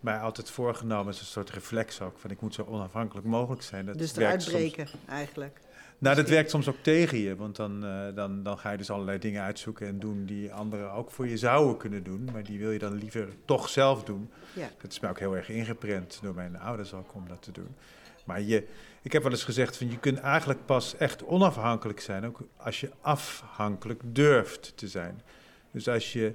mij 0.00 0.18
altijd 0.18 0.50
voorgenomen, 0.50 1.06
als 1.06 1.20
een 1.20 1.26
soort 1.26 1.50
reflex 1.50 2.00
ook, 2.00 2.18
van 2.18 2.30
ik 2.30 2.40
moet 2.40 2.54
zo 2.54 2.62
onafhankelijk 2.68 3.26
mogelijk 3.26 3.62
zijn. 3.62 3.86
Dat 3.86 3.98
Dus 3.98 4.16
eruit 4.16 4.44
breken, 4.44 4.86
eigenlijk. 5.08 5.60
Nou, 6.02 6.16
dat 6.16 6.28
werkt 6.28 6.50
soms 6.50 6.68
ook 6.68 6.82
tegen 6.82 7.18
je, 7.18 7.36
want 7.36 7.56
dan, 7.56 7.84
eh, 7.84 8.14
dan, 8.14 8.42
dan 8.42 8.58
ga 8.58 8.70
je 8.70 8.76
dus 8.76 8.90
allerlei 8.90 9.18
dingen 9.18 9.42
uitzoeken 9.42 9.86
en 9.86 9.98
doen 9.98 10.24
die 10.24 10.52
anderen 10.52 10.92
ook 10.92 11.10
voor 11.10 11.28
je 11.28 11.36
zouden 11.36 11.76
kunnen 11.76 12.02
doen, 12.02 12.28
maar 12.32 12.42
die 12.42 12.58
wil 12.58 12.70
je 12.70 12.78
dan 12.78 12.94
liever 12.94 13.28
toch 13.44 13.68
zelf 13.68 14.04
doen. 14.04 14.30
Ja. 14.54 14.70
Dat 14.80 14.92
is 14.92 15.00
mij 15.00 15.10
ook 15.10 15.18
heel 15.18 15.36
erg 15.36 15.48
ingeprent 15.48 16.18
door 16.22 16.34
mijn 16.34 16.58
ouders 16.58 16.94
ook 16.94 17.14
om 17.14 17.28
dat 17.28 17.42
te 17.42 17.52
doen. 17.52 17.74
Maar 18.24 18.40
je, 18.40 18.66
ik 19.02 19.12
heb 19.12 19.22
wel 19.22 19.32
eens 19.32 19.44
gezegd 19.44 19.76
van 19.76 19.90
je 19.90 19.98
kunt 19.98 20.18
eigenlijk 20.18 20.66
pas 20.66 20.96
echt 20.96 21.24
onafhankelijk 21.24 22.00
zijn, 22.00 22.26
ook 22.26 22.40
als 22.56 22.80
je 22.80 22.90
afhankelijk 23.00 24.00
durft 24.04 24.76
te 24.76 24.88
zijn. 24.88 25.22
Dus 25.70 25.88
als 25.88 26.12
je, 26.12 26.34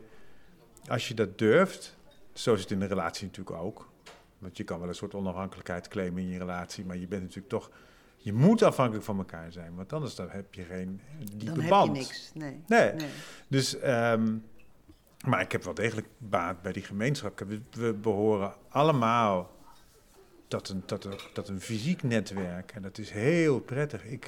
als 0.87 1.07
je 1.07 1.13
dat 1.13 1.37
durft, 1.37 1.97
zo 2.33 2.53
is 2.53 2.61
het 2.61 2.71
in 2.71 2.81
een 2.81 2.87
relatie 2.87 3.25
natuurlijk 3.25 3.57
ook. 3.57 3.89
Want 4.37 4.57
je 4.57 4.63
kan 4.63 4.79
wel 4.79 4.87
een 4.87 4.95
soort 4.95 5.15
onafhankelijkheid 5.15 5.87
claimen 5.87 6.21
in 6.21 6.29
je 6.29 6.37
relatie, 6.37 6.85
maar 6.85 6.97
je 6.97 7.07
bent 7.07 7.21
natuurlijk 7.21 7.49
toch, 7.49 7.71
je 8.27 8.33
moet 8.33 8.61
afhankelijk 8.61 9.05
van 9.05 9.17
elkaar 9.17 9.51
zijn, 9.51 9.75
want 9.75 9.93
anders 9.93 10.15
dan 10.15 10.29
heb 10.29 10.53
je 10.53 10.63
geen 10.63 11.01
diepe 11.19 11.45
Dan 11.45 11.59
heb 11.59 11.69
band. 11.69 11.95
je 11.95 12.01
niks. 12.01 12.31
Nee. 12.33 12.59
Nee. 12.67 12.93
nee. 12.93 13.07
Dus, 13.47 13.79
ehm, 13.79 14.35
maar 15.25 15.41
ik 15.41 15.51
heb 15.51 15.63
wel 15.63 15.73
degelijk 15.73 16.07
baat 16.17 16.61
bij 16.61 16.71
die 16.71 16.83
gemeenschap. 16.83 17.39
We, 17.39 17.61
we 17.71 17.93
behoren 17.93 18.53
allemaal 18.69 19.51
tot 20.47 20.69
een, 20.69 20.85
tot, 20.85 21.05
een, 21.05 21.19
tot 21.33 21.47
een 21.47 21.61
fysiek 21.61 22.03
netwerk. 22.03 22.71
En 22.71 22.81
dat 22.81 22.97
is 22.97 23.11
heel 23.11 23.59
prettig. 23.59 24.05
Ik, 24.05 24.25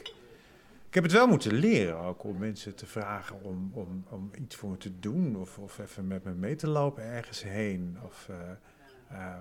ik 0.87 0.93
heb 0.93 1.03
het 1.03 1.13
wel 1.13 1.27
moeten 1.27 1.53
leren 1.53 1.97
ook 1.97 2.23
om 2.23 2.37
mensen 2.37 2.75
te 2.75 2.85
vragen 2.85 3.43
om, 3.43 3.71
om, 3.73 4.05
om 4.09 4.31
iets 4.35 4.55
voor 4.55 4.69
me 4.69 4.77
te 4.77 4.99
doen. 4.99 5.35
Of, 5.35 5.57
of 5.57 5.79
even 5.79 6.07
met 6.07 6.23
me 6.23 6.33
mee 6.33 6.55
te 6.55 6.67
lopen 6.67 7.03
ergens 7.03 7.43
heen. 7.43 7.97
Of, 8.03 8.29
eh, 8.29 9.17
eh, 9.17 9.37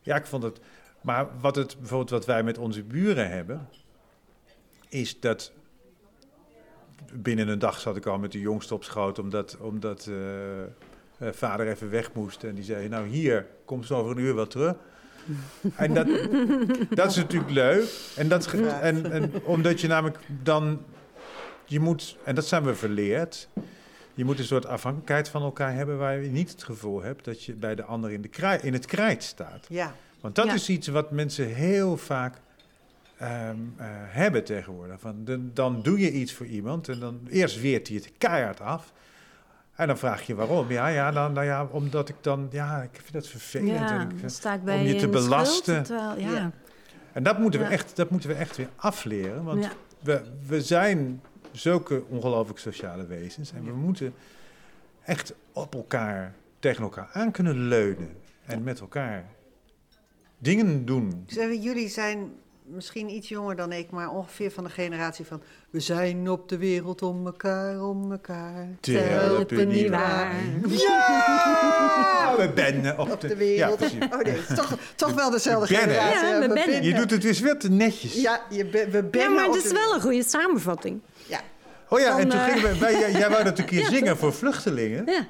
ja, 0.00 0.16
ik 0.16 0.26
vond 0.26 0.42
het... 0.42 0.60
Maar 1.00 1.26
wat, 1.40 1.56
het, 1.56 1.76
bijvoorbeeld 1.78 2.10
wat 2.10 2.26
wij 2.26 2.42
met 2.42 2.58
onze 2.58 2.82
buren 2.82 3.30
hebben... 3.30 3.68
is 4.88 5.20
dat 5.20 5.52
binnen 7.12 7.48
een 7.48 7.58
dag 7.58 7.80
zat 7.80 7.96
ik 7.96 8.06
al 8.06 8.18
met 8.18 8.32
de 8.32 8.40
jongste 8.40 8.74
op 8.74 8.84
schoot, 8.84 9.18
omdat, 9.18 9.56
omdat 9.60 10.06
eh, 10.06 10.62
eh, 10.62 10.68
vader 11.18 11.68
even 11.68 11.90
weg 11.90 12.12
moest. 12.12 12.44
En 12.44 12.54
die 12.54 12.64
zei, 12.64 12.88
nou 12.88 13.06
hier, 13.06 13.46
kom 13.64 13.82
zo 13.82 13.94
over 13.94 14.16
een 14.16 14.22
uur 14.22 14.34
wel 14.34 14.46
terug. 14.46 14.74
en 15.76 15.94
dat, 15.94 16.06
dat 16.90 17.10
is 17.10 17.16
natuurlijk 17.16 17.50
leuk. 17.50 18.12
En, 18.16 18.28
dat, 18.28 18.52
en, 18.80 19.12
en 19.12 19.44
omdat 19.44 19.80
je 19.80 19.88
namelijk 19.88 20.18
dan 20.42 20.80
je 21.64 21.80
moet, 21.80 22.16
en 22.24 22.34
dat 22.34 22.46
zijn 22.46 22.64
we 22.64 22.74
verleerd, 22.74 23.48
je 24.14 24.24
moet 24.24 24.38
een 24.38 24.44
soort 24.44 24.66
afhankelijkheid 24.66 25.28
van 25.28 25.42
elkaar 25.42 25.74
hebben 25.74 25.98
waar 25.98 26.22
je 26.22 26.30
niet 26.30 26.50
het 26.50 26.62
gevoel 26.62 27.02
hebt 27.02 27.24
dat 27.24 27.44
je 27.44 27.52
bij 27.52 27.74
de 27.74 27.84
ander 27.84 28.10
in, 28.10 28.22
de 28.22 28.28
krij, 28.28 28.58
in 28.62 28.72
het 28.72 28.86
krijt 28.86 29.22
staat. 29.22 29.66
Ja. 29.68 29.94
Want 30.20 30.34
dat 30.34 30.46
Ja. 30.46 30.54
is 30.54 30.68
iets 30.68 30.88
wat 30.88 31.10
mensen 31.10 31.46
heel 31.54 31.96
vaak 31.96 32.34
ehm, 33.18 33.56
eh, 33.76 33.86
hebben 33.90 34.44
tegenwoordig. 34.44 35.00
Van, 35.00 35.24
de- 35.24 35.52
dan 35.52 35.82
doe 35.82 35.98
je 35.98 36.12
iets 36.12 36.32
voor 36.32 36.46
iemand 36.46 36.88
en 36.88 36.98
dan 37.00 37.20
eerst 37.30 37.60
weert 37.60 37.88
hij 37.88 37.96
het 37.96 38.12
keihard 38.18 38.60
af. 38.60 38.92
En 39.74 39.86
dan 39.86 39.98
vraag 39.98 40.22
je 40.26 40.34
waarom. 40.34 40.70
Ja, 40.70 40.86
ja, 40.88 41.10
dan, 41.10 41.32
nou 41.32 41.46
ja, 41.46 41.64
omdat 41.70 42.08
ik 42.08 42.14
dan, 42.20 42.48
ja, 42.50 42.82
ik 42.82 42.90
vind 42.92 43.12
dat 43.12 43.26
vervelend. 43.28 43.68
en 43.70 43.74
Ja, 43.74 44.00
ik 44.02 44.08
vind- 44.08 44.20
dan 44.20 44.30
sta 44.30 44.54
ik 44.54 44.64
bij 44.64 44.78
om 44.80 44.86
je 44.86 44.94
te 44.96 45.08
belasten. 45.08 45.82
terwijl, 45.82 46.18
ja. 46.18 46.30
Ja. 46.30 46.50
En 47.12 47.22
dat 47.22 47.38
moeten, 47.38 47.60
we 47.60 47.66
echt, 47.66 47.96
dat 47.96 48.10
moeten 48.10 48.28
we 48.28 48.34
echt 48.36 48.56
weer 48.56 48.68
afleren. 48.76 49.44
Want 49.44 49.64
Ja. 49.64 49.70
we, 50.00 50.22
we 50.46 50.62
zijn 50.62 51.22
zulke 51.52 52.02
ongelooflijk 52.08 52.58
sociale 52.58 53.06
wezens. 53.06 53.52
En 53.52 53.64
we 53.64 53.72
moeten 53.72 54.14
echt 55.04 55.34
op 55.52 55.74
elkaar, 55.74 56.34
tegen 56.58 56.82
elkaar 56.82 57.08
aan 57.12 57.30
kunnen 57.30 57.68
leunen. 57.68 58.16
En 58.44 58.62
met 58.62 58.80
elkaar 58.80 59.24
dingen 60.38 60.84
doen. 60.84 61.24
Zeg, 61.26 61.48
Jullie 61.62 61.88
zijn 61.88 62.32
misschien 62.64 63.10
iets 63.10 63.28
jonger 63.28 63.56
dan 63.56 63.72
ik, 63.72 63.90
maar 63.90 64.10
ongeveer 64.10 64.50
van 64.50 64.64
de 64.64 64.70
generatie 64.70 65.24
van... 65.24 65.42
We 65.70 65.80
zijn 65.80 66.30
op 66.30 66.48
de 66.48 66.56
wereld 66.58 67.02
om 67.02 67.26
elkaar, 67.26 67.82
om 67.82 68.12
elkaar. 68.12 68.68
Te 68.80 68.92
helpen 68.92 69.68
niet 69.68 69.88
waar. 69.88 70.34
Ja, 70.68 72.34
we 72.36 72.50
bennen 72.54 72.98
op, 72.98 73.10
Op 73.10 73.20
de 73.20 73.36
wereld. 73.36 73.82
oh 73.82 73.90
nee, 73.90 74.34
het 74.34 74.48
is 74.50 74.56
toch, 74.56 74.78
toch 74.94 75.12
wel 75.12 75.30
dezelfde 75.30 75.74
We 75.74 75.80
generatie. 75.80 76.26
Ja, 76.28 76.40
we 76.40 76.48
bennen. 76.54 76.82
Je 76.82 76.94
doet 76.94 77.10
het 77.10 77.22
weer 77.22 77.34
veel 77.34 77.56
te 77.56 77.70
netjes. 77.70 78.14
Ja, 78.14 78.40
je 78.50 78.64
we 78.64 79.04
bennen 79.04 79.10
Ja, 79.20 79.28
maar 79.28 79.44
het 79.46 79.54
is 79.54 79.62
de- 79.62 79.72
wel 79.74 79.94
een 79.94 80.00
goede 80.00 80.24
samenvatting. 80.24 81.00
Ja, 81.26 81.40
Oh 81.90 82.00
ja, 82.00 82.18
en 82.18 82.28
toen 82.28 82.38
eh, 82.38 82.44
gingen 82.44 82.72
we, 82.72 82.78
wij, 82.78 82.98
jij, 82.98 83.10
jij 83.12 83.28
wou 83.30 83.44
dat 83.44 83.58
een 83.58 83.64
keer 83.64 83.80
Ja, 83.80 83.88
zingen 83.88 84.16
voor 84.16 84.32
vluchtelingen. 84.32 85.02
Ja. 85.06 85.26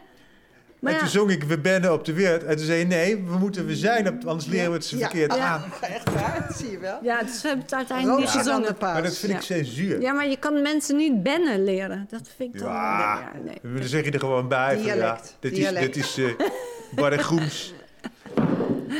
Maar 0.80 0.92
en 0.92 0.98
ja, 0.98 1.04
toen 1.04 1.12
zong 1.12 1.30
ik 1.30 1.42
We 1.44 1.58
bennen 1.58 1.92
op 1.92 2.04
de 2.04 2.12
wereld. 2.12 2.44
En 2.44 2.56
toen 2.56 2.66
zei 2.66 2.78
je 2.78 2.84
nee, 2.86 3.16
we 3.24 3.38
moeten 3.38 3.66
we 3.66 3.76
zijn, 3.76 4.08
op, 4.08 4.24
anders 4.26 4.46
leren 4.46 4.68
we 4.70 4.76
het 4.76 4.84
ze 4.84 4.96
Ja. 4.98 5.08
verkeerd 5.08 5.34
Ja. 5.34 5.46
aan. 5.48 5.62
echt 5.80 6.10
waar, 6.12 6.44
dat 6.48 6.56
zie 6.56 6.70
je 6.70 6.78
wel. 6.78 6.98
ja, 7.02 7.22
dus 7.22 7.42
we 7.42 7.48
hebben 7.48 7.64
het 7.64 7.74
uiteindelijk 7.74 8.18
niet 8.20 8.28
gezongen. 8.30 8.76
Maar 8.80 9.02
dat 9.02 9.16
vind 9.18 9.32
ik 9.32 9.38
Ja. 9.38 9.44
censuur. 9.44 10.00
Ja, 10.00 10.12
maar 10.12 10.28
je 10.28 10.36
kan 10.36 10.62
mensen 10.62 10.96
niet 10.96 11.22
bennen 11.22 11.64
leren. 11.64 12.06
Dat 12.10 12.28
vind 12.36 12.54
ik 12.54 12.60
dan... 12.60 12.68
Ja. 12.72 13.18
Ja, 13.34 13.40
nee. 13.44 13.74
Dan 13.78 13.88
zeg 13.88 14.04
je 14.04 14.10
er 14.10 14.18
gewoon 14.20 14.48
bij 14.48 14.74
van 14.76 14.84
ja, 14.86 14.94
Dialect, 14.94 15.36
dit 15.40 15.52
is, 15.52 15.58
dialect. 15.58 15.94
dit 15.94 15.96
is 16.04 16.18
eh 16.18 16.24
Barre 17.00 17.18
Groens. 17.18 17.74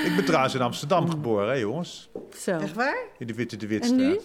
Ik 0.04 0.12
ben 0.16 0.24
trouwens 0.24 0.54
in 0.54 0.60
Amsterdam 0.60 1.10
geboren, 1.10 1.48
hè 1.48 1.54
jongens. 1.54 2.10
Zo. 2.38 2.58
Echt 2.58 2.74
waar? 2.74 2.96
In 3.18 3.26
de 3.26 3.34
Witte 3.34 3.56
de 3.56 3.64
En 3.66 3.70
Witstraat. 3.70 3.98
nu? 3.98 4.18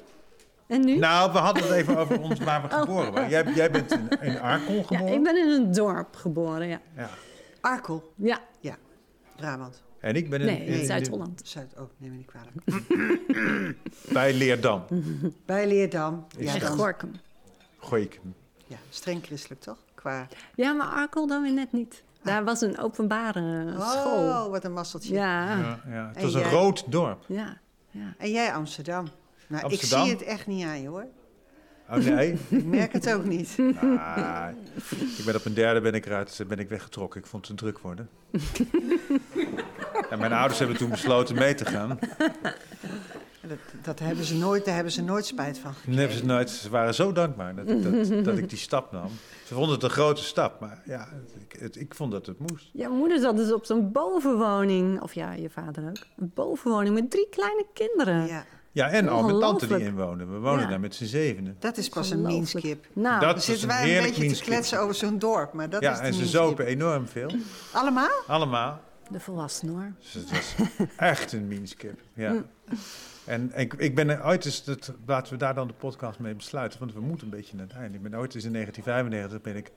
En 0.68 0.86
nu? 0.86 0.98
Nou, 0.98 1.32
we 1.32 1.38
hadden 1.38 1.64
het 1.64 1.72
even 1.72 1.98
over 1.98 2.20
ons 2.22 2.40
waar 2.40 2.62
we 2.62 2.70
geboren 2.76 3.12
waren. 3.14 3.30
Jij, 3.30 3.44
jij 3.56 3.72
bent 3.72 3.92
in, 3.92 4.08
in 4.22 4.40
Arkel 4.40 4.74
ja, 4.74 4.84
geboren. 4.84 5.14
ik 5.14 5.24
ben 5.24 5.38
in 5.38 5.50
een 5.50 5.72
dorp 5.72 6.16
geboren, 6.16 6.68
ja. 6.68 6.80
Ja. 6.98 7.10
Arkel, 7.64 8.14
Ja, 8.16 8.40
Brabant. 9.36 9.84
En 10.00 10.16
ik 10.16 10.30
ben 10.30 10.40
in, 10.40 10.46
nee, 10.46 10.60
in- 10.66 10.74
in 10.74 10.80
in- 10.80 10.86
Zuid-Holland. 10.86 11.42
Zuid, 11.44 11.74
oh, 11.78 11.90
neem 11.98 12.12
me 12.12 12.18
niet 12.18 12.26
kwalijk. 12.26 12.56
bij 14.14 14.34
Leerdam. 14.34 14.86
Bij 15.46 15.68
Leerdam. 15.68 16.26
Is 16.38 16.54
Ja, 16.54 16.60
En 16.62 16.68
Gorkum. 16.68 17.12
Gooi 17.80 18.04
ik 18.04 18.20
ja, 18.68 18.78
streng 18.90 19.24
christelijk 19.26 19.62
toch? 19.62 19.78
Qua... 19.96 20.28
Ja, 20.56 20.74
maar 20.74 20.88
Arkel 20.88 21.28
dan 21.28 21.42
weer 21.42 21.54
net 21.54 21.72
niet. 21.72 22.04
Daar 22.24 22.44
was 22.44 22.62
een 22.62 22.78
openbare 22.78 23.74
school. 23.80 24.30
Oh, 24.30 24.50
wat 24.50 24.64
een 24.64 24.74
masseltje. 24.74 25.14
Ja, 25.14 25.50
ja. 25.50 25.58
Ja, 25.60 25.80
ja. 25.94 26.08
Het 26.08 26.18
En 26.18 26.24
was 26.24 26.34
een 26.34 26.40
jij? 26.40 26.50
rood 26.52 26.92
dorp. 26.92 27.24
ja, 27.28 27.58
En 28.18 28.32
jij 28.32 28.54
Amsterdam. 28.54 29.08
Nou, 29.48 29.64
Amsterdam? 29.64 30.00
ik 30.02 30.06
zie 30.08 30.14
het 30.18 30.24
echt 30.28 30.48
niet 30.48 30.66
aan 30.66 30.82
je 30.82 30.88
hoor. 30.88 31.06
Oh 31.90 31.96
nee. 31.96 32.38
Ik 32.50 32.66
merk 32.66 32.94
het 32.94 33.14
ook 33.14 33.26
niet. 33.26 33.56
Ah, 33.98 34.48
ik 35.18 35.26
ben 35.26 35.36
op 35.36 35.44
mijn 35.44 35.56
derde 35.56 35.82
ben 35.82 35.94
ik 35.94 36.06
eruit 36.06 36.44
ben 36.48 36.60
ik 36.60 36.70
weggetrokken. 36.70 37.20
Ik 37.20 37.28
vond 37.28 37.48
het 37.48 37.58
te 37.58 37.64
druk 37.64 37.80
worden. 37.80 38.10
en 40.10 40.20
mijn 40.20 40.34
ouders 40.34 40.60
hebben 40.60 40.78
toen 40.78 40.90
besloten 40.90 41.36
mee 41.36 41.56
te 41.56 41.66
gaan. 41.66 42.00
Dat, 43.48 43.58
dat 43.82 44.00
hebben 44.00 44.26
ze 44.26 44.36
nooit, 44.36 44.66
daar 44.66 44.74
hebben 44.76 44.94
ze 44.94 45.04
nooit 45.04 45.26
spijt 45.26 45.58
van. 45.58 45.74
Toen 45.84 45.94
hebben 45.94 46.18
ze, 46.18 46.26
nooit, 46.26 46.50
ze 46.50 46.70
waren 46.70 46.94
zo 46.94 47.12
dankbaar 47.12 47.56
dat, 47.56 47.68
dat, 47.68 48.26
dat 48.26 48.38
ik 48.44 48.50
die 48.50 48.58
stap 48.58 48.92
nam. 48.92 49.10
Ze 49.46 49.54
vonden 49.54 49.74
het 49.74 49.84
een 49.84 49.90
grote 49.90 50.24
stap, 50.24 50.60
maar 50.60 50.82
ja, 50.86 51.08
ik, 51.40 51.60
het, 51.60 51.76
ik 51.76 51.96
vond 51.96 52.12
dat 52.12 52.26
het 52.26 52.40
moest. 52.40 52.70
Je 52.74 52.88
moeder 52.88 53.20
zat 53.20 53.38
dus 53.38 53.54
op 53.54 53.66
zo'n 53.66 53.92
bovenwoning, 53.92 55.02
of 55.02 55.14
ja, 55.14 55.34
je 55.34 55.50
vader 55.50 55.84
ook. 55.84 56.06
Een 56.18 56.32
bovenwoning 56.34 56.96
met 56.96 57.12
drie 57.12 57.28
kleine 57.30 57.66
kinderen. 57.74 58.28
Ja, 58.28 58.46
Ja, 58.74 58.90
en 58.90 59.08
al 59.08 59.24
mijn 59.24 59.40
tante 59.40 59.68
die 59.68 59.80
inwoonde. 59.80 60.26
We 60.26 60.38
woonden 60.38 60.64
Ja. 60.64 60.70
daar 60.70 60.80
met 60.80 60.96
z'n 60.96 61.06
zevenen. 61.06 61.56
dat 61.60 61.78
is 61.78 61.90
pas 61.90 62.10
een 62.10 62.22
meanskip. 62.22 62.86
Nou, 62.94 63.20
Dat 63.20 63.32
Dan 63.32 63.42
zitten 63.42 63.68
wij 63.68 63.98
een 63.98 64.04
beetje 64.04 64.32
te 64.32 64.42
kletsen 64.44 64.80
over 64.80 64.96
zo'n 64.96 65.20
dorp, 65.20 65.54
maar 65.54 65.70
dat 65.70 65.82
is 65.82 65.88
Ja, 65.88 65.96
de 65.96 66.02
en 66.02 66.14
ze 66.14 66.26
zopen 66.26 66.66
enorm 66.66 67.08
veel. 67.08 67.32
Allemaal? 67.74 68.10
Allemaal. 68.28 68.82
de 69.10 69.20
volwassenen 69.20 69.74
hoor. 69.74 69.92
Dus 70.00 70.14
het 70.14 70.30
was 70.32 70.56
echt 70.98 71.32
een 71.34 71.48
meanskip. 71.48 72.00
Ja. 72.14 72.44
En 73.26 73.52
ik, 73.56 73.74
ik 73.74 73.96
ben 73.96 74.10
er 74.10 74.26
ooit 74.26 74.46
eens, 74.46 74.64
dat, 74.64 74.94
laten 75.06 75.34
we 75.34 75.40
daar 75.40 75.54
dan 75.54 75.68
de 75.68 75.74
podcast 75.74 76.20
mee 76.20 76.36
besluiten, 76.36 76.80
want 76.80 76.94
we 76.94 77.00
moeten 77.00 77.28
een 77.28 77.34
beetje 77.36 77.56
naar 77.56 77.68
het 77.68 77.76
einde. 77.76 77.98
Ik 77.98 78.04
ben 78.04 78.16
ooit 78.16 78.36
eens 78.36 78.44
in 78.44 78.52
1995 78.54 79.42
ben 79.42 79.56
ik 79.56 79.72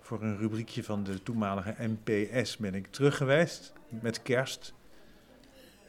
voor 0.00 0.22
een 0.22 0.38
rubriekje 0.38 0.84
van 0.84 1.02
de 1.04 1.22
toenmalige 1.22 1.74
NPS 1.78 2.56
ben 2.56 2.74
ik 2.74 2.86
terug 2.86 3.16
geweest 3.16 3.72
met 3.88 4.22
kerst. 4.22 4.74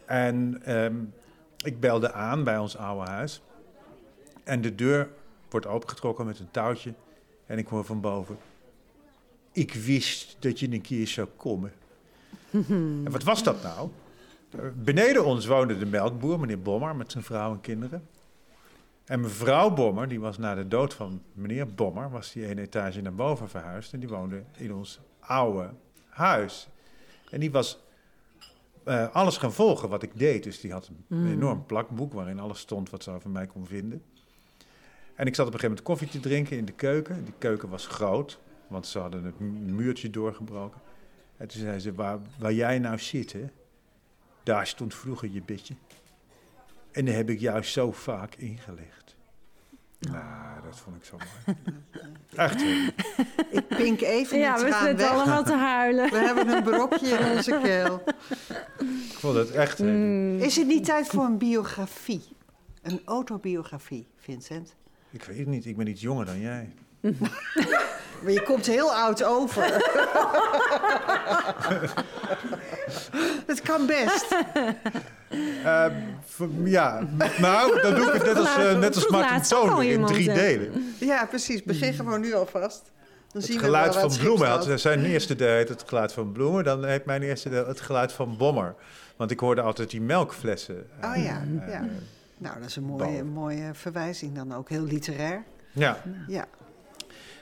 En 0.05 0.61
ehm, 0.63 0.95
ik 1.63 1.79
belde 1.79 2.11
aan 2.11 2.43
bij 2.43 2.57
ons 2.57 2.77
oude 2.77 3.09
huis. 3.09 3.41
En 4.43 4.61
de 4.61 4.75
deur 4.75 5.09
wordt 5.49 5.65
opengetrokken 5.65 6.25
met 6.25 6.39
een 6.39 6.51
touwtje. 6.51 6.93
En 7.45 7.57
ik 7.57 7.67
hoor 7.67 7.85
van 7.85 8.01
boven. 8.01 8.37
Ik 9.51 9.73
wist 9.73 10.37
dat 10.39 10.59
je 10.59 10.71
een 10.71 10.81
keer 10.81 11.07
zou 11.07 11.27
komen. 11.37 11.73
En 13.05 13.11
wat 13.11 13.23
was 13.23 13.43
dat 13.43 13.63
nou? 13.63 13.89
Beneden 14.75 15.25
ons 15.25 15.45
woonde 15.45 15.77
de 15.77 15.85
melkboer, 15.85 16.39
meneer 16.39 16.61
Bommer, 16.61 16.95
met 16.95 17.11
zijn 17.11 17.23
vrouw 17.23 17.51
en 17.51 17.61
kinderen. 17.61 18.07
En 19.05 19.19
mevrouw 19.19 19.73
Bommer, 19.73 20.07
die 20.07 20.19
was 20.19 20.37
na 20.37 20.55
de 20.55 20.67
dood 20.67 20.93
van 20.93 21.21
meneer 21.33 21.73
Bommer, 21.73 22.09
was 22.09 22.31
die 22.31 22.45
één 22.45 22.57
etage 22.57 23.01
naar 23.01 23.13
boven 23.13 23.49
verhuisd. 23.49 23.93
En 23.93 23.99
die 23.99 24.09
woonde 24.09 24.43
in 24.57 24.73
ons 24.73 24.99
oude 25.19 25.69
huis. 26.09 26.67
En 27.29 27.39
die 27.39 27.51
was 27.51 27.79
eh, 28.87 29.15
alles 29.15 29.37
gaan 29.37 29.53
volgen 29.53 29.89
wat 29.89 30.03
ik 30.03 30.11
deed. 30.19 30.43
Dus 30.43 30.59
die 30.59 30.71
had 30.71 30.89
een 31.09 31.27
enorm 31.31 31.65
plakboek 31.65 32.13
waarin 32.13 32.39
alles 32.39 32.59
stond 32.59 32.89
wat 32.89 33.03
ze 33.03 33.11
over 33.11 33.29
mij 33.29 33.47
kon 33.47 33.65
vinden. 33.65 34.01
En 35.15 35.25
ik 35.27 35.35
zat 35.35 35.47
op 35.47 35.53
een 35.53 35.59
gegeven 35.59 35.83
moment 35.83 35.83
koffie 35.83 36.07
te 36.21 36.29
drinken 36.29 36.57
in 36.57 36.65
de 36.65 36.71
keuken. 36.71 37.23
Die 37.23 37.33
keuken 37.37 37.69
was 37.69 37.87
groot, 37.87 38.39
want 38.67 38.87
ze 38.87 38.99
hadden 38.99 39.23
het 39.23 39.39
mu- 39.39 39.47
muurtje 39.73 40.09
doorgebroken. 40.09 40.81
En 41.37 41.47
toen 41.47 41.61
zei 41.61 41.79
ze, 41.79 41.93
waar, 41.93 42.19
waar 42.39 42.53
jij 42.53 42.79
nou 42.79 42.97
zit, 42.99 43.33
hè, 43.33 43.45
daar 44.43 44.67
stond 44.67 44.95
vroeger 44.95 45.29
je 45.31 45.41
bedje. 45.41 45.73
En 46.91 47.05
daar 47.05 47.15
heb 47.15 47.29
ik 47.29 47.39
jou 47.39 47.63
zo 47.63 47.91
vaak 47.91 48.35
ingelegd. 48.35 49.15
Nou, 49.99 50.46
dat 50.69 50.79
vond 50.79 50.95
ik 50.95 51.03
zo 51.03 51.17
mooi. 51.17 51.57
Echt? 52.35 52.61
Ik 53.49 53.67
pink 53.67 54.01
even 54.01 54.37
Ja, 54.37 54.53
we 54.53 54.59
zitten 54.71 54.97
weg. 54.97 55.09
allemaal 55.09 55.43
te 55.43 55.53
huilen. 55.55 56.09
We 56.09 56.17
hebben 56.17 56.47
een 56.49 56.63
brokje 56.63 57.07
in 57.07 57.31
onze 57.37 57.59
keel. 57.63 58.03
ik 58.79 59.17
vond 59.17 59.35
het 59.35 59.51
echt... 59.51 59.77
hè. 59.77 59.85
Mm. 59.85 60.37
Is 60.39 60.55
het 60.55 60.67
niet 60.67 60.85
tijd 60.85 61.07
voor 61.07 61.23
een 61.23 61.37
biografie? 61.37 62.23
Een 62.81 63.01
autobiografie, 63.05 64.07
Vincent? 64.17 64.75
Ik 65.11 65.23
weet 65.23 65.37
het 65.37 65.47
niet, 65.47 65.65
ik 65.65 65.77
ben 65.77 65.87
iets 65.87 66.01
jonger 66.01 66.25
dan 66.25 66.39
jij. 66.39 66.73
Maar 68.23 68.31
je 68.31 68.43
komt 68.43 68.65
heel 68.65 68.93
oud 68.93 69.23
over. 69.23 69.63
Het 73.47 73.61
kan 73.61 73.85
best. 73.85 74.35
Eh, 75.63 75.85
ja, 76.63 77.07
nou, 77.39 77.81
dan 77.81 77.95
doe 77.95 78.05
ik 78.05 78.13
het 78.13 78.23
net 78.25 78.35
als, 78.37 78.55
eh, 78.55 78.79
net 78.79 78.95
als 78.95 79.07
Martin 79.07 79.41
Toon 79.41 79.83
in 79.83 80.05
drie 80.05 80.29
hè? 80.29 80.35
delen. 80.35 80.93
Ja, 80.99 81.25
precies. 81.25 81.63
Begin 81.63 81.93
gewoon 81.93 82.21
nu 82.21 82.33
alvast. 82.33 82.91
Dan 83.31 83.41
zien 83.41 83.55
Het 83.55 83.65
geluid 83.65 83.95
van 83.95 84.17
bloemen 84.17 84.47
had. 84.47 84.69
Zijn 84.75 85.05
eerste 85.05 85.35
deel 85.35 85.55
heet 85.55 85.69
het 85.69 85.83
geluid 85.87 86.13
van 86.13 86.31
bloemen. 86.31 86.63
Dan 86.63 86.85
heeft 86.85 87.05
mijn 87.05 87.21
eerste 87.23 87.49
deel 87.49 87.67
het 87.67 87.81
geluid 87.81 88.11
van 88.11 88.37
bommer. 88.37 88.75
Want 89.15 89.31
ik 89.31 89.39
hoorde 89.39 89.61
altijd 89.61 89.89
die 89.89 90.01
melkflessen. 90.01 90.87
eh, 91.01 91.09
Oh 91.09 91.15
ja, 91.23 91.41
eh, 91.61 91.71
ja. 91.73 91.85
Nou, 92.37 92.59
dat 92.59 92.69
is 92.69 92.75
een 92.75 92.83
mooie, 92.83 93.23
mooie 93.23 93.69
verwijzing 93.73 94.35
dan 94.35 94.53
ook. 94.55 94.69
Heel 94.69 94.83
literair. 94.83 95.43
ja. 95.71 96.01
Ja. 96.27 96.45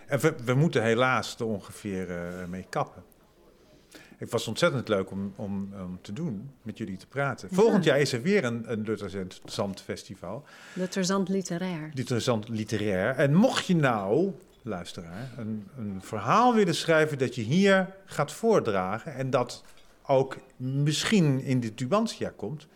En 0.07 0.19
we, 0.19 0.33
we 0.45 0.53
moeten 0.53 0.83
helaas 0.83 1.35
er 1.39 1.45
ongeveer 1.45 2.09
eh, 2.09 2.17
mee 2.49 2.65
kappen. 2.69 3.03
Het 4.17 4.31
was 4.31 4.47
ontzettend 4.47 4.87
leuk 4.87 5.11
om, 5.11 5.33
om, 5.35 5.73
om 5.83 5.99
te 6.01 6.13
doen, 6.13 6.51
met 6.61 6.77
jullie 6.77 6.97
te 6.97 7.07
praten. 7.07 7.49
Volgend 7.51 7.83
jaar 7.83 7.99
is 7.99 8.13
er 8.13 8.21
weer 8.21 8.43
een, 8.43 8.71
een 8.71 8.81
Lutterzand 8.81 9.81
Festival. 9.81 10.43
Lutterzand 10.73 11.29
literair. 11.29 11.91
Lutterzand 11.93 12.49
Literair. 12.49 13.15
En 13.15 13.33
mocht 13.33 13.65
je 13.65 13.75
nou, 13.75 14.31
luisteraar, 14.61 15.29
een, 15.37 15.67
een 15.77 16.01
verhaal 16.01 16.53
willen 16.53 16.75
schrijven 16.75 17.17
dat 17.17 17.35
je 17.35 17.41
hier 17.41 17.95
gaat 18.05 18.31
voordragen... 18.31 19.13
en 19.13 19.29
dat 19.29 19.63
ook 20.05 20.37
misschien 20.57 21.41
in 21.41 21.59
de 21.59 21.73
Tubantia 21.73 22.33
komt... 22.35 22.67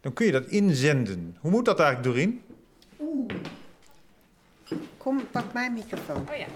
dan 0.00 0.12
kun 0.12 0.26
je 0.26 0.32
dat 0.32 0.46
inzenden. 0.46 1.36
Hoe 1.40 1.50
moet 1.50 1.64
dat 1.64 1.80
eigenlijk, 1.80 2.14
Doreen? 2.14 2.42
Kom, 4.96 5.26
pak 5.30 5.52
mijn 5.52 5.72
microfoon. 5.72 6.28
Oh 6.30 6.36
ja. 6.36 6.46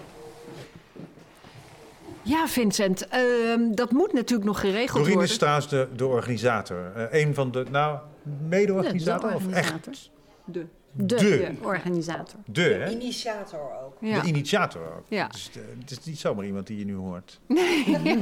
Ja, 2.27 2.47
Vincent, 2.47 3.07
ehm, 3.07 3.71
dat 3.71 3.91
moet 3.91 4.13
natuurlijk 4.13 4.47
nog 4.47 4.59
geregeld 4.59 4.97
Dorine 4.97 5.13
worden. 5.13 5.33
Staes, 5.33 5.67
de, 5.67 5.87
de 5.95 6.05
organisator. 6.05 6.91
Eh, 6.95 7.21
een 7.21 7.33
van 7.33 7.51
de, 7.51 7.65
nou, 7.71 7.99
mede-organisator 8.47 9.29
de 9.29 9.35
of 9.35 9.45
organisator. 9.45 9.93
echt 9.93 10.11
De, 10.45 10.65
De. 10.91 11.15
de, 11.15 11.51
organisator. 11.61 12.39
de, 12.45 12.61
hè? 12.61 12.89
Initiator 12.89 13.59
ook. 13.59 13.97
Ja. 13.99 14.21
De 14.21 14.27
initiator 14.27 14.81
ook. 14.81 15.03
Ja. 15.07 15.27
Dus, 15.27 15.49
eh, 15.53 15.61
het 15.79 15.91
is 15.91 16.03
niet 16.03 16.19
zomaar 16.19 16.45
iemand 16.45 16.67
die 16.67 16.77
je 16.77 16.85
nu 16.85 16.95
hoort. 16.95 17.39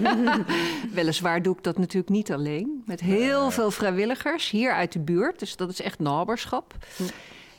Weliswaar 0.93 1.41
doe 1.41 1.56
ik 1.58 1.64
dat 1.64 1.78
natuurlijk 1.78 2.10
niet 2.10 2.32
alleen. 2.32 2.84
Met 2.86 2.99
heel 2.99 3.51
veel 3.51 3.72
vrijwilligers 3.72 4.49
hier 4.49 4.72
uit 4.72 4.91
de 4.91 4.99
buurt. 4.99 5.39
Dus 5.39 5.56
dat 5.56 5.70
is 5.70 5.82
echt 5.82 5.99
naberschap. 5.99 6.74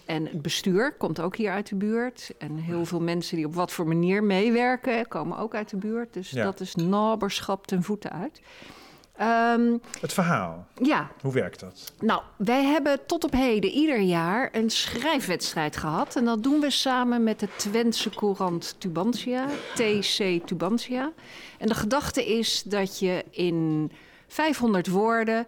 En 0.07 0.25
het 0.27 0.43
bestuur 0.43 0.93
komt 0.93 1.21
ook 1.21 1.37
hier 1.37 1.51
uit 1.51 1.69
de 1.69 1.75
buurt. 1.75 2.31
En 2.39 2.57
heel 2.57 2.85
veel 2.85 3.01
mensen 3.01 3.37
die 3.37 3.47
op 3.47 3.55
wat 3.55 3.73
voor 3.73 3.87
manier 3.87 4.25
meewerken, 4.25 5.09
komen 5.09 5.39
ook 5.39 5.55
uit 5.55 5.71
de 5.71 5.77
buurt. 5.77 6.13
Dus 6.13 6.31
Ja. 6.31 6.45
dat 6.45 6.61
is 6.61 6.75
naberschap 6.75 7.67
ten 7.67 7.83
voeten 7.83 8.13
uit. 8.13 8.41
Ehm, 9.17 9.77
Het 10.01 10.13
verhaal, 10.13 10.67
ja, 10.83 11.11
hoe 11.23 11.33
werkt 11.33 11.61
dat? 11.61 11.93
nou, 12.01 12.23
wij 12.37 12.65
hebben 12.65 13.07
tot 13.07 13.25
op 13.25 13.33
heden 13.33 13.71
ieder 13.71 14.01
jaar 14.01 14.49
een 14.53 14.71
schrijfwedstrijd 14.71 15.77
gehad. 15.77 16.17
En 16.17 16.25
dat 16.25 16.43
doen 16.43 16.61
we 16.61 16.71
samen 16.71 17.23
met 17.23 17.41
de 17.41 17.49
Twentse 17.57 18.11
Courant 18.11 18.75
Tubantia, 18.79 19.47
TC 19.75 20.41
Tubantia. 20.47 21.13
En 21.59 21.67
de 21.69 21.75
gedachte 21.75 22.27
is 22.39 22.63
dat 22.63 22.99
je 22.99 23.25
in 23.31 23.91
500 24.29 24.87
woorden 24.87 25.47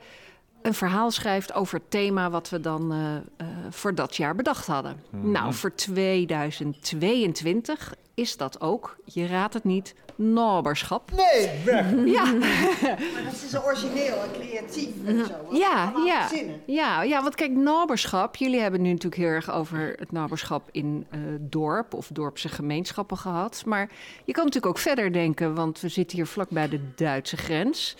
een 0.62 0.74
verhaal 0.74 1.10
schrijft 1.10 1.52
over 1.52 1.78
het 1.78 1.90
thema 1.90 2.30
wat 2.30 2.48
we 2.48 2.60
dan 2.60 2.92
eh, 2.92 3.16
eh, 3.16 3.22
voor 3.70 3.94
dat 3.94 4.16
jaar 4.16 4.34
bedacht 4.34 4.66
hadden. 4.66 5.02
Nou, 5.10 5.54
voor 5.54 5.74
2022 5.74 7.94
is 8.14 8.36
dat 8.36 8.60
ook, 8.60 8.96
je 9.04 9.26
raadt 9.26 9.54
het 9.54 9.64
niet, 9.64 9.94
naberschap. 10.18 11.10
Nee, 11.10 11.50
weg! 11.64 11.86
Ja, 12.18 12.24
Maar 12.24 13.22
dat 13.24 13.32
is 13.32 13.56
origineel 13.64 14.22
en 14.22 14.30
creatief 14.32 14.88
en 15.04 15.26
zo. 15.26 15.32
Wat 15.48 15.58
Ja, 15.58 15.92
ja. 16.04 16.28
Ja, 16.66 17.02
ja, 17.02 17.22
want 17.22 17.34
kijk, 17.34 17.50
naberschap. 17.50 18.36
Jullie 18.36 18.60
hebben 18.60 18.82
nu 18.82 18.88
natuurlijk 18.88 19.22
heel 19.22 19.30
erg 19.30 19.50
over 19.50 19.94
het 19.98 20.12
naberschap 20.12 20.68
in 20.72 21.06
eh, 21.10 21.20
dorp 21.40 21.94
of 21.94 22.08
dorpse 22.12 22.48
gemeenschappen 22.48 23.16
gehad. 23.16 23.62
Maar 23.66 23.90
je 24.24 24.32
kan 24.32 24.44
natuurlijk 24.44 24.76
ook 24.76 24.82
verder 24.82 25.12
denken, 25.12 25.54
want 25.54 25.80
we 25.80 25.88
zitten 25.88 26.16
hier 26.16 26.26
vlak 26.26 26.48
bij 26.48 26.68
de 26.68 26.80
Duitse 26.94 27.36
grens. 27.36 27.96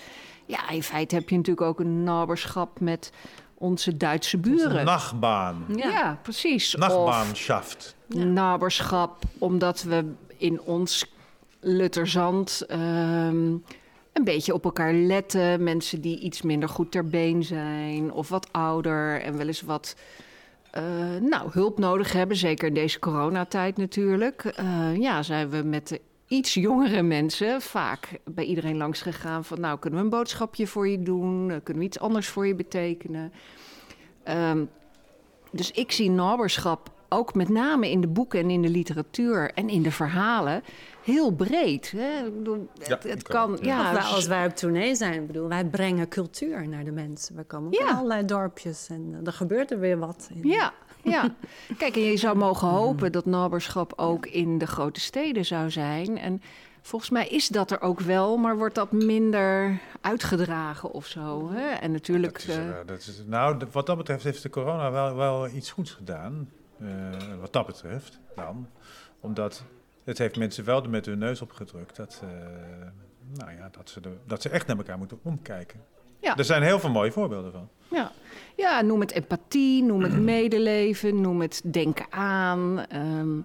Ja, 0.48 0.70
in 0.70 0.82
feite 0.82 1.14
heb 1.14 1.28
je 1.28 1.36
natuurlijk 1.36 1.66
ook 1.66 1.80
een 1.80 2.02
naberschap 2.02 2.80
met 2.80 3.12
onze 3.54 3.96
Duitse 3.96 4.38
buren. 4.38 4.84
Nachtbaan. 4.84 5.64
ja. 5.76 6.18
precies. 6.22 6.74
Of 6.74 6.80
Nachtbaanschaft. 6.80 7.96
naberschap, 8.06 9.22
omdat 9.38 9.82
we 9.82 10.12
in 10.36 10.60
ons 10.60 11.12
Lutterzand 11.60 12.64
ehm, 12.68 13.56
een 14.12 14.24
beetje 14.24 14.54
op 14.54 14.64
elkaar 14.64 14.92
letten. 14.92 15.62
Mensen 15.62 16.00
die 16.00 16.20
iets 16.20 16.42
minder 16.42 16.68
goed 16.68 16.90
ter 16.90 17.06
been 17.06 17.44
zijn 17.44 18.12
of 18.12 18.28
wat 18.28 18.52
ouder 18.52 19.20
en 19.20 19.36
wel 19.36 19.46
eens 19.46 19.62
wat 19.62 19.96
eh, 20.70 20.82
nou, 21.20 21.50
hulp 21.52 21.78
nodig 21.78 22.12
hebben. 22.12 22.36
Zeker 22.36 22.68
in 22.68 22.74
deze 22.74 22.98
coronatijd 22.98 23.76
natuurlijk. 23.76 24.44
Eh, 24.44 24.96
ja, 24.96 25.22
zijn 25.22 25.50
we 25.50 25.62
met 25.62 25.88
de 25.88 26.00
iets 26.28 26.54
jongere 26.54 27.02
mensen 27.02 27.60
vaak 27.62 28.08
bij 28.24 28.44
iedereen 28.44 28.76
langs 28.76 29.00
gegaan 29.02 29.44
van... 29.44 29.60
nou, 29.60 29.78
kunnen 29.78 29.98
we 29.98 30.04
een 30.04 30.10
boodschapje 30.10 30.66
voor 30.66 30.88
je 30.88 31.02
doen? 31.02 31.50
Eh, 31.50 31.56
Kunnen 31.62 31.82
we 31.82 31.88
iets 31.88 31.98
anders 32.00 32.28
voor 32.28 32.46
je 32.46 32.54
betekenen? 32.54 33.32
Ehm, 34.22 34.64
dus 35.52 35.70
ik 35.70 35.92
zie 35.92 36.10
naberschap 36.10 36.90
ook 37.08 37.34
met 37.34 37.48
name 37.48 37.90
in 37.90 38.00
de 38.00 38.06
boeken 38.06 38.40
en 38.40 38.50
in 38.50 38.62
de 38.62 38.68
literatuur 38.68 39.50
en 39.54 39.68
in 39.68 39.82
de 39.82 39.90
verhalen 39.90 40.62
heel 41.04 41.30
breed. 41.34 41.90
Hè? 41.96 42.26
Ik 42.26 42.36
bedoel, 42.36 42.68
Ja, 42.86 42.98
het, 43.02 43.22
kan, 43.22 43.58
ja, 43.62 43.92
dus- 43.92 44.12
als 44.12 44.26
wij 44.26 44.46
op 44.46 44.54
tournee 44.56 44.94
zijn, 44.94 45.26
bedoel, 45.26 45.48
wij 45.48 45.64
brengen 45.64 46.08
cultuur 46.08 46.68
naar 46.68 46.84
de 46.84 46.92
mensen. 46.92 47.36
We 47.36 47.44
komen 47.44 47.66
ook 47.66 47.74
Ja. 47.74 47.88
in 47.88 47.94
allerlei 47.94 48.24
dorpjes 48.24 48.88
en 48.88 49.16
eh, 49.20 49.26
er 49.26 49.32
gebeurt 49.32 49.70
er 49.70 49.78
weer 49.78 49.98
wat. 49.98 50.28
in. 50.34 50.48
Ja, 50.48 50.72
ja. 51.02 51.34
Kijk, 51.78 51.96
en 51.96 52.02
je 52.02 52.16
zou 52.16 52.36
mogen 52.36 52.68
hopen 52.68 53.12
dat 53.12 53.26
naberschap 53.26 53.92
ook 53.96 54.26
in 54.26 54.58
de 54.58 54.66
grote 54.66 55.00
steden 55.00 55.44
zou 55.44 55.70
zijn. 55.70 56.18
En 56.18 56.42
volgens 56.82 57.10
mij 57.10 57.28
is 57.28 57.48
dat 57.48 57.70
er 57.70 57.80
ook 57.80 58.00
wel, 58.00 58.36
maar 58.36 58.56
wordt 58.56 58.74
dat 58.74 58.92
minder 58.92 59.80
uitgedragen 60.00 60.92
of 60.92 61.06
zo. 61.06 61.50
Hè? 61.50 61.68
En 61.68 61.92
natuurlijk. 61.92 62.46
Dat 62.46 62.56
is, 62.56 62.56
eh, 62.56 62.74
dat 62.86 62.98
is, 62.98 63.22
nou, 63.26 63.66
wat 63.72 63.86
dat 63.86 63.96
betreft 63.96 64.24
heeft 64.24 64.42
de 64.42 64.50
corona 64.50 64.90
wel, 64.90 65.14
wel 65.14 65.48
iets 65.48 65.70
goeds 65.70 65.90
gedaan. 65.90 66.48
Eh, 66.78 66.88
wat 67.40 67.52
dat 67.52 67.66
betreft 67.66 68.18
dan. 68.34 68.68
Omdat 69.20 69.64
het 70.04 70.18
heeft 70.18 70.36
mensen 70.36 70.64
wel 70.64 70.82
met 70.82 71.06
hun 71.06 71.18
neus 71.18 71.42
opgedrukt 71.42 71.96
dat, 71.96 72.22
eh, 72.22 72.28
nou 73.34 73.52
ja, 73.52 73.68
dat, 73.72 73.90
ze 73.90 74.00
de, 74.00 74.16
dat 74.26 74.42
ze 74.42 74.48
echt 74.48 74.66
naar 74.66 74.76
elkaar 74.76 74.98
moeten 74.98 75.18
omkijken. 75.22 75.80
Ja. 76.20 76.36
Er 76.36 76.44
zijn 76.44 76.62
heel 76.62 76.80
veel 76.80 76.90
mooie 76.90 77.12
voorbeelden 77.12 77.52
van. 77.52 77.68
Ja. 77.90 78.12
ja, 78.56 78.80
noem 78.80 79.00
het 79.00 79.12
empathie, 79.12 79.82
noem 79.82 80.02
het 80.02 80.18
medeleven, 80.34 81.20
noem 81.20 81.40
het 81.40 81.60
denken 81.64 82.06
aan. 82.10 82.84
ehm, 82.88 83.36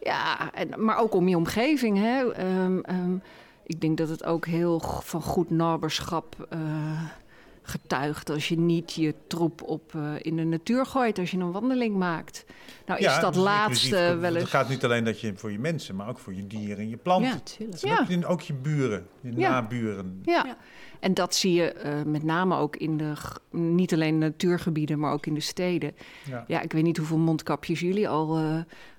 ja, 0.00 0.52
en, 0.54 0.84
maar 0.84 0.98
ook 0.98 1.14
om 1.14 1.28
je 1.28 1.36
omgeving. 1.36 1.98
Hè. 1.98 2.32
Ehm, 2.32 2.78
ehm, 2.80 3.14
ik 3.66 3.80
denk 3.80 3.98
dat 3.98 4.08
het 4.08 4.24
ook 4.24 4.46
heel 4.46 4.80
van 5.04 5.22
goed 5.22 5.50
naberschap 5.50 6.46
eh, 6.50 6.58
getuigt... 7.68 8.30
als 8.30 8.48
je 8.48 8.58
niet 8.58 8.92
je 8.92 9.14
troep 9.26 9.62
op, 9.62 9.94
eh, 9.94 10.12
in 10.18 10.36
de 10.36 10.44
natuur 10.44 10.86
gooit 10.86 11.18
als 11.18 11.30
je 11.30 11.38
een 11.38 11.52
wandeling 11.52 11.96
maakt. 11.96 12.44
Nou 12.86 13.00
is 13.00 13.18
dat 13.20 13.34
dus 13.34 13.42
laatste 13.42 14.16
wel 14.20 14.32
Het 14.32 14.40
eens... 14.40 14.50
gaat 14.50 14.68
niet 14.68 14.84
alleen 14.84 15.04
dat 15.04 15.20
je 15.20 15.32
voor 15.36 15.52
je 15.52 15.58
mensen, 15.58 15.96
maar 15.96 16.08
ook 16.08 16.18
voor 16.18 16.34
je 16.34 16.46
dieren 16.46 16.78
en 16.78 16.88
je 16.88 16.96
planten. 16.96 17.40
Ja. 17.58 17.66
En 17.66 17.88
Ja. 17.88 17.98
ook, 18.00 18.08
je- 18.08 18.26
ook 18.26 18.40
je 18.40 18.54
buren, 18.54 19.06
je 19.20 19.32
Ja. 19.36 19.50
naburen. 19.50 20.20
Ja. 20.24 20.42
Ja. 20.46 20.56
en 21.00 21.14
dat 21.14 21.34
zie 21.34 21.52
je 21.52 21.72
eh, 21.72 22.02
met 22.02 22.22
name 22.22 22.56
ook 22.56 22.76
in 22.76 22.96
de, 22.96 23.12
niet 23.50 23.92
alleen 23.92 24.18
natuurgebieden, 24.18 24.98
maar 24.98 25.12
ook 25.12 25.26
in 25.26 25.34
de 25.34 25.40
steden. 25.40 25.94
Ja. 26.30 26.44
Ja, 26.46 26.60
ik 26.60 26.72
weet 26.72 26.82
niet 26.82 26.96
hoeveel 26.96 27.18
mondkapjes 27.18 27.80
jullie 27.80 28.08
al 28.08 28.38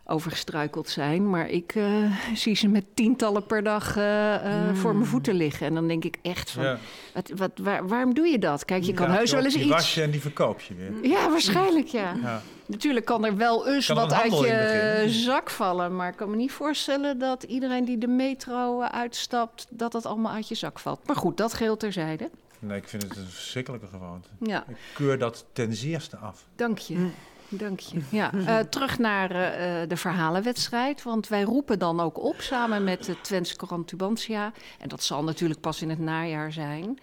overgestruikeld 0.10 0.90
zijn, 0.90 1.30
maar 1.30 1.50
ik 1.50 1.76
eh, 1.76 2.12
zie 2.34 2.56
ze 2.56 2.68
met 2.68 2.86
tientallen 2.94 3.46
per 3.46 3.64
dag 3.64 3.98
eh, 3.98 4.36
eh, 4.70 4.76
voor 4.76 4.94
mijn 4.96 5.06
voeten 5.08 5.34
liggen. 5.34 5.68
En 5.68 5.74
dan 5.74 5.88
denk 5.88 6.04
ik 6.04 6.18
echt 6.22 6.52
van, 6.52 6.64
Ja. 6.64 6.78
wat, 7.14 7.32
wat, 7.36 7.52
waar- 7.56 7.88
waarom 7.88 8.14
doe 8.14 8.28
je 8.28 8.40
dat? 8.40 8.66
Kijk, 8.66 8.84
je 8.84 8.94
kan 8.94 9.08
Ja, 9.10 9.16
heus 9.16 9.32
wel 9.32 9.44
eens 9.44 9.54
die 9.54 9.64
iets... 9.64 9.72
was 9.72 9.94
je 9.94 10.02
en 10.02 10.12
die 10.12 10.22
verkoop 10.22 10.62
je 10.62 10.74
weer. 10.74 11.10
Ja, 11.12 11.30
waarschijnlijk 11.30 11.88
ja. 11.88 12.14
Ja. 12.22 12.42
Natuurlijk 12.66 13.06
kan 13.06 13.26
er 13.26 13.36
wel 13.38 13.68
eens 13.68 13.88
wat 13.88 14.12
een 14.12 14.18
uit 14.18 14.38
je 14.40 15.06
zak 15.08 15.50
vallen. 15.50 15.96
Maar 15.96 16.10
ik 16.10 16.16
kan 16.16 16.30
me 16.30 16.36
niet 16.36 16.52
voorstellen 16.52 17.18
dat 17.20 17.44
iedereen 17.44 17.86
die 17.86 17.98
de 17.98 18.08
metro 18.08 18.82
uitstapt... 18.82 19.68
dat 19.70 19.92
dat 19.92 20.06
allemaal 20.06 20.32
uit 20.34 20.48
je 20.48 20.56
zak 20.56 20.80
valt. 20.80 21.08
Maar 21.08 21.16
goed, 21.16 21.38
dat 21.38 21.54
geheel 21.54 21.78
terzijde. 21.78 22.30
Nee, 22.60 22.78
ik 22.78 22.88
vind 22.88 23.02
het 23.04 23.18
een 23.18 23.28
verschrikkelijke 23.28 23.88
gewoonte. 23.88 24.28
Ja, 24.40 24.64
Ik 24.68 24.76
keur 24.94 25.18
dat 25.18 25.46
ten 25.54 25.76
zeerste 25.76 26.18
af. 26.18 26.44
dank 26.56 26.78
je. 26.78 27.08
Dank 27.50 27.80
je. 27.80 28.02
Ja, 28.10 28.34
eh, 28.34 28.60
terug 28.60 28.98
naar 28.98 29.32
eh, 29.32 29.82
eh, 29.82 29.90
de 29.90 29.98
verhalenwedstrijd. 29.98 31.04
Want 31.04 31.28
wij 31.28 31.44
roepen 31.44 31.80
dan 31.80 32.00
ook 32.00 32.24
op 32.24 32.42
samen 32.42 32.84
met 32.84 33.06
de 33.06 33.22
Twentse 33.22 33.56
Courant 33.56 33.88
Tubantia. 33.88 34.52
En 34.80 34.90
dat 34.90 35.04
zal 35.04 35.24
natuurlijk 35.24 35.60
pas 35.60 35.82
in 35.82 35.90
het 35.90 36.00
najaar 36.00 36.52
zijn. 36.52 37.00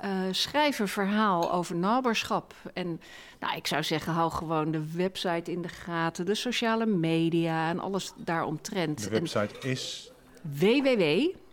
Eh, 0.00 0.10
schrijf 0.30 0.78
een 0.78 0.88
verhaal 0.88 1.52
over 1.52 1.76
naberschap. 1.76 2.54
En 2.74 3.00
nou, 3.40 3.56
ik 3.56 3.66
zou 3.66 3.82
zeggen, 3.82 4.12
hou 4.12 4.30
gewoon 4.30 4.70
de 4.70 4.92
website 4.92 5.52
in 5.52 5.62
de 5.62 5.68
gaten, 5.68 6.26
de 6.26 6.34
sociale 6.34 6.86
media 6.86 7.68
en 7.68 7.80
alles 7.80 8.12
daaromtrent. 8.16 8.98
De 8.98 9.04
En 9.04 9.12
website 9.12 9.68
is... 9.68 10.12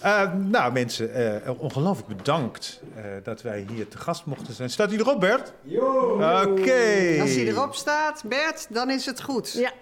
Eh, 0.00 0.32
nou 0.34 0.72
mensen, 0.72 1.14
eh, 1.44 1.60
ongelooflijk 1.60 2.16
bedankt 2.16 2.80
eh, 2.94 3.04
dat 3.22 3.42
wij 3.42 3.66
hier 3.72 3.88
te 3.88 3.98
gast 3.98 4.24
mochten 4.24 4.54
zijn. 4.54 4.70
Staat 4.70 4.90
hij 4.90 4.98
erop, 4.98 5.20
Bert? 5.20 5.52
Oké. 5.66 7.20
Als 7.20 7.34
hij 7.34 7.46
erop 7.46 7.74
staat, 7.74 8.22
Bert, 8.26 8.66
dan 8.70 8.90
is 8.90 9.06
het 9.06 9.22
goed. 9.22 9.52
Ja. 9.52 9.72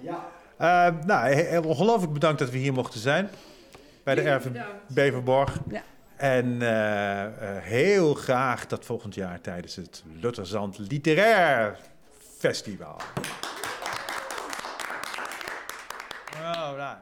Eh, 0.56 0.86
nou, 1.06 1.64
ongelooflijk 1.64 2.12
bedankt 2.12 2.38
dat 2.38 2.50
we 2.50 2.58
hier 2.58 2.72
mochten 2.72 3.00
zijn. 3.00 3.30
Bij 4.02 4.14
de 4.14 4.20
Erven 4.20 4.64
Beverborg. 4.86 5.58
Ja. 5.68 5.82
En 6.16 6.62
eh, 6.62 7.24
eh, 7.24 7.62
heel 7.62 8.14
graag 8.14 8.66
dat 8.66 8.84
volgend 8.84 9.14
jaar 9.14 9.40
tijdens 9.40 9.76
het 9.76 10.02
Lutterzand 10.20 10.78
Literair 10.78 11.78
Festival. 12.38 12.96
Oh, 16.36 16.76
nou. 16.76 16.96